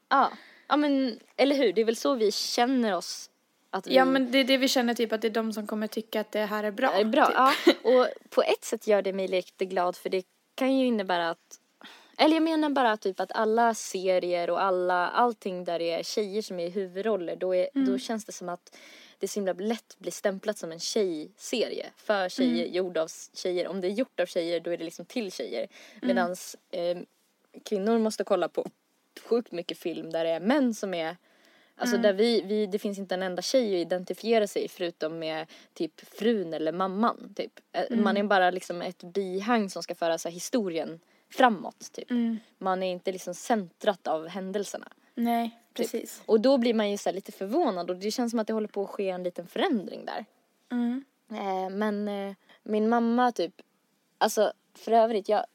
Ja, 0.10 0.32
ja 0.68 0.78
men 0.78 1.20
eller 1.38 1.56
hur, 1.56 1.74
det 1.74 1.82
är 1.82 1.86
väl 1.86 1.96
så 1.96 2.16
vi 2.16 2.32
känner 2.32 2.96
oss. 2.96 3.30
Vi 3.84 3.96
Ja 3.96 4.06
men 4.06 4.32
det 4.32 4.38
är 4.38 4.44
det 4.44 4.58
vi 4.58 4.68
känner 4.68 4.94
typ 4.94 5.14
att 5.14 5.22
det 5.22 5.28
är 5.28 5.32
de 5.32 5.54
som 5.54 5.68
kommer 5.68 5.88
tycka 5.88 6.22
att 6.22 6.32
det 6.32 6.46
här 6.46 6.64
är 6.64 6.72
bra. 6.72 6.92
är 6.94 7.06
bra. 7.06 7.26
Typ. 7.26 7.36
Ja, 7.36 7.54
och 7.84 8.08
på 8.30 8.42
ett 8.42 8.64
sätt 8.64 8.88
gör 8.88 9.02
det 9.02 9.14
mig 9.14 9.28
lite 9.28 9.66
glad 9.66 9.96
för 9.96 10.10
det 10.10 10.26
kan 10.56 10.78
ju 10.78 10.86
innebära 10.86 11.30
att 11.30 11.60
eller 12.18 12.34
jag 12.34 12.44
menar 12.44 12.70
bara 12.70 12.98
typ 12.98 13.20
att 13.20 13.32
alla 13.32 13.74
serier 13.74 14.50
och 14.50 14.64
alla, 14.64 15.08
allting 15.08 15.64
där 15.64 15.80
det 15.80 15.92
är 15.92 16.04
tjejer 16.04 16.42
som 16.42 16.60
är 16.60 16.70
huvudroller 16.70 17.36
då, 17.36 17.56
är, 17.56 17.70
då 17.74 17.98
känns 17.98 18.26
det 18.26 18.32
som 18.32 18.50
att 18.50 18.78
det 19.20 19.28
så 19.28 19.40
himla 19.40 19.54
lätt 19.54 19.96
blir 19.98 20.12
stämplat 20.12 20.58
som 20.58 20.72
en 20.72 20.80
tjejserie 20.80 21.86
för 21.98 22.30
tjejer, 22.30 22.66
gjord 22.66 22.98
av 22.98 23.08
tjejer. 23.34 23.68
Om 23.68 23.82
det 23.82 23.88
är 23.88 23.92
gjort 23.92 24.20
av 24.20 24.26
tjejer 24.26 24.60
då 24.60 24.72
är 24.72 24.78
det 24.78 24.84
liksom 24.84 25.06
till 25.06 25.32
tjejer. 25.32 25.68
Medan 26.02 26.36
eh, 26.72 26.98
kvinnor 27.64 28.00
måste 28.00 28.24
kolla 28.24 28.50
på 28.50 28.66
sjukt 29.24 29.52
mycket 29.52 29.78
film 29.78 30.12
där 30.12 30.24
det 30.24 30.32
är 30.32 30.40
män 30.40 30.74
som 30.74 30.94
är 30.94 31.18
Alltså 31.78 31.98
där 31.98 32.14
vi, 32.14 32.42
vi, 32.42 32.66
det 32.66 32.80
finns 32.80 32.98
inte 32.98 33.16
en 33.16 33.24
enda 33.24 33.42
tjej 33.42 33.68
att 33.76 33.88
identifiera 33.88 34.48
sig 34.48 34.68
förutom 34.68 35.20
med 35.20 35.48
typ 35.74 36.02
frun 36.02 36.54
eller 36.54 36.72
mamman. 36.72 37.34
Typ. 37.36 37.60
Eh, 37.72 37.98
Man 37.98 38.18
är 38.18 38.24
bara 38.24 38.52
liksom 38.52 38.82
ett 38.82 39.04
bihang 39.04 39.70
som 39.70 39.84
ska 39.84 39.96
föra 39.96 40.18
så 40.18 40.30
historien 40.30 41.00
framåt. 41.30 41.92
Typ. 41.92 42.08
Man 42.58 42.84
är 42.84 42.92
inte 42.92 43.12
liksom 43.12 43.34
centrat 43.34 44.08
av 44.08 44.28
händelserna. 44.28 44.88
Nej, 45.16 45.50
Typ. 45.50 45.74
precis. 45.74 46.22
Och 46.26 46.42
då 46.42 46.58
blir 46.58 46.74
man 46.74 46.92
ju 46.92 46.98
så 46.98 47.12
lite 47.12 47.32
förvånad 47.32 47.90
och 47.90 47.96
det 47.96 48.12
känns 48.12 48.32
som 48.32 48.40
att 48.40 48.48
det 48.48 48.54
håller 48.54 48.68
på 48.68 48.84
att 48.84 48.90
ske 48.90 49.10
en 49.10 49.24
liten 49.24 49.48
förändring 49.48 50.06
där. 50.06 50.26
Mm. 50.72 51.04
Eh, 51.32 51.70
men 51.70 52.08
eh, 52.08 52.36
min 52.64 52.90
mamma 52.90 53.32
typ, 53.32 53.54
alltså 54.18 54.54
för 54.74 54.92
övrigt, 54.92 55.30
jag, 55.30 55.46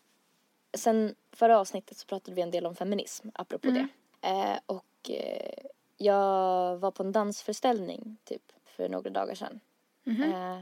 sen 0.75 1.15
förra 1.33 1.59
avsnittet 1.59 1.97
så 1.97 2.07
pratade 2.07 2.35
vi 2.35 2.43
en 2.43 2.51
del 2.51 2.67
om 2.67 2.75
feminism, 2.75 3.29
apropå 3.35 3.69
det. 3.71 3.89
Eh, 4.29 4.59
och 4.67 5.11
eh, 5.11 5.65
jag 6.01 6.77
var 6.77 6.91
på 6.91 7.03
en 7.03 7.13
dansföreställning 7.13 8.17
typ 8.25 8.43
för 8.65 8.89
några 8.89 9.11
dagar 9.11 9.35
sedan. 9.35 9.61
Eh, 10.33 10.61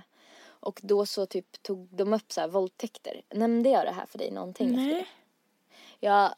och 0.61 0.81
då 0.83 1.07
så 1.07 1.27
typ 1.27 1.63
tog 1.63 1.89
de 1.91 2.13
upp 2.13 2.33
så 2.33 2.41
här 2.41 2.49
våldtäkter. 2.49 3.23
Nämnde 3.31 3.69
jag 3.71 3.87
det 3.87 3.93
här 3.93 4.07
för 4.07 4.19
dig 4.19 4.31
någonting 4.31 4.69
efter 4.69 4.85
det? 4.85 4.95
Nej. 4.95 5.09
Ja, 6.01 6.35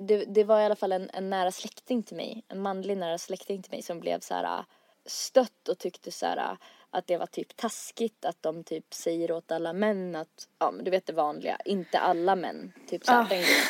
det, 0.00 0.24
det 0.24 0.44
var 0.44 0.60
i 0.60 0.64
alla 0.64 0.76
fall 0.76 0.92
en, 0.92 1.10
en 1.12 1.30
nära 1.30 1.52
släkting 1.52 2.02
till 2.02 2.16
mig, 2.16 2.44
en 2.48 2.62
manlig 2.62 2.96
nära 2.96 3.18
släkting 3.18 3.62
till 3.62 3.72
mig 3.72 3.82
som 3.82 4.00
blev 4.00 4.20
så 4.20 4.34
här 4.34 4.44
äh, 4.58 4.64
stött 5.06 5.68
och 5.68 5.78
tyckte 5.78 6.10
så 6.10 6.26
här 6.26 6.36
äh, 6.36 6.56
att 6.90 7.06
det 7.06 7.16
var 7.16 7.26
typ 7.26 7.56
taskigt 7.56 8.24
att 8.24 8.42
de 8.42 8.64
typ 8.64 8.94
säger 8.94 9.32
åt 9.32 9.52
alla 9.52 9.72
män 9.72 10.16
att, 10.16 10.48
ja 10.58 10.70
men 10.70 10.84
du 10.84 10.90
vet 10.90 11.06
det 11.06 11.12
vanliga, 11.12 11.58
inte 11.64 11.98
alla 11.98 12.36
män, 12.36 12.72
typ 12.86 13.04
så 13.04 13.12
här, 13.12 13.20
Ah. 13.20 13.28
den 13.28 13.38
grejen. 13.38 13.62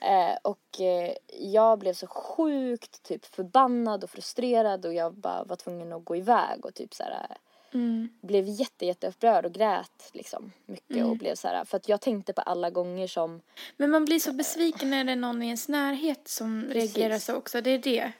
Eh, 0.00 0.36
och 0.42 0.80
eh, 0.80 1.14
jag 1.38 1.78
blev 1.78 1.94
så 1.94 2.06
sjukt 2.06 3.02
typ 3.02 3.24
förbannad 3.24 4.04
och 4.04 4.10
frustrerad 4.10 4.86
och 4.86 4.94
jag 4.94 5.14
bara 5.14 5.44
var 5.44 5.56
tvungen 5.56 5.92
att 5.92 6.04
gå 6.04 6.16
iväg 6.16 6.66
och 6.66 6.74
typ 6.74 6.94
så 6.94 7.02
här 7.02 7.26
äh, 7.30 7.36
Mm. 7.74 8.08
blev 8.20 8.48
jätte, 8.48 8.86
jätte 8.86 9.08
upprörd 9.08 9.46
och 9.46 9.52
grät 9.52 10.10
liksom 10.12 10.52
mycket 10.66 11.04
och 11.04 11.16
blev 11.16 11.34
så 11.34 11.48
här 11.48 11.64
för 11.64 11.76
att 11.76 11.88
jag 11.88 12.00
tänkte 12.00 12.32
på 12.32 12.40
alla 12.40 12.70
gånger 12.70 13.06
som 13.06 13.40
Men 13.76 13.90
man 13.90 14.04
blir 14.04 14.18
så 14.18 14.32
besviken 14.32 14.90
när 14.90 15.04
det 15.04 15.12
är 15.12 15.16
någon 15.16 15.42
i 15.42 15.46
ens 15.46 15.68
närhet 15.68 16.28
som 16.28 16.64
Precis. 16.72 16.96
reagerar 16.96 17.18
så 17.18 17.34
också. 17.34 17.60
Det 17.60 17.70
är 17.70 17.78
det. 17.78 18.12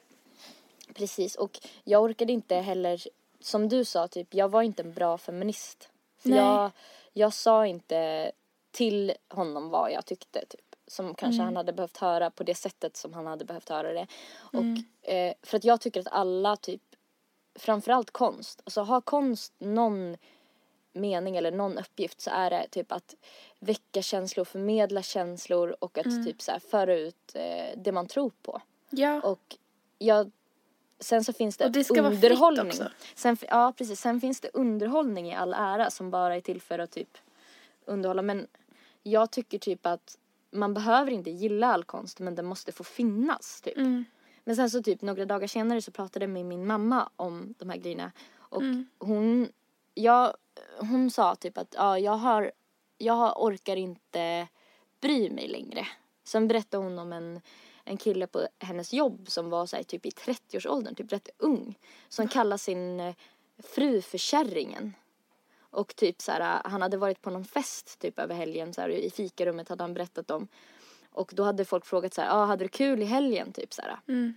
Precis, 0.94 1.34
och 1.36 1.60
jag 1.84 2.02
orkade 2.02 2.32
inte 2.32 2.56
heller, 2.56 3.02
som 3.40 3.68
du 3.68 3.84
sa, 3.84 4.08
typ, 4.08 4.34
jag 4.34 4.48
var 4.48 4.62
inte 4.62 4.82
en 4.82 4.92
bra 4.92 5.18
feminist. 5.18 5.88
För 6.18 6.28
Nej. 6.28 6.38
jag, 6.38 6.70
jag 7.12 7.32
sa 7.32 7.66
inte 7.66 8.32
till 8.70 9.12
honom 9.28 9.68
vad 9.68 9.92
jag 9.92 10.06
tyckte, 10.06 10.44
typ. 10.46 10.71
Som 10.92 11.14
kanske 11.14 11.42
han 11.42 11.56
hade 11.56 11.72
behövt 11.72 11.96
höra 11.96 12.30
på 12.30 12.44
det 12.44 12.54
sättet 12.54 12.96
som 12.96 13.14
han 13.14 13.26
hade 13.26 13.44
behövt 13.44 13.68
höra 13.68 13.92
det. 13.92 14.06
Och 14.40 15.08
eh, 15.10 15.34
för 15.42 15.56
att 15.56 15.64
jag 15.64 15.80
tycker 15.80 16.00
att 16.00 16.08
alla, 16.10 16.56
typ, 16.56 16.82
framförallt 17.54 18.10
konst, 18.10 18.60
alltså 18.64 18.82
har 18.82 19.00
konst 19.00 19.52
någon 19.58 20.16
mening 20.92 21.36
eller 21.36 21.52
någon 21.52 21.78
uppgift 21.78 22.20
så 22.20 22.30
är 22.30 22.50
det 22.50 22.68
typ 22.70 22.92
att 22.92 23.14
väcka 23.58 24.02
känslor, 24.02 24.44
förmedla 24.44 25.02
känslor 25.02 25.76
och 25.78 25.98
att 25.98 26.24
typ 26.24 26.42
så 26.42 26.52
här 26.52 26.58
föra 26.58 26.94
ut 26.94 27.32
eh, 27.34 27.76
det 27.76 27.92
man 27.92 28.06
tror 28.06 28.32
på. 28.42 28.62
Ja. 28.90 29.20
Och 29.20 29.56
jag, 29.98 30.30
sen 31.00 31.24
så 31.24 31.32
finns 31.32 31.56
det, 31.56 31.64
Och 31.64 31.72
det 31.72 31.84
ska 31.84 32.02
vara 32.02 32.12
fritt 32.12 32.24
underhållning. 32.24 32.66
också. 32.66 32.88
Sen, 33.14 33.36
ja, 33.48 33.72
precis. 33.76 34.00
Sen 34.00 34.20
finns 34.20 34.40
det 34.40 34.50
underhållning 34.54 35.28
i 35.28 35.34
all 35.34 35.54
ära 35.54 35.90
som 35.90 36.10
bara 36.10 36.36
är 36.36 36.40
till 36.40 36.60
för 36.60 36.78
att 36.78 36.90
typ 36.90 37.18
underhålla. 37.84 38.22
Men 38.22 38.46
jag 39.02 39.30
tycker 39.30 39.58
typ 39.58 39.86
att 39.86 40.18
man 40.52 40.74
behöver 40.74 41.10
inte 41.10 41.30
gilla 41.30 41.66
all 41.66 41.84
konst 41.84 42.18
men 42.20 42.34
den 42.34 42.46
måste 42.46 42.72
få 42.72 42.84
finnas 42.84 43.60
typ. 43.60 43.76
Mm. 43.76 44.04
Men 44.44 44.56
sen 44.56 44.70
så 44.70 44.82
typ 44.82 45.02
några 45.02 45.24
dagar 45.24 45.46
senare 45.46 45.82
så 45.82 45.90
pratade 45.90 46.24
jag 46.24 46.30
med 46.30 46.44
min 46.44 46.66
mamma 46.66 47.10
om 47.16 47.54
de 47.58 47.70
här 47.70 47.76
grejerna. 47.76 48.12
Och 48.36 48.62
Mm. 48.62 48.86
hon, 48.98 49.48
jag, 49.94 50.34
hon 50.78 51.10
sa 51.10 51.34
typ 51.34 51.58
att 51.58 51.74
ja, 51.78 51.98
jag 51.98 52.12
har, 52.16 52.52
jag 52.98 53.42
orkar 53.42 53.76
inte 53.76 54.48
bry 55.00 55.30
mig 55.30 55.48
längre. 55.48 55.86
Sen 56.24 56.48
berättade 56.48 56.84
hon 56.84 56.98
om 56.98 57.12
en, 57.12 57.40
en 57.84 57.96
kille 57.96 58.26
på 58.26 58.48
hennes 58.58 58.92
jobb 58.92 59.24
som 59.30 59.50
var 59.50 59.66
så 59.66 59.76
här, 59.76 59.82
typ 59.82 60.06
i 60.06 60.10
30-årsåldern, 60.10 60.94
typ 60.94 61.12
rätt 61.12 61.28
ung. 61.38 61.78
Som 62.08 62.28
kallar 62.28 62.56
sin 62.56 63.00
eh, 63.00 63.14
fru 63.58 64.02
för 64.02 64.18
kärringen. 64.18 64.94
Och 65.72 65.96
typ 65.96 66.22
så 66.22 66.32
här, 66.32 66.60
han 66.64 66.82
hade 66.82 66.96
varit 66.96 67.22
på 67.22 67.30
någon 67.30 67.44
fest 67.44 67.98
typ 67.98 68.18
över 68.18 68.34
helgen 68.34 68.74
så 68.74 68.80
här, 68.80 68.88
i 68.88 69.10
fikarummet 69.10 69.68
hade 69.68 69.84
han 69.84 69.94
berättat 69.94 70.30
om. 70.30 70.48
Och 71.10 71.30
då 71.34 71.42
hade 71.42 71.64
folk 71.64 71.86
frågat 71.86 72.14
så 72.14 72.20
här, 72.20 72.30
ah, 72.30 72.44
hade 72.44 72.64
du 72.64 72.68
kul 72.68 73.02
i 73.02 73.04
helgen 73.04 73.52
typ 73.52 73.72
så 73.74 73.82
här. 73.82 73.98
Mm. 74.08 74.34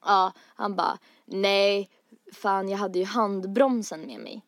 Ja, 0.00 0.32
han 0.38 0.76
bara, 0.76 0.98
nej, 1.24 1.90
fan 2.32 2.68
jag 2.68 2.78
hade 2.78 2.98
ju 2.98 3.04
handbromsen 3.04 4.06
med 4.06 4.20
mig. 4.20 4.42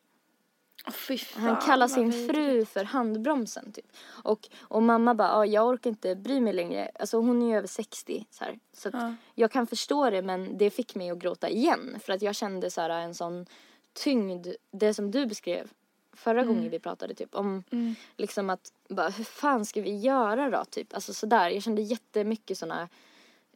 Fy 0.91 1.17
fan, 1.17 1.43
Han 1.43 1.55
kallar 1.55 1.87
sin 1.87 2.27
fru 2.29 2.65
för 2.65 2.83
handbromsen 2.83 3.71
typ. 3.71 3.85
Och, 4.23 4.49
och 4.59 4.83
mamma 4.83 5.15
bara, 5.15 5.27
ja 5.29 5.45
jag 5.45 5.67
orkar 5.67 5.89
inte 5.89 6.15
bry 6.15 6.41
mig 6.41 6.53
längre. 6.53 6.91
Alltså 6.99 7.17
hon 7.17 7.41
är 7.41 7.47
ju 7.47 7.57
över 7.57 7.67
60 7.67 8.25
så 8.31 8.43
här. 8.43 8.59
Så 8.73 8.89
Ja. 8.93 9.15
jag 9.35 9.51
kan 9.51 9.67
förstå 9.67 10.09
det 10.09 10.21
men 10.21 10.57
det 10.57 10.69
fick 10.69 10.95
mig 10.95 11.09
att 11.09 11.17
gråta 11.17 11.49
igen. 11.49 11.99
För 12.03 12.13
att 12.13 12.21
jag 12.21 12.35
kände 12.35 12.71
så 12.71 12.81
här 12.81 12.89
en 12.89 13.15
sån 13.15 13.45
tyngd, 13.93 14.47
det 14.71 14.93
som 14.93 15.11
du 15.11 15.25
beskrev 15.25 15.71
förra 16.17 16.43
gången 16.43 16.69
vi 16.69 16.79
pratade 16.79 17.13
typ 17.13 17.35
om 17.35 17.63
Mm. 17.71 17.95
liksom 18.17 18.49
att 18.49 18.73
bara 18.89 19.09
hur 19.09 19.23
fan 19.23 19.65
ska 19.65 19.81
vi 19.81 19.97
göra 19.97 20.49
då 20.49 20.65
typ. 20.65 20.93
Alltså 20.93 21.13
sådär, 21.13 21.49
jag 21.49 21.63
kände 21.63 21.81
jättemycket 21.81 22.57
såna 22.57 22.89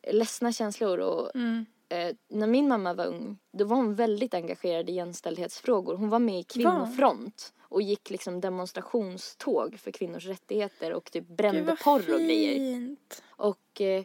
ledsna 0.07 0.51
känslor 0.53 0.97
och 0.99 1.36
Mm. 1.36 1.66
eh, 1.89 2.16
när 2.28 2.47
min 2.47 2.68
mamma 2.68 2.93
var 2.93 3.05
ung, 3.05 3.38
då 3.51 3.66
var 3.66 3.76
hon 3.76 3.95
väldigt 3.95 4.34
engagerad 4.34 4.89
i 4.89 4.93
jämställdhetsfrågor. 4.93 5.95
Hon 5.95 6.09
var 6.09 6.20
med 6.20 6.39
i 6.39 6.43
kvinnofront 6.43 7.53
och 7.62 7.82
gick 7.82 8.09
liksom 8.09 8.41
demonstrationståg 8.41 9.80
för 9.80 9.91
kvinnors 9.91 10.26
rättigheter 10.26 10.93
och 10.93 11.12
typ 11.12 11.28
brände 11.28 11.76
porr 11.84 12.14
och 12.14 12.20
grejer. 12.20 12.95
Och 13.26 13.82
eh, 13.82 14.03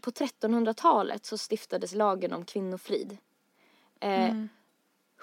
på 0.00 0.10
1300-talet 0.10 1.26
så 1.26 1.38
stiftades 1.38 1.94
lagen 1.94 2.32
om 2.32 2.44
kvinnofrid. 2.44 3.16
Eh, 4.00 4.24
Mm. 4.30 4.48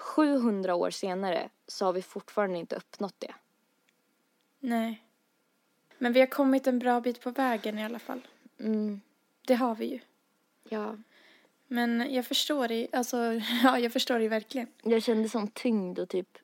700 0.00 0.74
år 0.74 0.90
senare 0.90 1.48
så 1.66 1.84
har 1.84 1.92
vi 1.92 2.02
fortfarande 2.02 2.58
inte 2.58 2.76
uppnått 2.76 3.14
det. 3.18 3.34
Nej. 4.60 5.02
Men 5.98 6.12
vi 6.12 6.20
har 6.20 6.26
kommit 6.26 6.66
en 6.66 6.78
bra 6.78 7.00
bit 7.00 7.20
på 7.20 7.30
vägen 7.30 7.78
i 7.78 7.84
alla 7.84 7.98
fall. 7.98 8.20
Mm, 8.60 9.00
Det 9.46 9.54
har 9.54 9.74
vi 9.74 9.86
ju. 9.86 10.00
ja. 10.68 10.96
Men 11.72 12.14
jag 12.14 12.26
förstår 12.26 12.68
det, 12.68 12.88
alltså, 12.92 13.16
ja 13.62 13.78
jag 13.78 13.92
förstår 13.92 14.18
det 14.18 14.28
verkligen. 14.28 14.68
Jag 14.82 15.02
kände 15.02 15.28
sån 15.28 15.48
tyngd 15.48 15.98
och 15.98 16.08
typ 16.08 16.38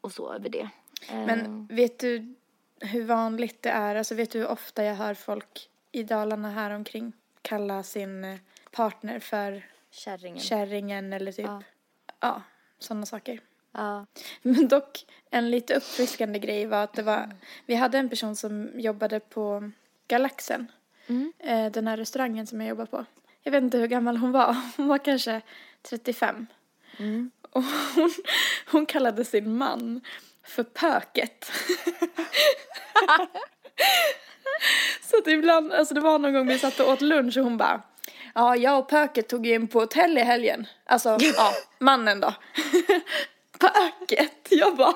och 0.00 0.12
så 0.12 0.32
över 0.32 0.48
det. 0.48 0.68
Men 1.10 1.66
vet 1.66 1.98
du 1.98 2.34
hur 2.80 3.04
vanligt 3.04 3.62
det 3.62 3.70
är, 3.70 3.94
alltså 3.96 4.14
vet 4.14 4.30
du 4.30 4.38
hur 4.38 4.48
ofta 4.48 4.84
jag 4.84 4.94
hör 4.94 5.14
folk 5.14 5.68
i 5.92 6.02
Dalarna 6.02 6.50
här 6.50 6.70
omkring 6.70 7.12
kalla 7.42 7.82
sin 7.82 8.24
eh, 8.24 8.38
partner 8.70 9.18
för 9.20 9.66
kärringen. 9.90 10.40
kärringen 10.40 11.12
eller 11.12 11.32
typ, 11.32 11.46
Ja. 11.46 11.62
Ja, 12.20 12.42
sådana 12.78 13.06
saker. 13.06 13.40
ja. 13.72 14.06
Men 14.42 14.68
dock 14.68 15.06
en 15.30 15.50
lite 15.50 15.74
uppfriskande 15.74 16.38
grej 16.38 16.66
var 16.66 16.82
att 16.84 16.92
det 16.92 17.02
var, 17.02 17.30
vi 17.66 17.74
hade 17.74 17.98
en 17.98 18.08
person 18.08 18.36
som 18.36 18.70
jobbade 18.80 19.20
på 19.20 19.70
Galaxen, 20.08 20.72
Mm. 21.08 21.32
eh, 21.38 21.72
den 21.72 21.86
här 21.86 21.96
restaurangen 21.96 22.46
som 22.46 22.60
jag 22.60 22.68
jobbar 22.68 22.86
på. 22.86 23.04
Jag 23.42 23.52
vet 23.52 23.62
inte 23.62 23.78
hur 23.78 23.86
gammal 23.86 24.16
hon 24.16 24.32
var, 24.32 24.56
hon 24.76 24.88
var 24.88 24.98
kanske 24.98 25.40
35. 25.82 26.46
Mm. 26.98 27.30
Och 27.50 27.62
hon, 27.94 28.12
hon 28.70 28.86
kallade 28.86 29.24
sin 29.24 29.56
man 29.56 30.00
för 30.42 30.62
pöket. 30.62 31.50
Så 35.02 35.18
att 35.18 35.26
ibland, 35.26 35.72
alltså 35.72 35.94
det 35.94 36.00
var 36.00 36.18
någon 36.18 36.32
gång 36.32 36.46
vi 36.46 36.58
satt 36.58 36.80
och 36.80 36.88
åt 36.88 37.00
lunch 37.00 37.36
och 37.36 37.44
hon 37.44 37.56
bara 37.56 37.82
Ja, 38.36 38.56
jag 38.56 38.78
och 38.78 38.88
pöket 38.88 39.28
tog 39.28 39.46
ju 39.46 39.54
in 39.54 39.68
på 39.68 39.80
hotell 39.80 40.18
i 40.18 40.20
helgen. 40.20 40.66
Alltså, 40.84 41.16
ja, 41.20 41.52
mannen 41.78 42.20
då. 42.20 42.34
pöket, 43.58 44.46
jag 44.50 44.76
bara 44.76 44.94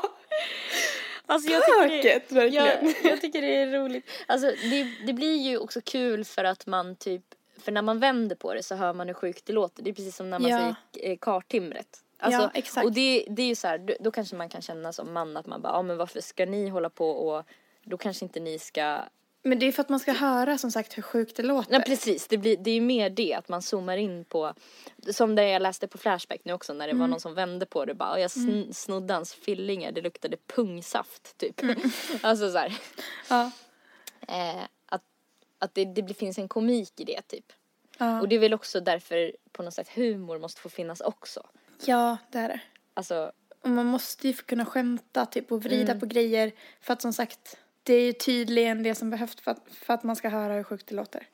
Alltså 1.27 1.53
jag 1.53 1.63
Pöket, 1.81 2.29
det, 2.29 2.35
verkligen. 2.35 2.67
jag, 2.67 2.95
jag 3.13 3.21
tycker 3.21 3.43
det 3.43 3.57
är 3.57 3.67
roligt. 3.67 4.11
Alltså 4.27 4.47
det, 4.71 4.87
det 5.07 5.13
blir 5.13 5.37
ju 5.37 5.59
också 5.59 5.81
kul 5.85 6.25
för 6.25 6.45
att 6.45 6.67
man 6.67 6.97
typ, 6.97 7.23
för 7.63 7.73
när 7.73 7.83
man 7.83 8.01
vänder 8.01 8.37
på 8.37 8.55
det 8.55 8.63
så 8.63 8.75
hör 8.75 8.93
man 8.93 9.07
hur 9.07 9.15
sjukt 9.15 9.47
det 9.47 9.53
låter. 9.53 9.83
Det 9.83 9.91
är 9.91 9.95
precis 9.95 10.17
som 10.17 10.31
när 10.31 10.39
man 10.39 10.51
Ja. 10.51 10.75
säger 10.95 11.13
eh, 11.13 11.17
kartimret. 11.21 11.99
Alltså, 12.19 12.41
Ja, 12.41 12.51
exakt. 12.55 12.85
Och 12.85 12.93
det, 12.93 13.27
det 13.31 13.43
är 13.43 13.47
ju 13.47 13.55
så 13.55 13.69
här, 13.69 13.97
då, 14.01 14.11
kanske 14.11 14.37
man 14.37 14.49
kan 14.49 14.63
känna 14.63 14.93
som 14.93 15.13
man 15.13 15.37
att 15.37 15.47
man 15.47 15.63
bara, 15.63 15.73
ja 15.73 15.83
men 15.83 15.97
varför 15.97 16.21
ska 16.21 16.47
ni 16.47 16.69
hålla 16.69 16.91
på 16.91 17.11
och 17.11 17.45
då 17.85 17.97
kanske 17.97 18.25
inte 18.25 18.41
ni 18.41 18.59
ska 18.59 18.99
Men 19.43 19.59
det 19.59 19.67
är 19.67 19.73
för 19.73 19.81
att 19.83 19.89
man 19.89 20.01
ska 20.01 20.13
höra 20.13 20.59
som 20.59 20.71
sagt 20.71 20.99
hur 20.99 21.03
sjukt 21.03 21.37
det 21.37 21.43
låter. 21.43 21.75
Ja 21.75 21.81
precis, 21.81 22.27
det, 22.29 22.39
blir, 22.39 22.57
det 22.57 22.71
är 22.71 22.75
ju 22.75 22.81
mer 22.81 23.11
det 23.11 23.35
att 23.35 23.49
man 23.49 23.63
zoomar 23.63 23.97
in 23.97 24.25
på 24.25 24.55
Som 25.13 25.35
det 25.35 25.49
jag 25.49 25.63
läste 25.63 25.89
på 25.89 25.99
Flashback 25.99 26.41
nu 26.45 26.53
också 26.53 26.73
när 26.73 26.87
det 26.89 26.95
var 26.95 27.07
någon 27.07 27.21
som 27.21 27.35
vände 27.35 27.67
på 27.67 27.85
det 27.85 27.95
bara 27.95 28.11
och 28.13 28.21
jag 28.21 28.29
sn- 28.29 28.73
snodde 28.73 29.15
hans 29.15 29.35
fillingar, 29.35 29.93
det 29.93 30.01
luktade 30.01 30.37
pungsaft 30.47 31.39
typ. 31.39 31.61
Alltså 32.21 32.53
så 32.53 32.59
här, 32.59 32.79
Ja. 33.29 33.51
eh, 34.29 34.63
Att, 34.87 35.03
att 35.59 35.75
det, 35.75 35.85
det 35.85 36.15
finns 36.15 36.39
en 36.39 36.49
komik 36.49 37.01
i 37.01 37.05
det 37.05 37.23
typ. 37.23 37.53
Ja. 37.99 38.21
Och 38.21 38.29
det 38.29 38.35
är 38.35 38.41
väl 38.41 38.55
också 38.55 38.81
därför 38.81 39.37
på 39.53 39.63
något 39.63 39.75
sätt 39.75 39.89
humor 39.89 40.39
måste 40.39 40.61
få 40.61 40.69
finnas 40.69 41.01
också. 41.01 41.47
Ja, 41.87 42.17
det 42.33 42.39
är 42.39 42.49
det. 42.49 42.61
Alltså 42.95 43.33
Och 43.63 43.71
man 43.71 43.87
måste 43.87 44.27
ju 44.29 44.35
få 44.35 44.43
kunna 44.45 44.65
skämta 44.67 45.27
typ 45.27 45.53
och 45.53 45.63
vrida 45.63 45.95
på 46.01 46.07
grejer 46.07 46.53
för 46.81 46.93
att 46.93 47.03
som 47.03 47.13
sagt 47.13 47.57
det 47.91 47.95
är 47.95 48.07
ju 48.07 48.13
tydligen 48.13 48.83
det 48.83 48.95
som 48.95 49.11
behövs 49.11 49.37
för 49.41 49.51
att, 49.51 49.61
för 49.73 49.95
att 49.95 50.03
man 50.03 50.17
ska 50.17 50.29
höra 50.29 50.55
hur 50.55 50.63
sjukt 50.63 50.87
det 50.87 50.95
låter. 50.95 51.27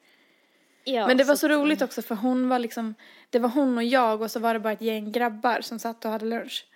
ja, 0.84 1.06
Men 1.06 1.16
det 1.16 1.24
var 1.24 1.36
så 1.36 1.46
att- 1.46 1.52
roligt 1.52 1.82
också 1.82 2.02
för 2.02 2.14
hon 2.14 2.48
var 2.48 2.58
liksom, 2.58 2.94
det 3.30 3.38
var 3.38 3.48
hon 3.48 3.76
och 3.78 3.84
jag 3.84 4.22
och 4.22 4.30
så 4.30 4.40
var 4.40 4.54
det 4.54 4.60
bara 4.60 4.72
ett 4.72 4.80
gäng 4.80 5.12
grabbar 5.12 5.60
som 5.60 5.78
satt 5.78 6.04
och 6.04 6.10
hade 6.10 6.24
lunch. 6.26 6.66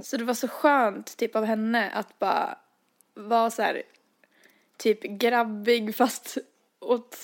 Så 0.00 0.16
det 0.16 0.24
var 0.24 0.34
så 0.34 0.48
skönt 0.48 1.16
typ 1.16 1.36
av 1.36 1.44
henne 1.44 1.90
att 1.90 2.18
bara 2.18 2.58
vara 3.14 3.50
så 3.50 3.62
här 3.62 3.82
typ 4.76 5.02
grabbig 5.02 5.94
fast 5.96 6.38
åt, 6.80 7.16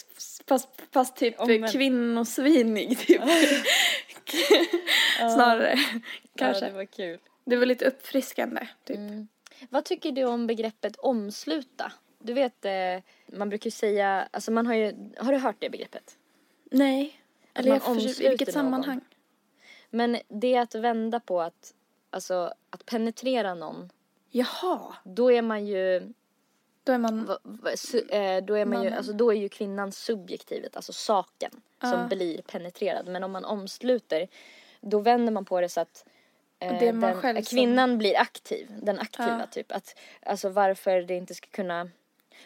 fast, 0.46 0.68
fast 0.92 1.16
typ 1.16 1.40
Omvänt. 1.40 1.72
kvinnosvinig 1.72 2.98
typ. 2.98 3.22
Snarare 5.18 5.78
kanske. 6.36 6.64
Ja, 6.64 6.70
det 6.70 6.76
var 6.76 6.84
kul 6.84 7.18
Det 7.44 7.56
var 7.56 7.66
lite 7.66 7.84
uppfriskande 7.84 8.68
typ. 8.84 8.98
Vad 9.70 9.84
tycker 9.84 10.12
du 10.12 10.24
om 10.24 10.46
begreppet 10.46 10.96
omsluta? 10.96 11.92
Du 12.22 12.32
vet, 12.32 12.64
eh, 12.64 13.02
man 13.26 13.48
brukar 13.48 13.66
ju 13.66 13.70
säga, 13.70 14.28
alltså 14.30 14.50
man 14.50 14.66
har 14.66 14.74
ju, 14.74 15.10
har 15.18 15.32
du 15.32 15.38
hört 15.38 15.56
det 15.58 15.70
begreppet? 15.70 16.16
Nej. 16.70 17.20
Eller 17.54 17.70
man 17.70 17.80
jag 17.86 17.94
försöker, 18.02 18.24
i 18.24 18.28
vilket 18.28 18.48
någon. 18.48 18.52
sammanhang? 18.52 19.00
Men 19.90 20.18
det 20.28 20.54
är 20.54 20.60
att 20.60 20.74
vända 20.74 21.20
på 21.20 21.40
att, 21.40 21.74
alltså 22.10 22.54
att 22.70 22.86
penetrera 22.86 23.54
någon, 23.54 23.90
Jaha, 24.34 24.94
då 25.04 25.32
är 25.32 25.42
man 25.42 25.66
ju, 25.66 26.12
då 26.84 26.92
är 26.92 26.98
man, 26.98 27.24
va- 27.24 27.38
va- 27.42 27.76
su, 27.76 27.98
eh, 28.08 28.44
då 28.44 28.54
är 28.54 28.64
man 28.64 28.78
ju, 28.78 28.84
Mannen. 28.84 28.92
alltså 28.98 29.12
då 29.12 29.30
är 29.32 29.36
ju 29.36 29.48
kvinnan 29.48 29.92
subjektivet, 29.92 30.76
alltså 30.76 30.92
saken 30.92 31.50
som 31.80 31.90
Ja. 31.90 32.06
blir 32.08 32.42
penetrerad. 32.42 33.06
Men 33.08 33.24
om 33.24 33.32
man 33.32 33.44
omsluter, 33.44 34.28
då 34.80 34.98
vänder 34.98 35.32
man 35.32 35.44
på 35.44 35.60
det 35.60 35.68
så 35.68 35.80
att 35.80 36.04
eh, 36.58 36.72
man 36.72 37.00
den, 37.00 37.14
själv 37.20 37.42
som- 37.42 37.56
kvinnan 37.56 37.98
blir 37.98 38.18
aktiv, 38.18 38.68
den 38.82 38.98
aktiva 38.98 39.38
Ja. 39.40 39.46
typ. 39.46 39.72
Att, 39.72 39.98
alltså 40.22 40.48
varför 40.48 41.02
det 41.02 41.14
inte 41.14 41.34
ska 41.34 41.48
kunna 41.50 41.88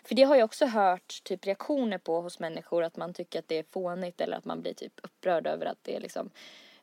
för 0.05 0.15
det 0.15 0.23
har 0.23 0.37
jag 0.37 0.45
också 0.45 0.67
hört 0.67 1.21
typ 1.25 1.47
reaktioner 1.47 1.99
på 1.99 2.21
hos 2.21 2.39
människor 2.39 2.83
att 2.85 2.97
man 2.97 3.15
tycker 3.15 3.39
att 3.39 3.49
det 3.49 3.59
är 3.59 3.65
fånigt 3.71 4.21
eller 4.21 4.37
att 4.37 4.45
man 4.45 4.61
blir 4.63 4.73
typ 4.75 4.93
upprörd 5.03 5.47
över 5.47 5.67
att 5.67 5.79
det 5.83 5.97
är 5.97 6.01
liksom 6.01 6.31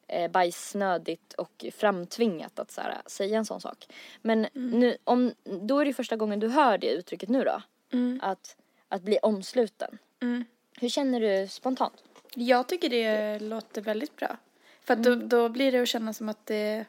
eh, 0.07 0.31
bajsnödigt 0.31 1.33
och 1.33 1.65
framtvingat 1.75 2.59
att 2.59 2.71
så 2.71 2.81
här, 2.81 3.01
säga 3.05 3.37
en 3.37 3.45
sån 3.45 3.61
sak. 3.61 3.87
Men 4.21 4.45
Mm. 4.45 4.79
nu, 4.79 4.97
om, 5.03 5.33
då 5.43 5.79
är 5.79 5.85
det 5.85 5.93
första 5.93 6.15
gången 6.15 6.39
du 6.39 6.47
hör 6.49 6.77
det 6.77 6.87
uttrycket 6.91 7.29
nu 7.29 7.43
då. 7.43 7.61
Mm. 7.93 8.19
Att, 8.23 8.57
att 8.87 9.01
bli 9.01 9.17
omsluten. 9.21 9.97
mm. 10.21 10.45
Hur 10.79 10.89
känner 10.89 11.19
du 11.19 11.47
spontant? 11.47 12.03
Jag 12.35 12.67
tycker 12.67 12.89
det 12.89 13.39
låter 13.39 13.81
väldigt 13.81 14.15
bra. 14.15 14.37
För 14.81 14.93
att 14.93 15.03
då, 15.03 15.15
då 15.15 15.49
blir 15.49 15.71
det 15.71 15.79
att 15.81 15.87
känna 15.87 16.13
som 16.13 16.29
att 16.29 16.45
det 16.45 16.85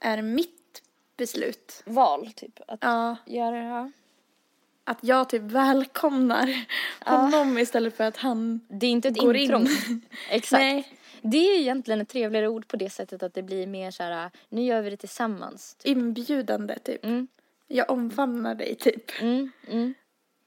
är 0.00 0.22
mitt 0.22 0.82
beslut. 1.16 1.82
Val 1.86 2.32
typ. 2.36 2.60
Att 2.68 2.78
Ja, 2.82 3.16
göra 3.26 3.56
det 3.56 3.62
här. 3.62 3.92
Att 4.84 4.98
jag 5.00 5.28
typ 5.28 5.42
välkomnar 5.42 6.64
honom 7.04 7.58
istället 7.58 7.96
för 7.96 8.04
att 8.04 8.16
han 8.16 8.60
Det 8.68 8.86
är 8.86 8.90
inte 8.90 9.08
ett 9.08 9.18
går 9.18 9.36
intrång. 9.36 9.62
in. 9.62 10.00
Exakt. 10.30 10.60
Nej, 10.60 10.88
Det 11.22 11.36
är 11.38 11.60
egentligen 11.60 12.00
ett 12.00 12.08
trevligare 12.08 12.48
ord 12.48 12.68
på 12.68 12.76
det 12.76 12.90
sättet 12.90 13.22
att 13.22 13.34
det 13.34 13.42
blir 13.42 13.66
mer 13.66 13.90
så 13.90 14.02
här, 14.02 14.30
nu 14.48 14.62
gör 14.64 14.82
vi 14.82 14.90
det 14.90 14.96
tillsammans. 14.96 15.74
Typ. 15.74 15.86
inbjudande 15.96 16.78
typ. 16.78 17.04
Mm. 17.04 17.28
Jag 17.66 17.90
omfamnar 17.90 18.54
dig 18.54 18.74
typ. 18.74 19.20
Mm, 19.20 19.50
mm. 19.68 19.94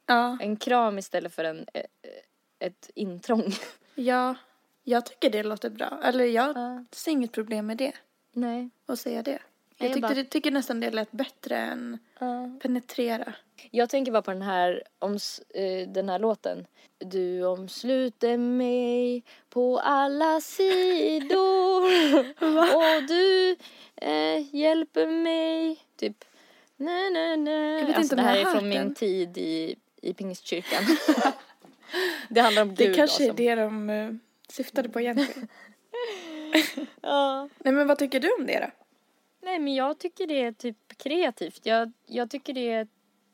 Ja, 0.05 0.37
En 0.41 0.57
kram 0.57 0.97
istället 0.97 1.33
för 1.33 1.43
en, 1.43 1.65
eh, 1.73 1.81
ett 2.59 2.89
intrång. 2.95 3.53
ja, 3.95 4.35
jag 4.83 5.05
tycker 5.05 5.29
det 5.29 5.43
låter 5.43 5.69
bra. 5.69 5.99
Eller 6.03 6.25
jag 6.25 6.57
Ja. 6.57 6.83
ser 6.91 7.11
inget 7.11 7.31
problem 7.31 7.65
med 7.65 7.77
det. 7.77 7.91
Nej. 8.33 8.69
Att 8.85 8.99
säga 8.99 9.23
det. 9.23 9.39
Jag 9.77 9.85
Jag 9.87 9.93
tyckte, 9.93 10.01
bara- 10.07 10.13
det, 10.13 10.23
tycker 10.23 10.51
nästan 10.51 10.79
det 10.79 10.91
lät 10.91 11.11
bättre 11.11 11.57
än 11.57 11.97
penetrera. 12.61 13.33
Jag 13.71 13.89
tänker 13.89 14.11
bara 14.11 14.21
på 14.21 14.31
den 14.31 14.41
här, 14.41 14.83
om, 14.99 15.13
eh, 15.55 15.87
den 15.87 16.09
här 16.09 16.19
låten. 16.19 16.65
Du 16.99 17.43
omsluter 17.45 18.37
mig 18.37 19.23
på 19.49 19.79
alla 19.79 20.41
sidor 20.41 21.83
och 22.75 23.03
du 23.07 23.55
eh, 23.95 24.55
hjälper 24.55 25.07
mig. 25.07 25.79
Typ. 25.95 26.25
Nej, 26.75 27.11
nej, 27.11 27.37
nej. 27.37 27.79
Jag 27.79 27.85
vet 27.87 27.97
alltså, 27.97 28.01
inte 28.01 28.15
om 28.15 28.17
det 28.17 28.23
här 28.29 28.37
jag 28.37 28.41
är 28.47 28.51
från 28.51 28.53
hört 28.55 28.63
min 28.63 28.77
den. 28.77 28.95
tid 28.95 29.37
i, 29.37 29.75
i 30.01 30.13
pingstkyrkan. 30.13 30.83
det 32.29 32.41
handlar 32.41 32.61
om 32.61 32.75
Det 32.75 32.85
Gud. 32.85 32.95
kanske 32.95 33.23
är 33.23 33.27
som- 33.27 33.35
det 33.35 33.55
de 33.55 33.89
uh, 33.89 34.15
syftade 34.49 34.89
på 34.89 34.99
egentligen. 35.01 35.47
Ja. 37.01 37.49
Nej 37.57 37.73
men 37.73 37.87
vad 37.87 37.99
tycker 37.99 38.19
du 38.19 38.31
om 38.39 38.45
det 38.45 38.59
då? 38.59 38.85
Nej 39.47 39.59
men 39.59 39.75
jag 39.75 39.99
tycker 39.99 40.27
det 40.27 40.41
är 40.41 40.51
typ 40.51 40.97
kreativt. 40.97 41.65
Jag, 41.65 41.91
jag 42.05 42.29
tycker 42.29 42.53
det 42.53 42.71
är, 42.71 42.87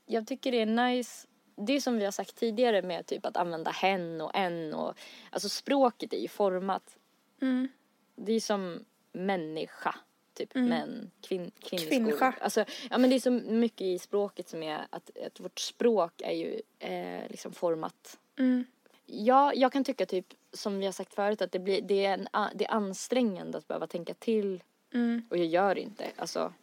jag 0.05 0.27
tycker 0.27 0.51
det 0.51 0.61
är 0.61 0.65
nice. 0.65 1.27
Det 1.55 1.81
som 1.81 1.97
vi 1.97 2.05
har 2.05 2.11
sagt 2.11 2.35
tidigare 2.35 2.81
med 2.81 3.05
typ 3.05 3.25
att 3.25 3.37
använda 3.37 3.71
hen 3.71 4.21
och 4.21 4.35
en 4.35 4.73
och 4.73 4.97
alltså 5.29 5.49
språket 5.49 6.13
är 6.13 6.17
ju 6.17 6.27
format. 6.27 6.97
Mm. 7.41 7.67
Det 8.15 8.33
är 8.33 8.39
som 8.39 8.85
människa 9.11 9.95
typ 10.33 10.55
men 10.55 11.11
kvin, 11.21 11.51
kvinnskor. 11.59 11.89
Kvinniska. 11.89 12.35
Alltså 12.41 12.65
ja 12.89 12.97
men 12.97 13.09
det 13.09 13.15
är 13.15 13.19
så 13.19 13.31
mycket 13.31 13.81
i 13.81 13.99
språket 13.99 14.49
som 14.49 14.63
är 14.63 14.87
att, 14.89 15.17
att 15.25 15.39
vårt 15.39 15.59
språk 15.59 16.21
är 16.21 16.33
ju 16.33 16.61
eh, 16.79 17.29
liksom 17.29 17.53
format. 17.53 18.19
Mm. 18.39 18.65
Ja, 19.05 19.53
jag 19.53 19.71
kan 19.71 19.83
tycka 19.83 20.05
typ 20.05 20.33
som 20.51 20.79
vi 20.79 20.85
har 20.85 20.93
sagt 20.93 21.13
förut 21.13 21.41
att 21.41 21.51
det 21.51 21.59
blir 21.59 21.81
det 21.81 22.05
är, 22.05 22.13
en, 22.13 22.27
det 22.55 22.65
är 22.65 22.71
ansträngande 22.71 23.57
att 23.57 23.67
behöva 23.67 23.87
tänka 23.87 24.13
till 24.13 24.63
Mm. 24.93 25.23
och 25.29 25.37
jag 25.37 25.45
gör 25.45 25.77
inte 25.77 26.05
alltså. 26.15 26.53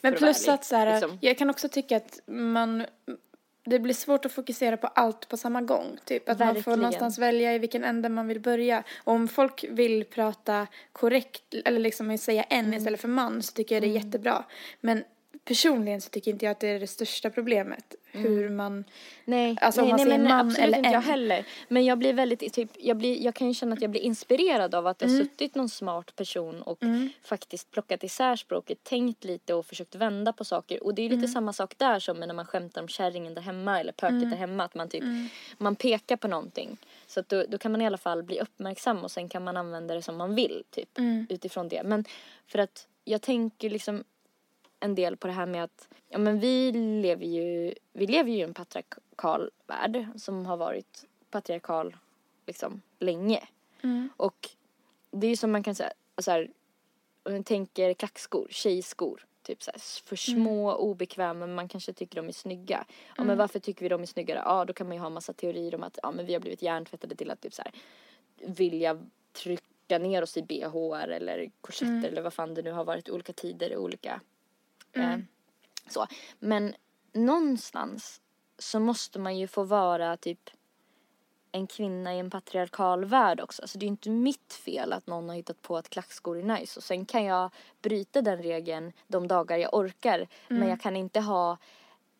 Men 0.00 0.14
plus 0.14 0.46
vara 0.46 0.54
att 0.54 0.64
så 0.64 0.76
här, 0.76 0.92
liksom. 0.92 1.18
jag 1.20 1.38
kan 1.38 1.50
också 1.50 1.68
tycka 1.68 1.96
att 1.96 2.20
man, 2.26 2.86
det 3.64 3.78
blir 3.78 3.94
svårt 3.94 4.24
att 4.24 4.32
fokusera 4.32 4.76
på 4.76 4.86
allt 4.86 5.28
på 5.28 5.36
samma 5.36 5.60
gång. 5.60 5.98
Typ 6.04 6.28
att 6.28 6.38
man 6.38 6.48
får 6.48 6.54
Verkligen. 6.54 6.78
någonstans 6.78 7.18
välja 7.18 7.54
i 7.54 7.58
vilken 7.58 7.84
ände 7.84 8.08
man 8.08 8.28
vill 8.28 8.40
börja. 8.40 8.82
Och 9.04 9.12
om 9.12 9.28
folk 9.28 9.64
vill 9.70 10.04
prata 10.04 10.66
korrekt, 10.92 11.54
eller 11.64 11.80
liksom 11.80 12.18
säga 12.18 12.42
en 12.42 12.64
Mm. 12.64 12.78
istället 12.78 13.00
för 13.00 13.08
man, 13.08 13.42
så 13.42 13.52
tycker 13.52 13.74
jag 13.74 13.82
det 13.82 13.88
är 13.88 14.04
jättebra. 14.04 14.44
Men 14.80 15.04
personligen 15.44 16.00
så 16.00 16.10
tycker 16.10 16.30
inte 16.30 16.44
jag 16.44 16.50
att 16.52 16.60
det 16.60 16.68
är 16.68 16.80
det 16.80 16.86
största 16.86 17.30
problemet. 17.30 17.94
Hur 18.12 18.48
man, 18.48 18.84
Nej, 19.24 19.56
Alltså, 19.60 19.82
om 19.82 19.88
nej, 19.88 19.96
man 19.98 20.08
nej 20.08 20.18
men 20.18 20.28
man 20.28 20.40
absolut 20.46 20.58
eller 20.68 20.78
inte 20.78 20.90
jag 20.90 21.00
heller. 21.00 21.44
Men 21.68 21.84
jag 21.84 21.98
blir 21.98 22.12
väldigt, 22.12 22.52
typ, 22.54 22.70
jag, 22.78 22.96
blir, 22.96 23.22
jag 23.24 23.34
kan 23.34 23.48
ju 23.48 23.54
känna 23.54 23.72
att 23.74 23.82
jag 23.82 23.90
blir 23.90 24.00
inspirerad 24.00 24.74
av 24.74 24.86
att 24.86 24.98
det 24.98 25.06
har 25.06 25.10
Mm. 25.14 25.24
suttit 25.26 25.54
någon 25.54 25.68
smart 25.68 26.16
person 26.16 26.62
och 26.62 26.78
faktiskt 27.22 27.70
plockat 27.70 28.04
isär 28.04 28.36
språket, 28.36 28.84
tänkt 28.84 29.24
lite 29.24 29.54
och 29.54 29.66
försökt 29.66 29.94
vända 29.94 30.32
på 30.32 30.44
saker. 30.44 30.84
Och 30.84 30.94
det 30.94 31.02
är 31.02 31.08
lite 31.08 31.18
Mm. 31.18 31.28
samma 31.28 31.52
sak 31.52 31.74
där 31.78 31.98
som 31.98 32.20
när 32.20 32.34
man 32.34 32.46
skämtar 32.46 32.82
om 32.82 32.88
kärringen 32.88 33.34
där 33.34 33.42
hemma 33.42 33.80
eller 33.80 33.92
pöket 33.92 34.12
Mm. 34.16 34.30
där 34.30 34.36
hemma. 34.36 34.64
Att 34.64 34.74
man 34.74 34.88
typ, 34.88 35.04
man 35.58 35.76
pekar 35.76 36.16
på 36.16 36.28
någonting. 36.28 36.76
Så 37.06 37.20
att 37.20 37.28
då, 37.28 37.44
då 37.48 37.58
kan 37.58 37.72
man 37.72 37.80
i 37.82 37.86
alla 37.86 37.98
fall 37.98 38.22
bli 38.22 38.40
uppmärksam 38.40 38.98
och 38.98 39.10
sen 39.10 39.28
kan 39.28 39.44
man 39.44 39.56
använda 39.56 39.94
det 39.94 40.02
som 40.02 40.16
man 40.16 40.34
vill 40.34 40.62
typ 40.70 40.98
Mm. 40.98 41.26
utifrån 41.30 41.68
det. 41.68 41.82
Men 41.82 42.04
för 42.46 42.58
att 42.58 42.86
jag 43.04 43.22
tänker 43.22 43.70
liksom 43.70 44.04
en 44.80 44.94
del 44.94 45.16
på 45.16 45.26
det 45.26 45.32
här 45.32 45.46
med 45.46 45.64
att 45.64 45.88
ja, 46.08 46.18
men 46.18 46.40
vi 46.40 46.72
lever 46.72 47.26
ju 47.26 47.74
vi 47.92 48.06
lever 48.06 48.30
ju 48.30 48.36
i 48.36 48.42
en 48.42 48.54
patriarkal 48.54 49.50
värld 49.66 50.06
som 50.16 50.46
har 50.46 50.56
varit 50.56 51.06
patriarkal 51.30 51.96
liksom 52.46 52.82
länge. 52.98 53.48
Mm. 53.82 54.08
Och 54.16 54.50
det 55.10 55.26
är 55.26 55.30
ju 55.30 55.36
som 55.36 55.52
man 55.52 55.62
kan 55.62 55.74
säga 55.74 55.92
så 56.18 56.30
här, 56.30 56.50
om 57.22 57.32
man 57.32 57.44
tänker 57.44 57.94
klackskor, 57.94 58.48
tjejskor. 58.50 59.26
Typ 59.42 59.62
så 59.62 59.70
här, 59.70 59.80
för 60.08 60.16
små, 60.16 60.74
obekväma, 60.74 61.34
men 61.46 61.54
man 61.54 61.68
kanske 61.68 61.92
tycker 61.92 62.16
de 62.16 62.28
är 62.28 62.32
snygga. 62.32 62.86
Ja, 63.16 63.24
men 63.24 63.38
varför 63.38 63.58
tycker 63.58 63.82
vi 63.82 63.88
de 63.88 64.02
är 64.02 64.06
snyggare? 64.06 64.42
Ja, 64.44 64.64
då 64.64 64.72
kan 64.72 64.86
man 64.86 64.96
ju 64.96 65.02
ha 65.02 65.10
massa 65.10 65.32
teorier 65.32 65.74
om 65.74 65.82
att 65.82 65.98
ja, 66.02 66.10
men 66.10 66.26
vi 66.26 66.32
har 66.32 66.40
blivit 66.40 66.62
hjärntvättade 66.62 67.14
till 67.14 67.30
att 67.30 67.40
typ 67.40 67.54
så 67.54 67.62
här, 67.62 67.72
vilja 68.36 68.98
trycka 69.32 69.98
ner 69.98 70.22
oss 70.22 70.36
i 70.36 70.42
bh 70.42 71.02
eller 71.02 71.50
korsetter 71.60 72.08
eller 72.08 72.22
vad 72.22 72.34
fan 72.34 72.54
det 72.54 72.62
nu 72.62 72.72
har 72.72 72.84
varit 72.84 73.08
i 73.08 73.10
olika 73.10 73.32
tider 73.32 73.76
och 73.76 73.82
olika 73.82 74.20
eh, 74.92 75.18
så. 75.88 76.06
Men 76.38 76.74
någonstans 77.12 78.20
så 78.58 78.80
måste 78.80 79.18
man 79.18 79.38
ju 79.38 79.46
få 79.46 79.64
vara 79.64 80.16
typ 80.16 80.50
en 81.52 81.66
kvinna 81.66 82.14
i 82.14 82.18
en 82.18 82.30
patriarkal 82.30 83.04
värld 83.04 83.40
också. 83.40 83.62
Alltså 83.62 83.78
det 83.78 83.84
är 83.84 83.86
ju 83.86 83.90
inte 83.90 84.10
mitt 84.10 84.52
fel 84.52 84.92
att 84.92 85.06
någon 85.06 85.28
har 85.28 85.36
hittat 85.36 85.62
på 85.62 85.76
att 85.76 85.88
klackskor 85.88 86.38
är 86.38 86.42
nice. 86.42 86.80
Och 86.80 86.84
sen 86.84 87.04
kan 87.04 87.24
jag 87.24 87.50
bryta 87.82 88.22
den 88.22 88.42
regeln 88.42 88.92
de 89.06 89.28
dagar 89.28 89.56
jag 89.56 89.74
orkar. 89.74 90.28
Men 90.48 90.68
jag 90.68 90.80
kan 90.80 90.96
inte 90.96 91.20
ha 91.20 91.58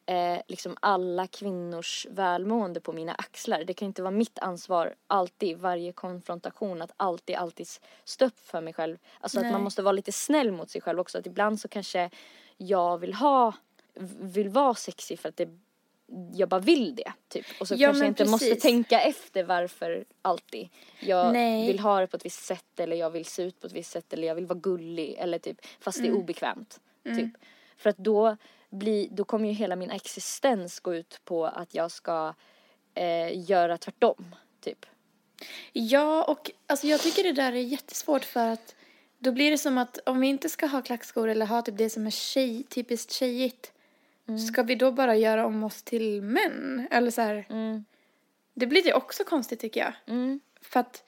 eh, 0.07 0.41
liksom 0.49 0.77
alla 0.81 1.27
kvinnors 1.27 2.07
välmående 2.11 2.81
på 2.81 2.93
mina 2.93 3.12
axlar. 3.12 3.64
Det 3.64 3.75
kan 3.75 3.87
inte 3.87 4.03
vara 4.03 4.11
mitt 4.11 4.39
ansvar 4.39 4.95
alltid, 5.07 5.59
varje 5.59 5.93
konfrontation, 5.93 6.83
att 6.83 6.93
alltid, 6.97 7.37
alltid 7.37 7.66
stå 8.05 8.25
upp 8.25 8.39
för 8.39 8.61
mig 8.61 8.73
själv. 8.73 8.99
Alltså 9.21 9.39
att 9.39 9.43
Nej. 9.43 9.53
man 9.53 9.62
måste 9.62 9.83
vara 9.83 9.93
lite 9.93 10.12
snäll 10.12 10.53
mot 10.53 10.71
sig 10.71 10.81
själv 10.81 11.01
också. 11.01 11.18
Att 11.18 11.27
ibland 11.27 11.61
så 11.61 11.68
kanske 11.68 12.11
jag 12.63 12.99
vill 12.99 13.15
ha, 13.15 13.53
vill 14.21 14.49
vara 14.49 14.75
sexig 14.75 15.19
för 15.19 15.29
att 15.29 15.37
det 15.37 15.49
jag 16.33 16.49
bara 16.49 16.61
vill 16.61 16.95
det, 16.95 17.13
typ. 17.29 17.47
Och 17.61 17.69
så 17.69 17.75
Ja, 17.75 17.87
kanske 17.89 18.05
jag 18.05 18.11
inte 18.11 18.25
måste 18.25 18.47
precis. 18.47 18.63
tänka 18.63 19.01
efter 19.01 19.45
varför 19.45 20.05
alltid. 20.23 20.69
Jag 21.01 21.33
Nej. 21.33 21.67
vill 21.67 21.79
ha 21.79 22.01
det 22.01 22.07
på 22.07 22.17
ett 22.17 22.25
visst 22.25 22.45
sätt 22.45 22.81
eller 22.81 22.97
jag 22.97 23.11
vill 23.11 23.25
se 23.25 23.43
ut 23.43 23.61
på 23.61 23.67
ett 23.67 23.73
visst 23.73 23.91
sätt 23.91 24.13
eller 24.13 24.29
jag 24.29 24.35
vill 24.35 24.47
vara 24.47 24.59
gullig 24.59 25.17
eller 25.19 25.39
typ, 25.39 25.67
fast 25.81 25.99
det 25.99 26.05
är 26.05 26.09
Mm. 26.09 26.21
obekvämt. 26.23 26.81
Typ. 27.05 27.31
För 27.77 27.91
att 27.91 27.97
då, 27.99 28.37
blir, 28.71 29.09
då 29.11 29.25
kommer 29.25 29.49
ju 29.49 29.55
hela 29.55 29.77
min 29.77 29.91
existens 29.91 30.81
gå 30.81 30.95
ut 30.95 31.21
på 31.25 31.47
att 31.47 31.75
jag 31.75 31.91
ska 31.91 32.35
eh, 32.95 33.51
göra 33.51 33.79
tvärtom, 33.79 34.35
typ. 34.61 34.87
Ja, 35.73 36.25
och 36.25 36.51
alltså 36.67 36.87
jag 36.87 37.01
tycker 37.01 37.23
det 37.23 37.33
där 37.33 37.53
är 37.53 37.57
jättesvårt 37.61 38.25
för 38.25 38.47
att 38.47 38.75
då 39.23 39.33
blir 39.33 39.51
det 39.51 39.59
som 39.59 39.79
att 39.79 39.99
om 40.07 40.21
vi 40.21 40.27
inte 40.27 40.49
ska 40.49 40.66
ha 40.66 40.83
klackskor 40.83 41.29
eller 41.29 41.47
ha 41.47 41.62
typ 41.62 41.79
det 41.79 41.91
som 41.91 42.07
är 42.07 42.11
tjej, 42.11 42.62
typiskt 42.62 43.12
tjejigt 43.12 43.73
ska 44.49 44.62
vi 44.62 44.75
då 44.75 44.93
bara 44.93 45.16
göra 45.16 45.47
om 45.47 45.64
oss 45.64 45.83
till 45.83 46.23
män? 46.23 46.89
Eller 46.91 47.11
så 47.11 47.21
här, 47.21 47.47
Mm. 47.51 47.85
det 48.55 48.66
blir 48.66 48.83
det 48.83 48.95
också 48.95 49.25
konstigt 49.25 49.61
tycker 49.61 49.81
jag. 49.81 49.93
Mm. 50.07 50.41
För 50.61 50.81
att 50.81 51.05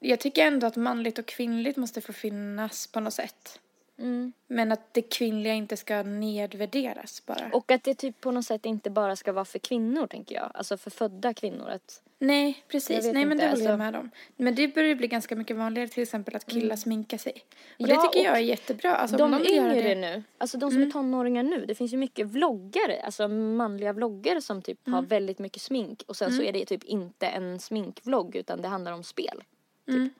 jag 0.00 0.20
tycker 0.20 0.46
ändå 0.46 0.66
att 0.66 0.76
manligt 0.76 1.18
och 1.18 1.26
kvinnligt 1.26 1.76
måste 1.76 2.00
få 2.00 2.12
finnas 2.12 2.86
på 2.86 3.00
något 3.00 3.14
sätt. 3.14 3.60
Mm. 3.98 4.32
Men 4.46 4.72
att 4.72 4.94
det 4.94 5.02
kvinnliga 5.02 5.54
inte 5.54 5.76
ska 5.76 6.02
nedvärderas 6.02 7.26
bara. 7.26 7.50
Och 7.52 7.70
att 7.70 7.84
det 7.84 7.94
typ 7.94 8.20
på 8.20 8.30
något 8.30 8.44
sätt 8.44 8.66
inte 8.66 8.90
bara 8.90 9.16
ska 9.16 9.32
vara 9.32 9.44
för 9.44 9.58
kvinnor, 9.58 10.06
tänker 10.06 10.34
jag. 10.34 10.50
Alltså 10.54 10.76
för 10.76 10.90
födda 10.90 11.34
kvinnor. 11.34 11.68
Att, 11.68 12.02
Nej, 12.18 12.64
precis. 12.68 13.04
Nej, 13.04 13.12
men 13.12 13.32
inte, 13.32 13.44
det 13.44 13.50
håller 13.50 13.64
jag 13.64 13.72
alltså- 13.72 13.76
med 13.76 13.96
om. 13.96 14.10
Men 14.36 14.54
det 14.54 14.68
börjar 14.68 14.94
bli 14.94 15.06
ganska 15.08 15.36
mycket 15.36 15.56
vanligare 15.56 15.88
till 15.88 16.02
exempel 16.02 16.36
att 16.36 16.46
killar 16.46 16.76
sminkar 16.76 17.18
sig. 17.18 17.32
Och 17.32 17.80
Mm. 17.80 17.90
Ja, 17.90 18.02
det 18.02 18.08
tycker 18.08 18.24
jag 18.24 18.36
är 18.36 18.40
jättebra. 18.40 18.96
Alltså, 18.96 19.16
de 19.16 19.32
göra 19.32 19.44
yngre 19.48 19.82
det. 19.82 19.94
nu, 19.94 20.22
alltså 20.38 20.58
de 20.58 20.70
som 20.70 20.82
är 20.82 20.90
tonåringar 20.90 21.42
nu, 21.42 21.66
det 21.66 21.74
finns 21.74 21.92
ju 21.92 21.96
mycket 21.96 22.26
vloggare, 22.26 23.02
alltså 23.02 23.28
manliga 23.28 23.92
vloggare 23.92 24.42
som 24.42 24.62
typ 24.62 24.88
har 24.88 25.02
väldigt 25.02 25.38
mycket 25.38 25.62
smink 25.62 26.02
och 26.06 26.16
sen 26.16 26.32
så 26.32 26.42
är 26.42 26.52
det 26.52 26.64
typ 26.64 26.84
inte 26.84 27.26
en 27.26 27.58
sminkvlogg 27.58 28.36
utan 28.36 28.62
det 28.62 28.68
handlar 28.68 28.92
om 28.92 29.02
spel. 29.04 29.42
Typ. 29.86 30.12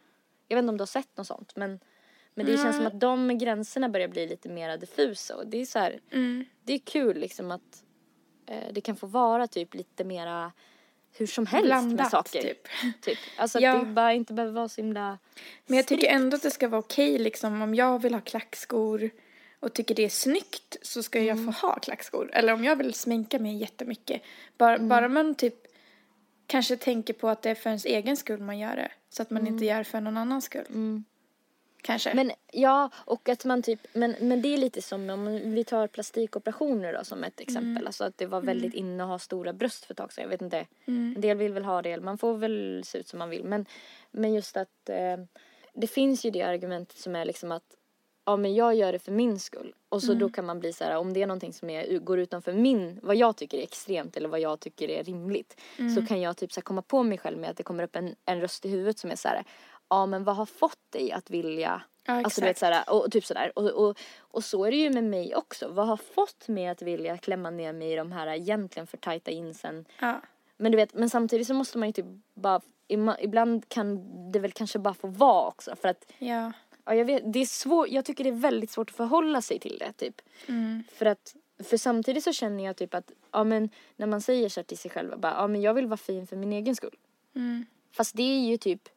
Jag 0.49 0.57
vet 0.57 0.62
inte 0.62 0.70
om 0.70 0.77
du 0.77 0.83
har 0.83 0.87
sett 0.87 1.16
något 1.16 1.27
sånt 1.27 1.57
men, 1.57 1.81
men 2.35 2.47
det 2.47 2.57
känns 2.57 2.76
som 2.76 2.87
att 2.87 3.01
de 3.01 3.39
gränserna 3.39 3.89
börjar 3.89 4.09
bli 4.09 4.26
lite 4.26 4.49
mer 4.49 4.76
diffusa 4.76 5.37
och 5.37 5.47
det 5.47 5.61
är 5.61 5.66
så 5.66 5.78
här, 5.78 6.01
Mm. 6.12 6.45
det 6.64 6.72
är 6.72 6.78
kul 6.78 7.16
liksom 7.18 7.51
att 7.51 7.83
eh, 8.47 8.72
det 8.72 8.80
kan 8.80 8.97
få 8.97 9.07
vara 9.07 9.47
typ 9.47 9.74
lite 9.74 10.05
mera 10.05 10.53
hur 11.14 11.26
som 11.26 11.47
helst 11.47 11.68
med 11.68 11.83
Blandat, 11.85 12.11
saker. 12.11 12.43
typ. 12.43 12.68
typ. 13.01 13.18
Alltså 13.37 13.61
Ja. 13.61 13.72
att 13.76 13.80
det 13.87 13.93
bara 13.93 14.12
inte 14.12 14.33
behöver 14.35 14.55
vara 14.55 14.68
så 14.68 14.80
himla 14.80 15.18
Men 15.66 15.76
jag 15.76 15.87
tycker 15.87 16.01
strikt. 16.03 16.14
ändå 16.14 16.37
att 16.37 16.43
det 16.43 16.51
ska 16.51 16.68
vara 16.68 16.78
okej 16.78 17.18
liksom 17.18 17.62
om 17.62 17.74
jag 17.74 18.03
vill 18.03 18.14
ha 18.14 18.20
klackskor 18.20 19.11
och 19.61 19.72
tycker 19.72 19.95
det 19.95 20.05
är 20.05 20.09
snyggt 20.09 20.76
så 20.83 21.03
ska 21.03 21.18
jag 21.20 21.39
Mm. 21.39 21.53
få 21.53 21.66
ha 21.66 21.78
klackskor. 21.78 22.30
Eller 22.33 22.53
om 22.53 22.64
jag 22.64 22.76
vill 22.76 22.95
sminka 22.95 23.39
mig 23.39 23.57
jättemycket. 23.57 24.22
Bara, 24.59 24.74
Mm. 24.74 24.89
bara 24.89 25.09
man 25.09 25.35
typ 25.35 25.55
kanske 26.47 26.76
tänker 26.76 27.14
på 27.14 27.28
att 27.28 27.43
det 27.43 27.51
är 27.51 27.55
för 27.55 27.70
ens 27.70 27.85
egen 27.85 28.16
skull 28.16 28.41
man 28.41 28.59
gör 28.59 28.76
det. 28.76 28.91
Så 29.09 29.22
att 29.22 29.30
man 29.30 29.47
inte 29.47 29.64
gör 29.64 29.78
det 29.78 29.85
för 29.85 30.01
någon 30.01 30.16
annans 30.16 30.45
skull. 30.45 31.03
Mm. 31.83 31.99
Kanske. 31.99 32.14
Men 32.14 32.33
ja, 32.53 32.91
och 32.95 33.28
att 33.28 33.45
man 33.45 33.62
typ, 33.62 33.80
men, 33.93 34.16
men 34.20 34.43
det 34.43 34.55
är 34.55 34.59
lite 34.59 34.83
som 34.83 35.11
om 35.11 35.55
vi 35.55 35.64
tar 35.64 35.87
plastikoperationer 35.87 36.93
då 36.93 37.05
som 37.05 37.24
ett 37.24 37.41
exempel. 37.41 37.87
Alltså 37.87 38.05
att 38.05 38.18
det 38.18 38.26
var 38.26 38.41
väldigt 38.41 38.74
inne 38.74 39.03
att 39.03 39.09
ha 39.09 39.18
stora 39.18 39.53
bröst 39.53 39.85
för 39.85 39.95
ett 39.95 39.99
tag 39.99 40.12
sedan. 40.12 40.22
Jag 40.22 40.28
vet 40.28 40.43
inte, 40.43 40.66
en 40.87 41.20
del 41.20 41.37
vill 41.37 41.53
väl 41.53 41.64
ha 41.64 41.83
det, 41.83 42.01
man 42.01 42.18
får 42.18 42.35
väl 42.35 42.83
se 42.85 42.99
ut 42.99 43.09
som 43.09 43.18
man 43.18 43.30
vill. 43.30 43.45
Men, 43.45 43.66
men 44.11 44.35
just 44.35 44.57
att 44.57 44.89
eh, 44.89 45.16
det 45.74 45.87
finns 45.87 46.24
ju 46.24 46.30
det 46.30 46.43
argumentet 46.43 46.99
som 46.99 47.16
är 47.16 47.24
liksom 47.24 47.53
att 47.53 47.76
ja 48.24 48.37
men 48.37 48.55
jag 48.55 48.74
gör 48.74 48.93
det 48.93 48.99
för 48.99 49.12
min 49.12 49.39
skull. 49.39 49.74
Och 49.89 50.03
så 50.03 50.14
då 50.14 50.28
kan 50.30 50.47
man 50.47 50.61
bli 50.61 50.72
så 50.72 50.85
här, 50.85 50.97
om 50.97 51.12
det 51.12 51.22
är 51.22 51.26
någonting 51.26 51.53
som 51.53 51.70
är, 51.70 51.99
går 51.99 52.18
utanför 52.18 52.53
min, 52.53 53.01
vad 53.03 53.16
jag 53.16 53.37
tycker 53.37 53.59
är 53.59 53.62
extremt 53.62 54.16
eller 54.16 54.28
vad 54.28 54.41
jag 54.41 54.61
tycker 54.61 54.91
är 54.91 55.05
rimligt. 55.05 55.61
Så 55.95 56.07
kan 56.07 56.20
jag 56.20 56.37
typ 56.37 56.53
så 56.53 56.61
komma 56.61 56.83
på 56.83 57.03
mig 57.03 57.18
själv 57.18 57.39
med 57.39 57.51
att 57.51 57.57
det 57.57 57.62
kommer 57.62 57.85
upp 57.85 57.97
en, 57.97 58.14
en 58.24 58.41
röst 58.41 58.64
i 58.66 58.68
huvudet 58.68 58.99
som 58.99 59.11
är 59.11 59.16
så 59.16 59.28
här, 59.28 59.45
ja 59.93 60.07
men 60.07 60.24
vad 60.24 60.36
har 60.36 60.47
fått 60.47 60.93
dig 60.93 61.12
att 61.12 61.30
vilja 61.30 61.82
Ja, 62.05 62.12
Alltså 62.24 62.40
du 62.40 62.47
vet 62.47 62.59
såhär, 62.59 62.90
och 62.90 63.12
typ 63.12 63.24
sådär. 63.24 63.53
Och, 63.59 63.70
och, 63.70 63.99
och 64.18 64.45
så 64.45 64.64
är 64.64 64.70
det 64.70 64.76
ju 64.76 64.90
med 64.90 65.05
mig 65.05 65.34
också. 65.34 65.68
Vad 65.68 65.86
har 65.86 65.97
fått 65.97 66.49
mig 66.49 66.68
att 66.68 66.82
vilja 66.82 67.18
klämma 67.18 67.51
ner 67.51 67.72
mig 67.72 67.93
i 67.93 67.97
de 67.97 68.12
här 68.12 68.26
egentligen 68.26 68.86
för 68.86 68.97
tajta 68.97 69.30
jeansen? 69.30 69.84
Ja. 70.01 70.20
Men 70.57 70.72
du 70.72 70.76
vet, 70.76 70.95
men 70.95 71.11
samtidigt 71.11 71.47
så 71.47 71.55
måste 71.55 71.78
man 71.78 71.88
ju 71.88 71.93
typ 71.93 72.07
bara, 72.34 72.61
ibland 73.18 73.68
kan 73.68 74.01
det 74.32 74.38
väl 74.38 74.53
kanske 74.53 74.78
bara 74.78 74.95
få 74.95 75.09
vara 75.09 75.49
också. 75.49 75.76
För 75.76 75.88
att, 75.88 76.12
Ja. 76.18 76.53
ja 76.84 76.95
jag 76.95 77.05
vet, 77.05 77.32
det 77.32 77.38
är 77.38 77.47
svårt, 77.47 77.88
jag 77.88 78.05
tycker 78.05 78.24
det 78.24 78.30
är 78.30 78.34
väldigt 78.34 78.70
svårt 78.70 78.90
att 78.90 78.97
förhålla 78.97 79.43
sig 79.43 79.59
till 79.59 79.76
det 79.78 79.93
typ. 79.93 80.22
Mm. 80.49 80.84
För 80.93 81.07
att, 81.07 81.34
för 81.64 81.76
samtidigt 81.76 82.24
så 82.24 82.32
känner 82.32 82.64
jag 82.64 82.76
typ 82.76 82.95
att, 82.95 83.12
ja 83.32 83.45
men 83.45 83.70
när 83.97 84.07
man 84.07 84.20
säger 84.20 84.49
så 84.49 84.61
här 84.61 84.64
till 84.64 84.78
sig 84.78 84.90
själv, 84.90 85.18
bara, 85.18 85.34
ja 85.34 85.47
men 85.47 85.61
jag 85.61 85.74
vill 85.74 85.86
vara 85.86 85.97
fin 85.97 86.26
för 86.26 86.36
min 86.36 86.53
egen 86.53 86.76
skull. 86.76 86.97
Mm. 87.34 87.66
Fast 87.93 88.16
det 88.16 88.22
är 88.22 88.40
ju 88.51 88.57
typ, 88.57 88.88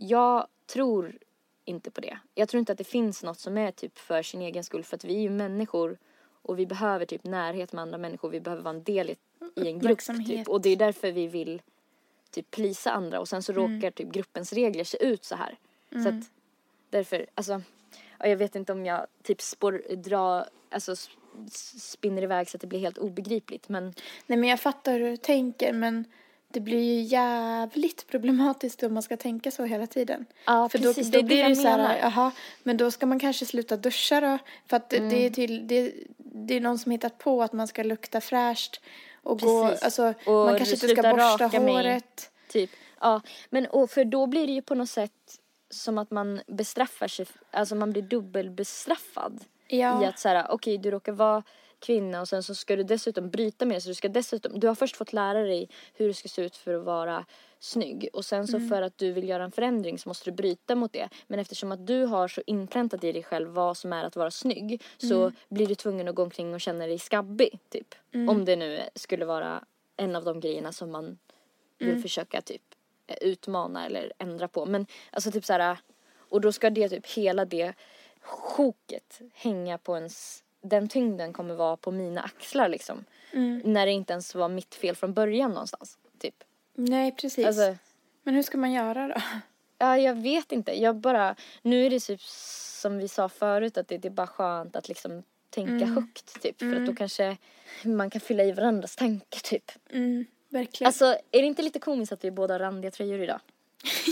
jag 0.00 0.46
tror 0.66 1.18
inte 1.64 1.90
på 1.90 2.00
det. 2.00 2.18
Jag 2.34 2.48
tror 2.48 2.58
inte 2.58 2.72
att 2.72 2.78
det 2.78 2.84
finns 2.84 3.22
något 3.22 3.38
som 3.38 3.58
är 3.58 3.70
typ 3.70 3.98
för 3.98 4.22
sin 4.22 4.42
egen 4.42 4.64
skull 4.64 4.84
för 4.84 4.96
att 4.96 5.04
vi 5.04 5.16
är 5.16 5.20
ju 5.20 5.30
människor 5.30 5.98
och 6.42 6.58
vi 6.58 6.66
behöver 6.66 7.06
typ 7.06 7.24
närhet 7.24 7.72
med 7.72 7.82
andra 7.82 7.98
människor. 7.98 8.30
Vi 8.30 8.40
behöver 8.40 8.62
vara 8.62 8.74
en 8.74 8.82
del 8.82 9.10
i, 9.10 9.16
i 9.56 9.68
en 9.68 9.78
grupp 9.78 9.98
typ. 10.26 10.48
Och 10.48 10.60
det 10.60 10.68
är 10.68 10.76
därför 10.76 11.12
vi 11.12 11.26
vill 11.26 11.62
typ 12.30 12.50
plisa 12.50 12.90
andra 12.90 13.20
och 13.20 13.28
sen 13.28 13.42
så 13.42 13.52
råkar 13.52 13.90
typ 13.90 14.12
gruppens 14.12 14.52
regler 14.52 14.84
se 14.84 15.04
ut 15.04 15.24
så 15.24 15.34
här. 15.34 15.58
Så 15.90 16.08
att 16.08 16.30
därför, 16.90 17.26
alltså, 17.34 17.62
ja, 18.18 18.26
jag 18.26 18.36
vet 18.36 18.54
inte 18.54 18.72
om 18.72 18.86
jag 18.86 19.06
typ 19.22 19.40
spår, 19.40 19.96
drar, 19.96 20.48
alltså 20.70 20.94
spinner 21.80 22.22
iväg 22.22 22.50
så 22.50 22.56
att 22.56 22.60
det 22.60 22.66
blir 22.66 22.78
helt 22.78 22.98
obegripligt 22.98 23.68
men 23.68 23.84
Nej 24.26 24.38
men 24.38 24.44
jag 24.44 24.60
fattar 24.60 24.92
hur 24.92 25.10
du 25.10 25.16
tänker 25.16 25.72
men 25.72 26.04
det 26.52 26.60
blir 26.60 26.82
ju 26.82 27.00
jävligt 27.02 28.06
problematiskt 28.06 28.82
om 28.82 28.94
man 28.94 29.02
ska 29.02 29.16
tänka 29.16 29.50
så 29.50 29.64
hela 29.64 29.86
tiden. 29.86 30.26
Ja, 30.46 30.68
För 30.68 30.78
precis, 30.78 31.06
då, 31.06 31.12
då 31.12 31.18
det 31.18 31.24
blir 31.26 31.48
det 31.48 31.56
så 31.56 31.68
här, 31.68 31.98
jaha, 31.98 32.30
men 32.62 32.76
då 32.76 32.90
ska 32.90 33.06
man 33.06 33.18
kanske 33.18 33.46
sluta 33.46 33.76
duscha 33.76 34.20
då. 34.20 34.38
För 34.66 34.76
att 34.76 34.90
det- 34.90 34.98
det 35.10 35.26
är 35.26 35.30
till, 35.30 35.66
det, 35.66 35.92
det 36.18 36.54
är 36.54 36.60
någon 36.60 36.78
som 36.78 36.92
hittat 36.92 37.18
på 37.18 37.42
att 37.42 37.52
man 37.52 37.68
ska 37.68 37.82
lukta 37.82 38.20
fräscht 38.20 38.80
och 39.22 39.40
gå, 39.40 39.66
Precis. 39.68 39.82
alltså 39.84 40.14
Och 40.26 40.32
man 40.46 40.56
kanske 40.58 40.74
inte 40.74 40.88
ska 40.88 41.02
borsta 41.02 41.44
raka 41.44 41.60
mig. 41.60 41.74
håret. 41.74 42.30
Typ, 42.48 42.70
ja. 43.00 43.20
Men 43.50 43.66
och 43.66 43.90
för 43.90 44.04
då 44.04 44.26
blir 44.26 44.46
det 44.46 44.52
ju 44.52 44.62
på 44.62 44.74
något 44.74 44.90
sätt 44.90 45.12
som 45.70 45.98
att 45.98 46.10
man 46.10 46.40
bestraffar 46.46 47.08
sig, 47.08 47.26
alltså 47.50 47.74
man 47.74 47.92
blir 47.92 48.02
dubbelbestraffad. 48.02 49.44
Ja. 49.68 50.02
I 50.02 50.06
att 50.06 50.18
så 50.18 50.28
här, 50.28 50.46
okej 50.50 50.78
du 50.78 50.90
råkar 50.90 51.12
vara 51.12 51.42
kvinna 51.80 52.20
och 52.20 52.28
sen 52.28 52.42
så 52.42 52.54
ska 52.54 52.76
du 52.76 52.82
dessutom 52.82 53.30
bryta 53.30 53.64
med 53.66 53.76
det 53.76 53.80
så 53.80 53.88
du 53.88 53.94
ska 53.94 54.08
dessutom, 54.08 54.60
du 54.60 54.66
har 54.68 54.74
först 54.74 54.96
fått 54.96 55.12
lära 55.12 55.42
dig 55.42 55.68
hur 55.94 56.08
det 56.08 56.14
ska 56.14 56.28
se 56.28 56.42
ut 56.42 56.56
för 56.56 56.74
att 56.74 56.84
vara 56.84 57.24
snygg 57.60 58.08
och 58.12 58.24
sen 58.24 58.46
så 58.48 58.56
Mm. 58.56 58.68
för 58.68 58.82
att 58.82 58.98
du 58.98 59.12
vill 59.12 59.28
göra 59.28 59.44
en 59.44 59.52
förändring 59.52 59.98
så 59.98 60.08
måste 60.08 60.30
du 60.30 60.34
bryta 60.36 60.74
mot 60.74 60.92
det. 60.92 61.08
Men 61.26 61.38
eftersom 61.38 61.72
att 61.72 61.86
du 61.86 62.04
har 62.04 62.28
så 62.28 62.42
inpräntat 62.46 63.04
i 63.04 63.12
dig 63.12 63.22
själv 63.22 63.48
vad 63.48 63.76
som 63.76 63.92
är 63.92 64.04
att 64.04 64.16
vara 64.16 64.30
snygg 64.30 64.82
så 64.98 65.20
Mm. 65.22 65.32
blir 65.48 65.66
du 65.66 65.74
tvungen 65.74 66.08
att 66.08 66.14
gå 66.14 66.22
omkring 66.22 66.54
och 66.54 66.60
känna 66.60 66.86
dig 66.86 66.98
skabbig 66.98 67.58
typ. 67.68 67.94
Mm. 68.12 68.28
Om 68.28 68.44
det 68.44 68.56
nu 68.56 68.80
skulle 68.94 69.24
vara 69.24 69.64
en 69.96 70.16
av 70.16 70.24
de 70.24 70.40
grejerna 70.40 70.72
som 70.72 70.90
man 70.90 71.18
vill 71.78 71.88
Mm. 71.88 72.02
försöka 72.02 72.40
typ 72.42 72.62
utmana 73.20 73.86
eller 73.86 74.12
ändra 74.18 74.48
på. 74.48 74.66
Men 74.66 74.86
alltså 75.10 75.30
typ 75.30 75.44
så 75.44 75.52
här 75.52 75.78
och 76.30 76.40
då 76.40 76.52
ska 76.52 76.70
det 76.70 76.88
typ 76.88 77.06
hela 77.06 77.44
det 77.44 77.74
sjoket 78.20 79.20
hänga 79.34 79.78
på 79.78 79.96
ens 79.96 80.44
den 80.68 80.88
tyngden 80.88 81.32
kommer 81.32 81.54
vara 81.54 81.76
på 81.76 81.90
mina 81.90 82.20
axlar 82.20 82.68
liksom. 82.68 83.04
Mm. 83.32 83.60
När 83.64 83.86
det 83.86 83.92
inte 83.92 84.12
ens 84.12 84.34
var 84.34 84.48
mitt 84.48 84.74
fel 84.74 84.96
från 84.96 85.12
början 85.14 85.50
någonstans. 85.50 85.98
Typ. 86.18 86.34
Nej, 86.74 87.12
precis. 87.12 87.46
Alltså, 87.46 87.76
Men 88.22 88.34
hur 88.34 88.42
ska 88.42 88.58
man 88.58 88.72
göra 88.72 89.08
då? 89.08 89.14
ja, 89.78 89.98
jag 89.98 90.14
vet 90.22 90.52
inte. 90.52 90.80
Jag 90.82 90.96
bara, 90.96 91.34
nu 91.62 91.86
är 91.86 91.90
det 91.90 92.00
typ 92.00 92.20
som 92.22 92.98
vi 92.98 93.08
sa 93.08 93.28
förut 93.28 93.78
att 93.78 93.88
det, 93.88 93.98
det 93.98 94.08
är 94.08 94.12
bara 94.12 94.26
skönt 94.26 94.76
att 94.76 94.88
liksom 94.88 95.22
tänka 95.50 95.70
Mm. 95.72 95.94
högt 95.94 96.42
typ. 96.42 96.58
För 96.58 96.66
att 96.66 96.72
Mm. 96.72 96.86
då 96.86 96.94
kanske 96.94 97.36
man 97.82 98.10
kan 98.10 98.20
fylla 98.20 98.44
i 98.44 98.52
varandras 98.52 98.96
tankar 98.96 99.40
typ. 99.40 99.72
Mm, 99.92 100.24
verkligen. 100.48 100.86
Alltså 100.86 101.04
är 101.04 101.40
det 101.42 101.46
inte 101.46 101.62
lite 101.62 101.78
komiskt 101.78 102.12
att 102.12 102.24
vi 102.24 102.30
båda 102.30 102.54
har 102.54 102.58
randiga 102.58 102.90
tröjor 102.90 103.20
idag? 103.22 103.40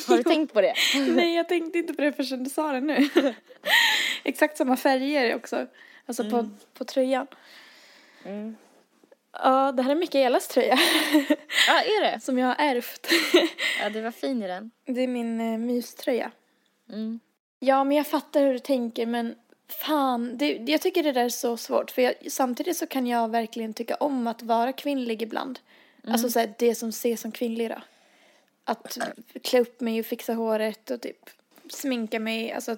Har 0.09 0.17
du 0.17 0.23
tänkt 0.35 0.53
på 0.55 0.61
det? 0.61 0.75
Nej, 1.09 1.35
jag 1.35 1.49
tänkte 1.49 1.79
inte 1.79 1.95
på 1.95 2.03
det 2.03 2.13
förrän 2.13 2.45
du 2.45 2.51
sa 2.51 2.73
det 2.73 2.81
nu. 2.81 3.09
Exakt 4.25 4.57
samma 4.57 4.77
färger 4.77 5.35
också. 5.37 5.67
Alltså 6.07 6.31
på, 6.31 6.49
på 6.75 6.85
tröjan. 6.85 7.27
Mm. 8.25 8.57
Ja, 9.33 9.73
det 9.73 9.83
här 9.83 9.91
är 9.91 9.95
Mikaelas 9.95 10.49
tröja. 10.49 10.79
Ja, 11.69 11.81
är 11.81 12.03
det? 12.03 12.21
som 12.21 12.39
jag 12.39 12.47
har 12.47 12.57
ärvt. 12.59 13.07
Ja, 13.81 13.91
det 13.91 14.03
var 14.03 14.11
fin 14.11 14.43
i 14.43 14.47
den. 14.47 14.71
det 14.85 15.01
är 15.01 15.09
min 15.09 15.41
eh, 15.41 15.59
myströja. 15.59 16.31
Mm. 16.89 17.21
Ja, 17.59 17.85
men 17.85 17.97
jag 17.97 18.07
fattar 18.07 18.41
hur 18.41 18.53
du 18.53 18.59
tänker, 18.59 19.07
men 19.07 19.35
fan, 19.69 20.39
det, 20.39 20.53
jag 20.53 20.81
tycker 20.81 21.03
det 21.03 21.13
där 21.13 21.25
är 21.25 21.29
så 21.29 21.57
svårt. 21.57 21.91
För 21.91 22.03
jag, 22.03 22.15
samtidigt 22.29 22.77
så 22.77 22.87
kan 22.87 23.07
jag 23.07 23.31
verkligen 23.31 23.75
tycka 23.75 23.95
om 23.95 24.27
att 24.27 24.43
vara 24.43 24.73
kvinnlig 24.73 25.23
ibland. 25.23 25.59
Alltså 26.09 26.31
så 26.31 26.39
här, 26.39 26.55
det 26.59 26.75
som 26.75 26.89
ses 26.89 27.21
som 27.21 27.33
kvinnlig 27.33 27.71
då. 27.71 27.83
Att 28.65 28.99
klä 29.43 29.61
upp 29.61 29.81
mig 29.81 30.01
och 30.01 30.07
fixa 30.07 30.35
håret 30.35 30.91
och 30.91 31.01
typ 31.01 31.31
sminka 31.71 32.21
mig. 32.21 32.53
Alltså, 32.53 32.77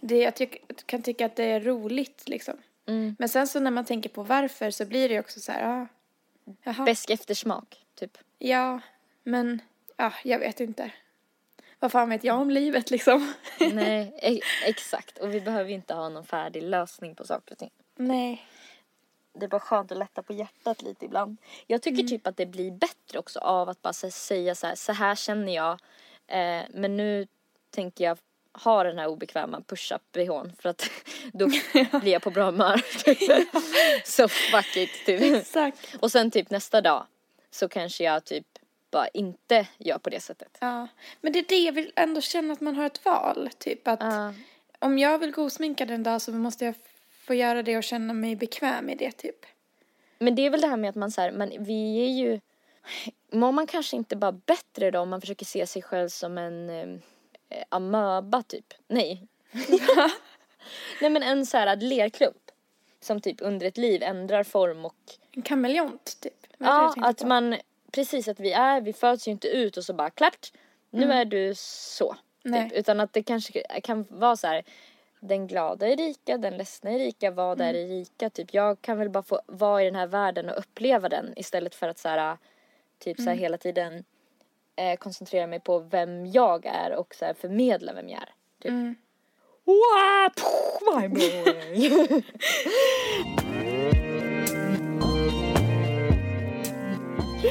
det, 0.00 0.18
jag 0.18 0.58
kan 0.86 1.02
tycka 1.02 1.26
att 1.26 1.36
det 1.36 1.44
är 1.44 1.60
roligt 1.60 2.28
liksom. 2.28 2.54
Mm. 2.86 3.16
Men 3.18 3.28
sen 3.28 3.46
så 3.48 3.60
när 3.60 3.70
man 3.70 3.84
tänker 3.84 4.10
på 4.10 4.22
varför 4.22 4.70
så 4.70 4.84
blir 4.84 5.08
det 5.08 5.14
ju 5.14 5.20
också 5.20 5.40
så 5.40 5.52
här, 5.52 5.62
ja. 5.62 5.86
Jaha. 6.62 6.84
Besk 6.84 7.10
eftersmak, 7.10 7.86
typ. 7.94 8.18
Ja, 8.38 8.80
men 9.22 9.62
ja, 9.96 10.12
jag 10.24 10.38
vet 10.38 10.60
inte. 10.60 10.90
Vad 11.78 11.92
fan 11.92 12.08
vet 12.08 12.24
jag 12.24 12.40
om 12.40 12.50
livet 12.50 12.90
liksom? 12.90 13.34
Nej, 13.72 14.18
e- 14.22 14.40
exakt. 14.66 15.18
Och 15.18 15.34
vi 15.34 15.40
behöver 15.40 15.70
ju 15.70 15.74
inte 15.74 15.94
ha 15.94 16.08
någon 16.08 16.24
färdig 16.24 16.62
lösning 16.62 17.14
på 17.14 17.26
saker 17.26 17.52
och 17.52 17.58
ting. 17.58 17.70
Nej. 17.96 18.46
Det 19.32 19.44
är 19.44 19.48
bara 19.48 19.60
skönt 19.60 19.92
att 19.92 19.98
lätta 19.98 20.22
på 20.22 20.32
hjärtat 20.32 20.82
lite 20.82 21.04
ibland. 21.04 21.36
Jag 21.66 21.82
tycker 21.82 22.02
typ 22.02 22.26
att 22.26 22.36
det 22.36 22.46
blir 22.46 22.70
bättre 22.70 23.18
också 23.18 23.38
av 23.38 23.68
att 23.68 23.82
bara 23.82 23.92
säga 23.92 24.54
så 24.54 24.66
här, 24.66 24.74
så 24.74 24.92
här 24.92 25.14
känner 25.14 25.54
jag. 25.54 25.72
Eh, 26.26 26.62
men 26.70 26.96
nu 26.96 27.26
tänker 27.70 28.04
jag 28.04 28.18
ha 28.64 28.84
den 28.84 28.98
här 28.98 29.06
obekväma 29.06 29.60
push-up 29.60 30.02
bhn 30.12 30.52
för 30.58 30.68
att 30.68 30.90
då 31.32 31.46
blir 32.00 32.12
jag 32.12 32.22
på 32.22 32.30
bra 32.30 32.44
humör. 32.44 32.82
så 34.06 34.28
fuck 34.28 34.76
it 34.76 34.90
typ. 35.06 35.22
Exakt. 35.36 35.96
Och 36.00 36.12
sen 36.12 36.30
typ 36.30 36.50
nästa 36.50 36.80
dag 36.80 37.06
så 37.50 37.68
kanske 37.68 38.04
jag 38.04 38.24
typ 38.24 38.46
bara 38.90 39.08
inte 39.08 39.66
gör 39.78 39.98
på 39.98 40.10
det 40.10 40.20
sättet. 40.20 40.58
Ja, 40.60 40.88
men 41.20 41.32
det 41.32 41.38
är 41.38 41.44
det 41.48 41.58
jag 41.58 41.72
vill 41.72 41.92
ändå 41.96 42.20
känna 42.20 42.52
att 42.52 42.60
man 42.60 42.76
har 42.76 42.86
ett 42.86 43.04
val. 43.04 43.50
Typ 43.58 43.88
att 43.88 44.00
Ja. 44.00 44.34
om 44.78 44.98
jag 44.98 45.18
vill 45.18 45.30
gå 45.30 45.50
sminkad 45.50 45.90
en 45.90 46.02
dag 46.02 46.22
så 46.22 46.32
måste 46.32 46.64
jag 46.64 46.74
få 47.26 47.34
göra 47.34 47.62
det 47.62 47.76
och 47.76 47.84
känna 47.84 48.12
mig 48.12 48.36
bekväm 48.36 48.90
i 48.90 48.94
det 48.94 49.12
typ. 49.12 49.46
Men 50.18 50.34
det 50.34 50.46
är 50.46 50.50
väl 50.50 50.60
det 50.60 50.66
här 50.66 50.76
med 50.76 50.90
att 50.90 50.96
man 50.96 51.10
så 51.10 51.20
här, 51.20 51.30
men 51.30 51.64
vi 51.64 52.04
är 52.04 52.08
ju, 52.08 52.40
mår 53.32 53.52
man 53.52 53.66
kanske 53.66 53.96
inte 53.96 54.16
bara 54.16 54.32
bättre 54.32 54.90
då 54.90 55.00
om 55.00 55.08
man 55.08 55.20
försöker 55.20 55.46
se 55.46 55.66
sig 55.66 55.82
själv 55.82 56.08
som 56.08 56.38
en 56.38 57.02
eh, 57.50 57.64
amöba 57.68 58.42
typ? 58.42 58.74
Nej. 58.88 59.28
Nej 61.00 61.10
men 61.10 61.22
en 61.22 61.46
så 61.46 61.56
här 61.56 61.76
lerklump. 61.76 62.50
Som 63.00 63.20
typ 63.20 63.36
under 63.40 63.66
ett 63.66 63.78
liv 63.78 64.02
ändrar 64.02 64.42
form 64.42 64.84
och 64.84 64.96
En 65.32 65.42
kameleont 65.42 66.20
typ. 66.20 66.46
Ja, 66.58 66.94
att 66.96 67.18
på? 67.18 67.26
man, 67.26 67.56
precis 67.92 68.28
att 68.28 68.40
vi 68.40 68.52
är, 68.52 68.80
vi 68.80 68.92
föds 68.92 69.28
ju 69.28 69.32
inte 69.32 69.48
ut 69.48 69.76
och 69.76 69.84
så 69.84 69.92
bara 69.92 70.10
klappt, 70.10 70.52
nu 70.90 71.12
är 71.12 71.24
du 71.24 71.52
så. 71.56 72.16
Typ. 72.42 72.72
Utan 72.72 73.00
att 73.00 73.12
det 73.12 73.22
kanske 73.22 73.80
kan 73.82 74.06
vara 74.08 74.36
så 74.36 74.46
här, 74.46 74.64
den 75.20 75.46
glada 75.46 75.88
är 75.88 75.96
rika, 75.96 76.38
den 76.38 76.56
ledsna 76.56 76.90
är 76.90 76.98
rika, 76.98 77.30
vad 77.30 77.60
är 77.60 77.72
rika? 77.72 78.30
Typ 78.30 78.54
jag 78.54 78.82
kan 78.82 78.98
väl 78.98 79.10
bara 79.10 79.22
få 79.22 79.40
vara 79.46 79.82
i 79.82 79.84
den 79.84 79.94
här 79.94 80.06
världen 80.06 80.48
och 80.48 80.58
uppleva 80.58 81.08
den 81.08 81.32
istället 81.36 81.74
för 81.74 81.88
att 81.88 81.98
så 81.98 82.08
här, 82.08 82.36
typ 82.98 83.16
så 83.16 83.22
här 83.22 83.36
hela 83.36 83.56
tiden 83.56 84.04
eh, 84.76 84.96
koncentrera 84.96 85.46
mig 85.46 85.60
på 85.60 85.78
vem 85.78 86.26
jag 86.26 86.66
är 86.66 86.96
och 86.96 87.14
så 87.14 87.24
här 87.24 87.34
förmedla 87.34 87.92
vem 87.92 88.08
jag 88.08 88.22
är. 88.22 88.28
Typ. 88.62 88.70
Mm. 88.70 88.94
Wow, 89.64 90.30
my 91.00 91.08
boy. 91.08 92.22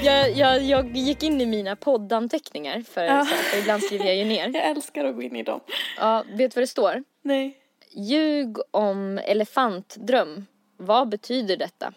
jag, 0.04 0.32
jag, 0.32 0.62
jag 0.64 0.98
gick 0.98 1.24
in 1.24 1.42
i 1.42 1.46
mina 1.46 1.76
poddanteckningar 1.76 2.82
för, 2.82 3.04
Ja. 3.04 3.26
så 3.26 3.36
för 3.36 3.58
ibland 3.58 3.84
skriver 3.84 4.06
jag 4.06 4.16
ju 4.16 4.26
ner. 4.26 4.50
Jag 4.54 4.64
älskar 4.70 5.06
att 5.06 5.16
gå 5.16 5.22
in 5.22 5.36
i 5.36 5.44
dem. 5.44 5.60
Ja, 5.98 6.24
vet 6.28 6.52
du 6.52 6.56
vad 6.56 6.64
det 6.64 6.68
står? 6.68 7.04
Nej. 7.22 7.58
Ljug 7.92 8.58
om 8.72 9.18
elefantdröm. 9.24 10.46
Vad 10.78 11.10
betyder 11.10 11.58
detta? 11.58 11.94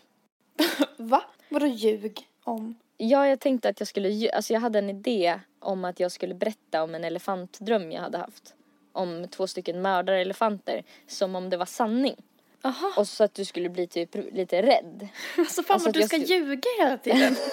Va? 0.96 1.22
Vadå 1.48 1.66
ljug 1.66 2.18
om? 2.44 2.74
Ja, 3.04 3.28
jag 3.28 3.40
tänkte 3.40 3.68
att 3.68 3.80
jag 3.80 3.88
skulle, 3.88 4.30
alltså 4.30 4.52
jag 4.52 4.60
hade 4.60 4.78
en 4.78 4.90
idé 4.90 5.40
om 5.58 5.84
att 5.84 6.00
jag 6.00 6.12
skulle 6.12 6.34
berätta 6.34 6.82
om 6.82 6.94
en 6.94 7.04
elefantdröm 7.04 7.92
jag 7.92 8.00
hade 8.02 8.18
haft. 8.18 8.54
Om 8.92 9.28
två 9.28 9.46
stycken 9.46 9.82
mördarelefanter, 9.82 10.84
som 11.06 11.34
om 11.34 11.50
det 11.50 11.56
var 11.56 11.66
sanning. 11.66 12.16
Aha. 12.62 12.92
Och 12.96 13.08
så 13.08 13.24
att 13.24 13.34
du 13.34 13.44
skulle 13.44 13.68
bli 13.68 13.86
typ 13.86 14.14
lite 14.32 14.62
rädd. 14.62 15.08
Alltså 15.38 15.62
fan 15.62 15.74
alltså 15.74 15.88
vad 15.88 15.94
du 15.94 16.02
ska 16.02 16.16
skulle- 16.20 16.34
ljuga 16.38 16.68
hela 16.78 16.98
tiden. 16.98 17.36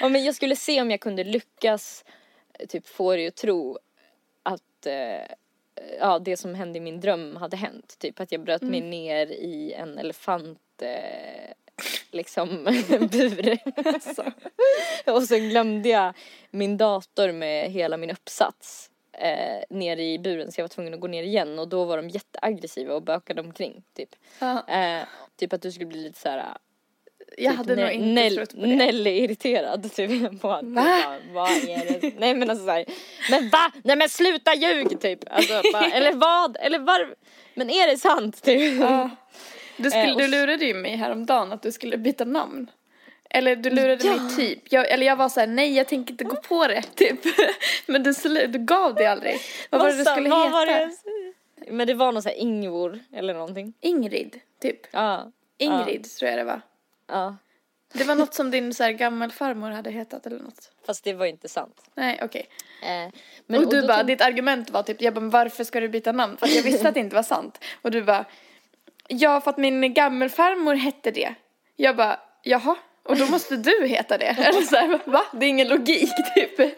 Ja, 0.00 0.08
men 0.08 0.24
jag 0.24 0.34
skulle 0.34 0.56
se 0.56 0.80
om 0.80 0.90
jag 0.90 1.00
kunde 1.00 1.24
lyckas 1.24 2.04
typ 2.68 2.86
få 2.88 3.12
dig 3.12 3.26
att 3.26 3.34
tro 3.36 3.78
att 4.42 4.86
eh, 4.86 5.34
ja, 6.00 6.18
det 6.18 6.36
som 6.36 6.54
hände 6.54 6.78
i 6.78 6.80
min 6.80 7.00
dröm 7.00 7.36
hade 7.36 7.56
hänt. 7.56 7.96
Typ 7.98 8.20
att 8.20 8.32
jag 8.32 8.40
bröt 8.40 8.62
mig 8.62 8.80
ner 8.80 9.26
i 9.26 9.72
en 9.72 9.98
elefant 9.98 10.60
eh, 10.82 11.52
liksom 12.14 12.64
bur. 13.10 13.58
alltså. 13.86 14.24
Och 15.06 15.22
så 15.22 15.36
glömde 15.36 15.88
jag 15.88 16.14
min 16.50 16.76
dator 16.76 17.32
med 17.32 17.70
hela 17.70 17.96
min 17.96 18.10
uppsats 18.10 18.90
eh, 19.18 19.64
nere 19.76 20.02
i 20.02 20.18
buren 20.18 20.52
så 20.52 20.60
jag 20.60 20.64
var 20.64 20.68
tvungen 20.68 20.94
att 20.94 21.00
gå 21.00 21.06
ner 21.06 21.22
igen 21.22 21.58
och 21.58 21.68
då 21.68 21.84
var 21.84 21.96
de 21.96 22.08
jätteaggressiva 22.08 22.94
och 22.94 23.02
bökade 23.02 23.40
omkring 23.40 23.82
typ. 23.96 24.08
Eh, 24.68 25.02
typ 25.38 25.52
att 25.52 25.62
du 25.62 25.72
skulle 25.72 25.86
bli 25.86 26.02
lite 26.02 26.18
så 26.20 26.28
här 26.28 26.56
Jag 27.38 27.52
hade 27.52 27.76
nog 27.76 27.90
inte 27.90 28.06
Nell- 28.20 28.34
trott 28.36 28.50
på 28.50 28.56
det. 28.56 28.66
Nelly 28.76 29.10
är 29.10 29.24
irriterad 29.24 29.92
typ 29.94 30.40
på 30.40 30.52
att 30.52 30.64
Va? 30.64 30.70
bara, 30.70 31.18
vad 31.32 31.50
är 31.50 32.00
det? 32.00 32.12
Nej 32.18 32.34
men 32.34 32.50
alltså 32.50 32.64
såhär, 32.64 32.84
men 33.30 33.48
va? 33.48 33.72
Nej 33.84 33.96
men 33.96 34.08
sluta 34.08 34.54
ljug 34.54 35.00
typ. 35.00 35.20
Alltså, 35.30 35.62
bara, 35.72 35.86
eller 35.90 36.12
vad? 36.12 36.56
Eller 36.60 36.78
var? 36.78 37.14
Men 37.54 37.70
är 37.70 37.86
det 37.90 37.98
sant 37.98 38.42
typ? 38.42 38.80
Ja. 38.80 39.10
Du, 39.76 39.90
skulle, 39.90 40.04
Eh, 40.04 40.12
och 40.14 40.20
du 40.20 40.28
lurade 40.28 40.64
ju 40.64 40.74
mig 40.74 40.96
häromdagen 40.96 41.52
att 41.52 41.62
du 41.62 41.72
skulle 41.72 41.98
byta 41.98 42.24
namn. 42.24 42.70
Eller 43.30 43.56
du 43.56 43.70
lurade 43.70 44.06
Ja. 44.06 44.16
mig 44.16 44.36
typ. 44.36 44.72
Jag, 44.72 44.90
eller 44.90 45.06
jag 45.06 45.16
var 45.16 45.28
så 45.28 45.40
här: 45.40 45.46
nej 45.46 45.76
jag 45.76 45.88
tänker 45.88 46.12
inte 46.12 46.24
gå 46.24 46.36
på 46.36 46.66
det 46.66 46.82
typ. 46.94 47.20
Men 47.86 48.02
du, 48.02 48.12
du 48.46 48.58
gav 48.58 48.94
det 48.94 49.06
aldrig. 49.06 49.36
Vad 49.70 49.80
var 49.80 49.88
det 49.88 49.96
du 49.96 50.04
skulle 50.04 50.28
heta? 50.28 50.48
var 50.48 50.66
det? 50.66 50.90
Men 51.70 51.86
det 51.86 51.94
var 51.94 52.12
någon 52.12 52.22
sån 52.22 52.30
här 52.30 52.38
Ingvor 52.38 53.00
eller 53.12 53.34
någonting. 53.34 53.72
Ingrid, 53.80 54.40
typ. 54.60 54.80
Ja. 54.90 55.30
Ingrid 55.58 56.04
tror 56.18 56.30
jag 56.30 56.38
det 56.38 56.44
var. 56.44 56.60
Ja. 57.08 57.36
Det 57.92 58.04
var 58.04 58.14
något 58.14 58.34
som 58.34 58.50
din 58.50 58.74
så 58.74 58.82
här, 58.82 58.90
gammelfarmor 58.92 59.70
hade 59.70 59.90
hetat 59.90 60.26
eller 60.26 60.38
något. 60.38 60.72
Fast 60.86 61.04
det 61.04 61.12
var 61.12 61.26
inte 61.26 61.48
sant. 61.48 61.82
Nej 61.94 62.20
okej. 62.22 62.46
Eh, 62.82 63.12
men, 63.46 63.64
och 63.64 63.70
du 63.70 63.80
då 63.80 63.86
bara, 63.86 64.02
ditt 64.02 64.20
argument 64.20 64.70
var 64.70 64.82
typ, 64.82 65.02
jag 65.02 65.14
bara, 65.14 65.24
varför 65.24 65.64
ska 65.64 65.80
du 65.80 65.88
byta 65.88 66.12
namn? 66.12 66.36
För 66.36 66.46
jag 66.46 66.62
visste 66.62 66.88
att 66.88 66.94
det 66.94 67.00
inte 67.00 67.16
var 67.16 67.22
sant. 67.22 67.64
Och 67.82 67.90
du 67.90 68.02
bara, 68.02 68.24
ja 69.08 69.40
för 69.40 69.50
att 69.50 69.58
min 69.58 69.94
gammelfarmor 69.94 70.74
hette 70.74 71.10
det. 71.10 71.34
Jag 71.76 71.96
bara, 71.96 72.20
jaha, 72.42 72.76
och 73.02 73.16
då 73.16 73.26
måste 73.26 73.56
du 73.56 73.86
heta 73.86 74.18
det. 74.18 74.24
Eller 74.38 74.60
så 74.62 74.76
här, 74.76 75.00
va? 75.10 75.22
Det 75.32 75.46
är 75.46 75.50
ingen 75.50 75.68
logik 75.68 76.10
typ. 76.34 76.58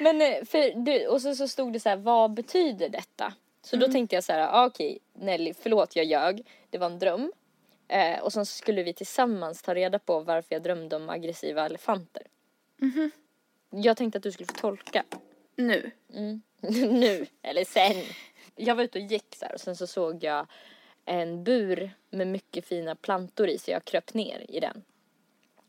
Men 0.00 0.22
eh, 0.22 0.44
för 0.44 0.84
du, 0.84 1.06
och 1.06 1.22
så, 1.22 1.34
så 1.34 1.48
stod 1.48 1.72
det 1.72 1.80
så 1.80 1.88
här, 1.88 1.96
vad 1.96 2.34
betyder 2.34 2.88
detta? 2.88 3.32
Så 3.62 3.76
Mm. 3.76 3.88
då 3.88 3.92
tänkte 3.92 4.16
jag 4.16 4.24
så 4.24 4.32
här, 4.32 4.48
ah, 4.52 4.66
okej 4.66 4.98
Nelly, 5.14 5.54
förlåt 5.62 5.96
jag 5.96 6.04
ljög, 6.04 6.46
det 6.70 6.78
var 6.78 6.86
en 6.86 6.98
dröm. 6.98 7.32
Eh, 7.88 8.18
och 8.20 8.32
sen 8.32 8.46
skulle 8.46 8.82
vi 8.82 8.92
tillsammans 8.92 9.62
ta 9.62 9.74
reda 9.74 9.98
på 9.98 10.20
varför 10.20 10.54
jag 10.54 10.62
drömde 10.62 10.96
om 10.96 11.08
aggressiva 11.10 11.66
elefanter. 11.66 12.22
Mhm. 12.78 13.10
Jag 13.70 13.96
tänkte 13.96 14.16
att 14.16 14.22
du 14.22 14.32
skulle 14.32 14.46
få 14.46 14.52
tolka. 14.52 15.04
Nu. 15.56 15.90
Mm. 16.14 16.42
nu, 17.00 17.26
eller 17.42 17.64
sen. 17.64 18.02
Jag 18.56 18.74
var 18.74 18.84
ute 18.84 18.98
och 18.98 19.04
gick 19.04 19.36
så 19.36 19.44
här 19.44 19.54
och 19.54 19.60
sen 19.60 19.76
så 19.76 19.86
såg 19.86 20.24
jag 20.24 20.46
en 21.04 21.44
bur 21.44 21.90
med 22.10 22.26
mycket 22.26 22.66
fina 22.66 22.94
plantor 22.94 23.48
i 23.48 23.58
så 23.58 23.70
jag 23.70 23.84
kröp 23.84 24.14
ner 24.14 24.46
i 24.48 24.60
den. 24.60 24.82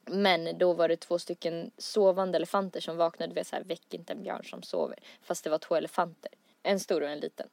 Men 0.06 0.58
då 0.58 0.74
var 0.74 0.88
det 0.88 0.98
två 0.98 1.20
stycken 1.20 1.72
sovande 1.78 2.36
elefanter 2.36 2.80
som 2.80 2.98
vaknade. 2.98 3.34
Det 3.34 3.40
var 3.40 3.44
så 3.44 3.56
här, 3.56 3.64
väck 3.64 3.94
inte 3.94 4.14
en 4.14 4.24
björn 4.24 4.44
som 4.44 4.64
sover. 4.64 5.00
Fast 5.22 5.44
det 5.44 5.50
var 5.50 5.58
två 5.58 5.76
elefanter. 5.76 6.32
En 6.64 6.80
stor 6.80 7.04
och 7.04 7.10
en 7.10 7.20
liten. 7.20 7.48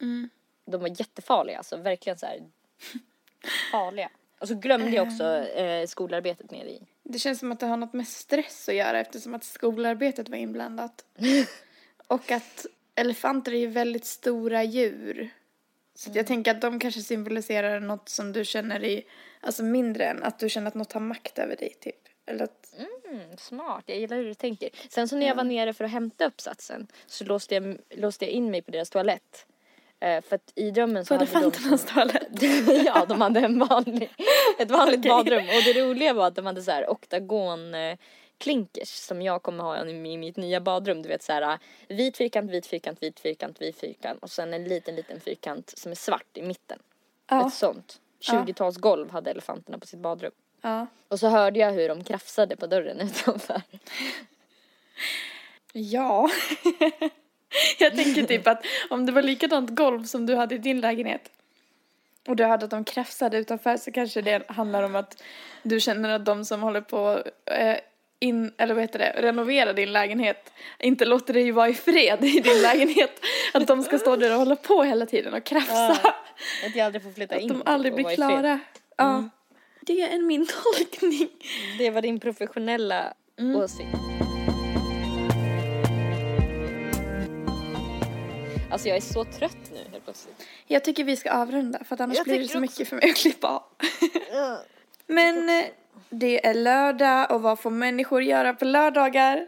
Mm. 0.00 0.28
De 0.64 0.80
var 0.80 0.88
jättefarliga 0.88 1.58
alltså, 1.58 1.76
verkligen 1.76 2.18
så 2.18 2.26
här 2.26 2.40
farliga. 3.72 4.10
Och 4.38 4.48
så 4.48 4.54
glömde 4.54 4.90
jag 4.90 5.06
också 5.06 5.24
eh, 5.38 5.86
skolarbetet 5.86 6.50
nere 6.50 6.68
i. 6.68 6.82
Det 7.02 7.18
känns 7.18 7.38
som 7.38 7.52
att 7.52 7.60
det 7.60 7.66
har 7.66 7.76
något 7.76 7.92
med 7.92 8.08
stress 8.08 8.68
att 8.68 8.74
göra 8.74 9.00
eftersom 9.00 9.34
att 9.34 9.44
skolarbetet 9.44 10.28
var 10.28 10.36
inblandat. 10.36 11.04
Och 12.06 12.30
att 12.30 12.66
elefanter 13.00 13.52
är 13.52 13.58
ju 13.58 13.66
väldigt 13.66 14.04
stora 14.04 14.64
djur. 14.64 15.30
Så 15.94 16.10
jag 16.14 16.26
tänker 16.26 16.50
att 16.50 16.60
de 16.60 16.78
kanske 16.80 17.00
symboliserar 17.00 17.80
något 17.80 18.08
som 18.08 18.32
du 18.32 18.44
känner 18.44 18.84
i, 18.84 19.04
alltså 19.40 19.62
mindre 19.62 20.04
än 20.04 20.22
att 20.22 20.38
du 20.38 20.48
känner 20.48 20.68
att 20.68 20.74
något 20.74 20.92
har 20.92 21.00
makt 21.00 21.38
över 21.38 21.56
dig 21.56 21.74
typ. 21.80 22.08
Eller 22.26 22.44
att, 22.44 22.74
Mm, 23.10 23.36
smart, 23.36 23.82
jag 23.86 23.98
gillar 23.98 24.16
hur 24.16 24.24
du 24.24 24.34
tänker. 24.34 24.70
Sen 24.88 25.08
så 25.08 25.16
när 25.16 25.26
jag 25.26 25.34
var 25.34 25.44
nere 25.44 25.72
för 25.72 25.84
att 25.84 25.90
hämta 25.90 26.26
uppsatsen 26.26 26.86
så 27.06 27.24
låste 27.24 27.54
jag, 27.54 27.78
låste 27.90 28.24
jag 28.24 28.32
in 28.32 28.50
mig 28.50 28.62
på 28.62 28.70
deras 28.70 28.90
toalett. 28.90 29.46
Eh, 30.00 30.22
för 30.22 30.36
att 30.36 30.52
i 30.54 30.70
drömmen 30.70 31.04
så 31.04 31.08
på 31.08 31.20
hade 31.20 31.30
de... 31.32 31.36
elefanternas 31.38 31.84
toalett. 31.84 32.28
ja, 32.86 33.06
de 33.08 33.20
hade 33.20 33.40
en 33.40 33.58
vanlig, 33.58 34.10
ett 34.58 34.70
vanligt 34.70 34.98
Okej. 34.98 35.08
badrum. 35.10 35.42
Och 35.42 35.62
det 35.64 35.82
roliga 35.82 36.12
var 36.12 36.26
att 36.26 36.34
de 36.34 36.46
hade 36.46 36.62
så 36.62 36.70
här 36.70 36.90
oktagon 36.90 37.74
eh, 37.74 37.98
klinkers 38.38 38.88
som 38.88 39.22
jag 39.22 39.42
kommer 39.42 39.64
ha 39.64 39.86
i 39.86 40.16
mitt 40.16 40.36
nya 40.36 40.60
badrum. 40.60 41.02
Du 41.02 41.08
vet 41.08 41.22
så 41.22 41.32
här 41.32 41.42
eh, 41.42 41.96
vit 41.96 42.16
fyrkant, 42.16 42.50
vit 42.50 42.66
fyrkant, 42.66 43.02
vit 43.02 43.20
fyrkant, 43.20 43.60
vit 43.60 43.80
fyrkant 43.80 44.22
och 44.22 44.30
sen 44.30 44.54
en 44.54 44.64
liten, 44.64 44.96
liten 44.96 45.20
fyrkant 45.20 45.72
som 45.78 45.90
är 45.90 45.96
svart 45.96 46.36
i 46.36 46.42
mitten. 46.42 46.78
Ja. 47.28 47.46
Ett 47.46 47.54
sånt. 47.54 48.00
20-talsgolv 48.20 49.10
hade 49.10 49.30
elefanterna 49.30 49.78
på 49.78 49.86
sitt 49.86 50.00
badrum. 50.00 50.32
ja. 50.62 50.86
Och 51.08 51.20
så 51.20 51.28
hörde 51.28 51.60
jag 51.60 51.72
hur 51.72 51.88
de 51.88 52.04
krafsade 52.04 52.56
på 52.56 52.66
dörren 52.66 53.00
utanför. 53.00 53.62
Ja. 55.72 56.30
jag 57.78 57.96
tänker 57.96 58.22
typ 58.22 58.46
att 58.46 58.64
om 58.90 59.06
det 59.06 59.12
var 59.12 59.22
likadant 59.22 59.70
golv 59.70 60.04
som 60.04 60.26
du 60.26 60.36
hade 60.36 60.54
i 60.54 60.58
din 60.58 60.80
lägenhet 60.80 61.30
och 62.28 62.36
du 62.36 62.44
hörde 62.44 62.64
att 62.64 62.70
de 62.70 62.84
krafsade 62.84 63.38
utanför 63.38 63.76
så 63.76 63.92
kanske 63.92 64.22
det 64.22 64.50
handlar 64.50 64.82
om 64.82 64.96
att 64.96 65.22
du 65.62 65.80
känner 65.80 66.08
att 66.08 66.24
de 66.24 66.44
som 66.44 66.62
håller 66.62 66.80
på 66.80 67.22
eh, 67.44 67.76
in, 68.20 68.52
eller 68.58 68.74
vad 68.74 68.82
heter 68.82 68.98
det, 68.98 69.14
renovera 69.16 69.72
din 69.72 69.92
lägenhet 69.92 70.52
inte 70.78 71.04
låter 71.04 71.34
dig 71.34 71.50
vara 71.52 71.68
i 71.68 71.74
fred 71.74 72.24
i 72.24 72.40
din 72.40 72.62
lägenhet. 72.62 73.20
Att 73.54 73.66
de 73.66 73.82
ska 73.82 73.98
stå 73.98 74.16
där 74.16 74.30
och 74.32 74.38
hålla 74.38 74.56
på 74.56 74.82
hela 74.82 75.06
tiden 75.06 75.34
och 75.34 75.44
krafsa. 75.44 75.98
Ja, 76.02 76.14
Att 76.66 76.76
jag 76.76 76.86
aldrig 76.86 77.02
får 77.02 77.10
flytta 77.10 77.34
Att 77.36 77.40
in 77.42 77.48
de 77.48 77.62
aldrig 77.66 77.94
blir 77.94 78.14
klara. 78.14 78.60
Ja. 78.96 79.28
Det 79.80 80.02
är 80.02 80.18
min 80.22 80.46
tolkning. 80.46 81.28
Det 81.78 81.90
var 81.90 82.02
din 82.02 82.20
professionella 82.20 83.12
Mm. 83.38 83.56
åsikt. 83.56 83.88
Alltså 88.70 88.88
jag 88.88 88.96
är 88.96 89.00
så 89.00 89.24
trött 89.24 89.56
nu 89.72 89.78
helt 89.92 90.04
plötsligt. 90.04 90.46
Jag 90.66 90.84
tycker 90.84 91.04
vi 91.04 91.16
ska 91.16 91.30
avrunda 91.30 91.84
för 91.84 91.94
att 91.94 92.00
annars 92.00 92.16
Jag 92.16 92.24
blir 92.26 92.38
det 92.38 92.44
så 92.44 92.48
också- 92.50 92.60
mycket 92.60 92.88
för 92.88 92.96
mig 92.96 93.10
att 93.10 93.16
klippa 93.16 93.48
av. 93.48 93.62
Men 95.06 95.48
eh, 95.48 95.64
det 96.08 96.46
är 96.46 96.54
lördag 96.54 97.30
och 97.30 97.42
vad 97.42 97.58
får 97.58 97.70
människor 97.70 98.22
göra 98.22 98.54
på 98.54 98.64
lördagar? 98.64 99.46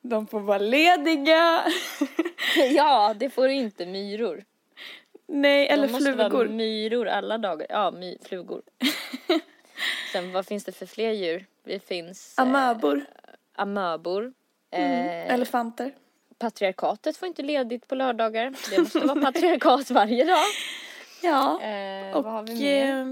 De 0.00 0.26
får 0.26 0.40
vara 0.40 0.58
lediga. 0.58 1.64
ja, 2.70 3.14
det 3.18 3.30
får 3.30 3.48
inte 3.48 3.86
myror. 3.86 4.44
Nej, 5.26 5.68
eller 5.68 5.86
De 5.86 5.92
måste 5.92 6.12
vara 6.12 6.30
flugor. 6.30 6.48
myror 6.48 7.08
alla 7.08 7.38
dagar. 7.38 7.66
Ja, 7.70 7.90
my, 7.90 8.18
flugor. 8.24 8.62
Sen 10.12 10.32
vad 10.32 10.46
finns 10.46 10.64
det 10.64 10.72
för 10.72 10.86
fler 10.86 11.10
djur? 11.12 11.46
Det 11.64 11.78
finns 11.86 12.38
eh, 12.38 12.42
Amöbor. 12.42 13.04
amöbor. 13.56 14.32
Mm. 14.70 14.90
Eh, 15.28 15.34
Elefanter. 15.34 15.92
patriarkatet 16.38 17.16
får 17.16 17.28
inte 17.28 17.42
ledigt 17.42 17.88
på 17.88 17.94
lördagar. 17.94 18.54
Det 18.70 18.78
måste 18.78 18.98
vara 19.00 19.20
patriarkat 19.22 19.90
varje 19.90 20.24
dag. 20.24 20.38
Ja. 21.22 21.62
Eh, 21.62 22.16
Och 22.16 22.24
vad 22.24 22.32
har 22.32 22.42
vi 22.42 22.54
mer? 22.54 23.00
eh, 23.00 23.06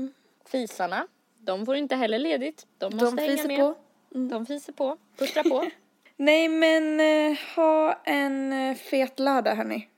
Fisarna. 0.50 1.06
De 1.46 1.66
får 1.66 1.76
inte 1.76 1.96
heller 1.96 2.18
ledigt. 2.18 2.66
De 2.78 2.96
måste 2.96 3.16
de 3.16 3.18
hänga 3.22 3.46
med. 3.46 3.58
på. 3.58 3.74
De 4.10 4.46
fiser 4.46 4.72
på. 4.72 4.96
Puttrar 5.18 5.42
på. 5.42 5.70
Nej 6.16 6.48
men 6.48 7.00
eh, 7.00 7.38
ha 7.56 8.00
en 8.04 8.52
eh, 8.52 8.74
fet 8.76 9.18
lördag 9.18 9.54
hörni. 9.54 9.88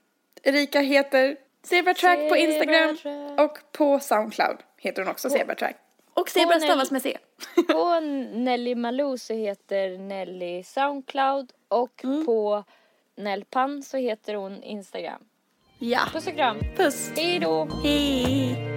Erika 0.43 0.79
heter 0.79 1.37
Zebratrack 1.63 2.29
på 2.29 2.37
Instagram 2.37 2.97
och 3.37 3.57
på 3.71 3.99
Soundcloud 3.99 4.57
heter 4.77 5.01
hon 5.01 5.11
också 5.11 5.29
Zebratrack. 5.29 5.75
Och 6.13 6.29
Zebra 6.29 6.59
stavas 6.59 6.91
med 6.91 7.01
C. 7.01 7.17
På 7.67 7.99
Nelly 8.33 8.75
Malou 8.75 9.17
så 9.17 9.33
heter 9.33 9.97
Nelly 9.97 10.63
Soundcloud 10.63 11.51
och 11.67 12.03
Mm. 12.03 12.25
på 12.25 12.63
Nellpan 13.15 13.83
så 13.83 13.97
heter 13.97 14.33
hon 14.33 14.63
Instagram. 14.63 15.21
Ja. 15.79 15.99
Puss 16.13 16.27
och 16.27 16.33
kram. 16.35 16.57
Puss. 16.77 17.11
Hej 17.15 17.39
då! 17.39 17.67
Hej. 17.83 18.68